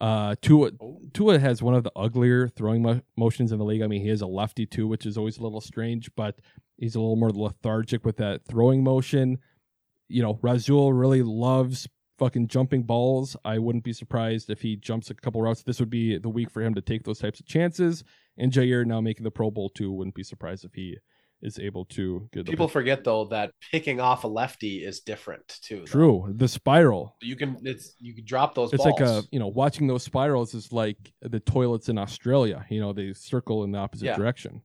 [0.00, 0.70] Uh, Tua
[1.12, 3.82] Tua has one of the uglier throwing mo- motions in the league.
[3.82, 6.38] I mean, he is a lefty too, which is always a little strange, but
[6.76, 9.38] he's a little more lethargic with that throwing motion.
[10.08, 11.88] You know, Rasul really loves
[12.18, 13.36] fucking jumping balls.
[13.44, 15.62] I wouldn't be surprised if he jumps a couple routes.
[15.62, 18.04] This would be the week for him to take those types of chances.
[18.36, 19.92] And Jaire now making the Pro Bowl too.
[19.92, 20.98] Wouldn't be surprised if he
[21.42, 25.80] is able to get People forget though that picking off a lefty is different too.
[25.80, 25.84] though.
[25.86, 26.32] True.
[26.36, 27.14] The spiral.
[27.22, 28.72] You can it's you can drop those.
[28.72, 29.00] It's balls.
[29.00, 32.66] like a you know watching those spirals is like the toilets in Australia.
[32.70, 34.16] You know they circle in the opposite Yeah.
[34.16, 34.62] direction.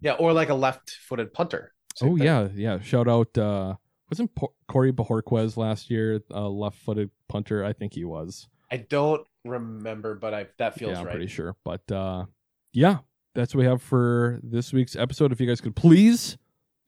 [0.00, 1.72] yeah, or like a left-footed punter.
[1.94, 2.26] Same oh thing.
[2.26, 2.80] yeah, yeah.
[2.80, 3.36] Shout out.
[3.38, 3.74] uh
[4.10, 7.64] Wasn't Po- Corey Bojorquez last year a left-footed punter?
[7.64, 8.48] I think he was.
[8.70, 11.12] I don't remember, but I that feels yeah, I'm right.
[11.12, 11.54] pretty sure.
[11.64, 12.26] But uh
[12.72, 12.98] yeah,
[13.36, 15.30] that's what we have for this week's episode.
[15.30, 16.36] If you guys could please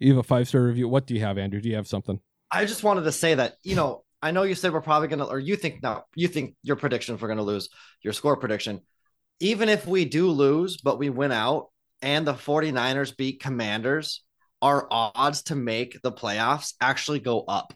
[0.00, 0.88] leave a five star review.
[0.88, 1.60] What do you have, Andrew?
[1.60, 2.20] Do you have something?
[2.50, 5.20] I just wanted to say that, you know, I know you said we're probably going
[5.20, 7.68] to, or you think, no, you think your prediction if we're going to lose,
[8.02, 8.80] your score prediction.
[9.40, 11.68] Even if we do lose, but we win out
[12.02, 14.24] and the 49ers beat Commanders,
[14.62, 17.74] our odds to make the playoffs actually go up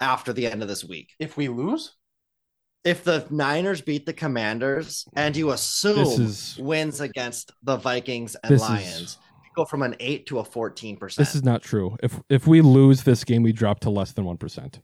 [0.00, 1.10] after the end of this week.
[1.18, 1.94] If we lose,
[2.84, 8.52] If the Niners beat the Commanders and you assume is- wins against the Vikings and
[8.52, 11.16] is- Lions, you go from an 8 to a 14%.
[11.16, 11.96] This is not true.
[12.02, 14.80] If if we lose this game, we drop to less than one percent.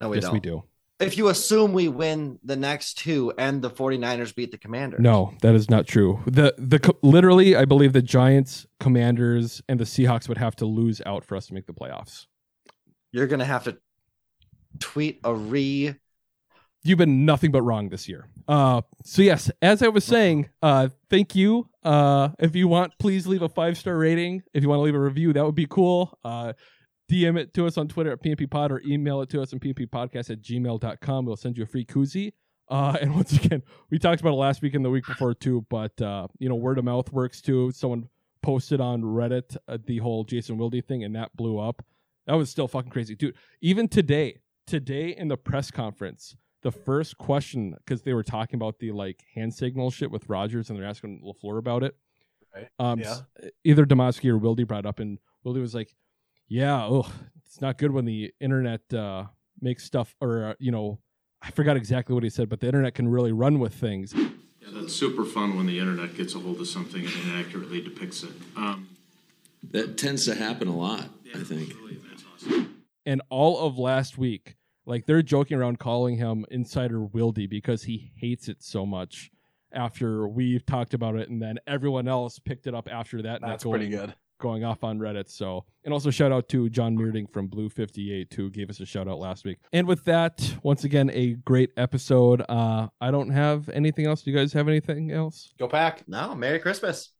[0.00, 0.32] no, we yes, don't.
[0.32, 0.64] we do.
[1.00, 5.00] If you assume we win the next two and the 49ers beat the Commanders.
[5.00, 6.20] No, that is not true.
[6.26, 11.00] The the literally, I believe the Giants, Commanders, and the Seahawks would have to lose
[11.04, 12.26] out for us to make the playoffs.
[13.12, 13.76] you're gonna have to
[14.80, 15.94] tweet a re
[16.86, 18.28] You've been nothing but wrong this year.
[18.46, 21.70] Uh, so yes, as I was saying, uh, thank you.
[21.82, 24.42] Uh, if you want, please leave a five star rating.
[24.52, 26.18] If you want to leave a review, that would be cool.
[26.22, 26.52] Uh,
[27.10, 29.60] DM it to us on Twitter at PNP Pod or email it to us on
[29.60, 31.24] PNPPodcast at gmail.com.
[31.24, 32.32] We'll send you a free koozie.
[32.68, 35.64] Uh, and once again, we talked about it last week and the week before too,
[35.70, 37.70] but uh, you know, word of mouth works too.
[37.72, 38.08] Someone
[38.42, 39.56] posted on Reddit
[39.86, 41.82] the whole Jason Wilde thing, and that blew up.
[42.26, 43.36] That was still fucking crazy, dude.
[43.62, 48.78] Even today, today in the press conference, the first question because they were talking about
[48.80, 51.94] the like hand signal shit with Rodgers, and they're asking LaFleur about it.
[52.54, 52.68] Right.
[52.80, 53.20] Um, Yeah.
[53.62, 55.94] either Demovsky or Wilde brought up, and Wilde was like,
[56.48, 57.06] "Yeah, oh,
[57.44, 59.26] it's not good when the internet uh,
[59.60, 60.98] makes stuff, or uh, you know,
[61.42, 64.70] I forgot exactly what he said, but the internet can really run with things." Yeah,
[64.72, 68.32] that's super fun when the internet gets a hold of something and inaccurately depicts it.
[68.56, 68.88] Um,
[69.70, 71.72] That tends to happen a lot, I think.
[73.06, 78.12] and all of last week, like they're joking around calling him Insider Wildy because he
[78.16, 79.30] hates it so much.
[79.72, 83.42] After we've talked about it, and then everyone else picked it up after that.
[83.42, 84.14] and That's going, pretty good.
[84.38, 85.28] Going off on Reddit.
[85.28, 88.78] So, and also shout out to John Meerding from Blue Fifty Eight who gave us
[88.78, 89.58] a shout out last week.
[89.72, 92.44] And with that, once again, a great episode.
[92.48, 94.22] Uh, I don't have anything else.
[94.22, 95.52] Do you guys have anything else?
[95.58, 96.06] Go pack.
[96.06, 97.10] No, Merry Christmas.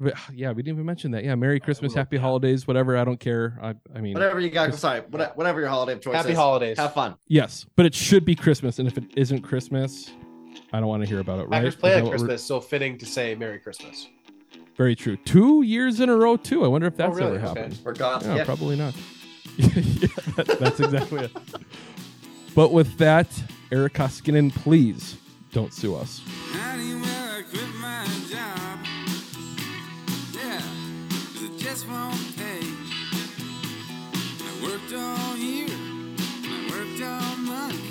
[0.00, 1.24] But, yeah, we didn't even mention that.
[1.24, 2.96] Yeah, Merry Christmas, Happy Holidays, whatever.
[2.96, 3.58] I don't care.
[3.62, 4.74] I, I mean, Whatever you got.
[4.74, 6.36] Sorry, whatever your holiday of choice Happy is.
[6.36, 6.78] holidays.
[6.78, 7.14] Have fun.
[7.28, 10.10] Yes, but it should be Christmas, and if it isn't Christmas,
[10.72, 11.42] I don't want to hear about it.
[11.44, 11.58] Right?
[11.58, 14.08] Packers play that at we're- Christmas, so fitting to say Merry Christmas.
[14.76, 15.16] Very true.
[15.18, 16.64] Two years in a row, too.
[16.64, 17.36] I wonder if oh, that's Oh, really?
[17.38, 17.60] ever Okay.
[17.60, 17.78] happened.
[17.84, 18.22] We're gone.
[18.24, 18.44] Yeah, Yeah.
[18.44, 18.94] probably not.
[19.56, 19.68] yeah,
[20.36, 21.30] that- that's exactly it.
[22.56, 23.28] But with that,
[23.70, 25.16] Eric Koskinen, please
[25.52, 26.20] don't sue us.
[31.74, 32.64] Just won't pay.
[34.46, 35.74] I worked all year,
[36.44, 37.82] I worked all month.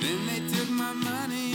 [0.00, 1.45] Then they took my money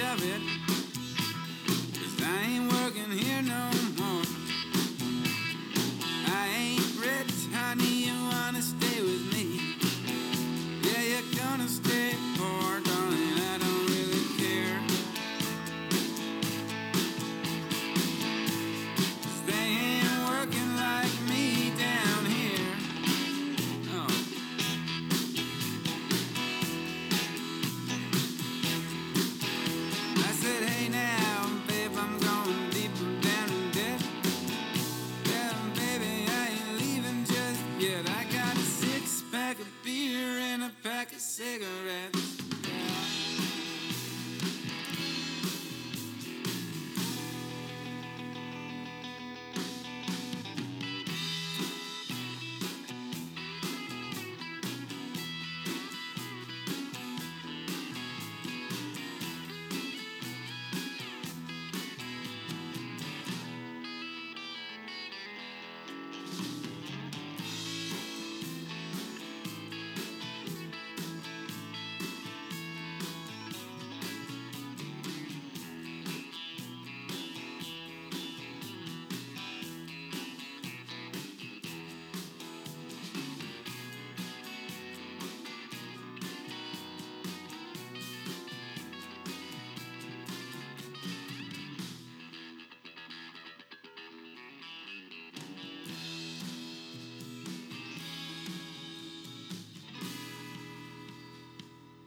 [0.00, 0.49] job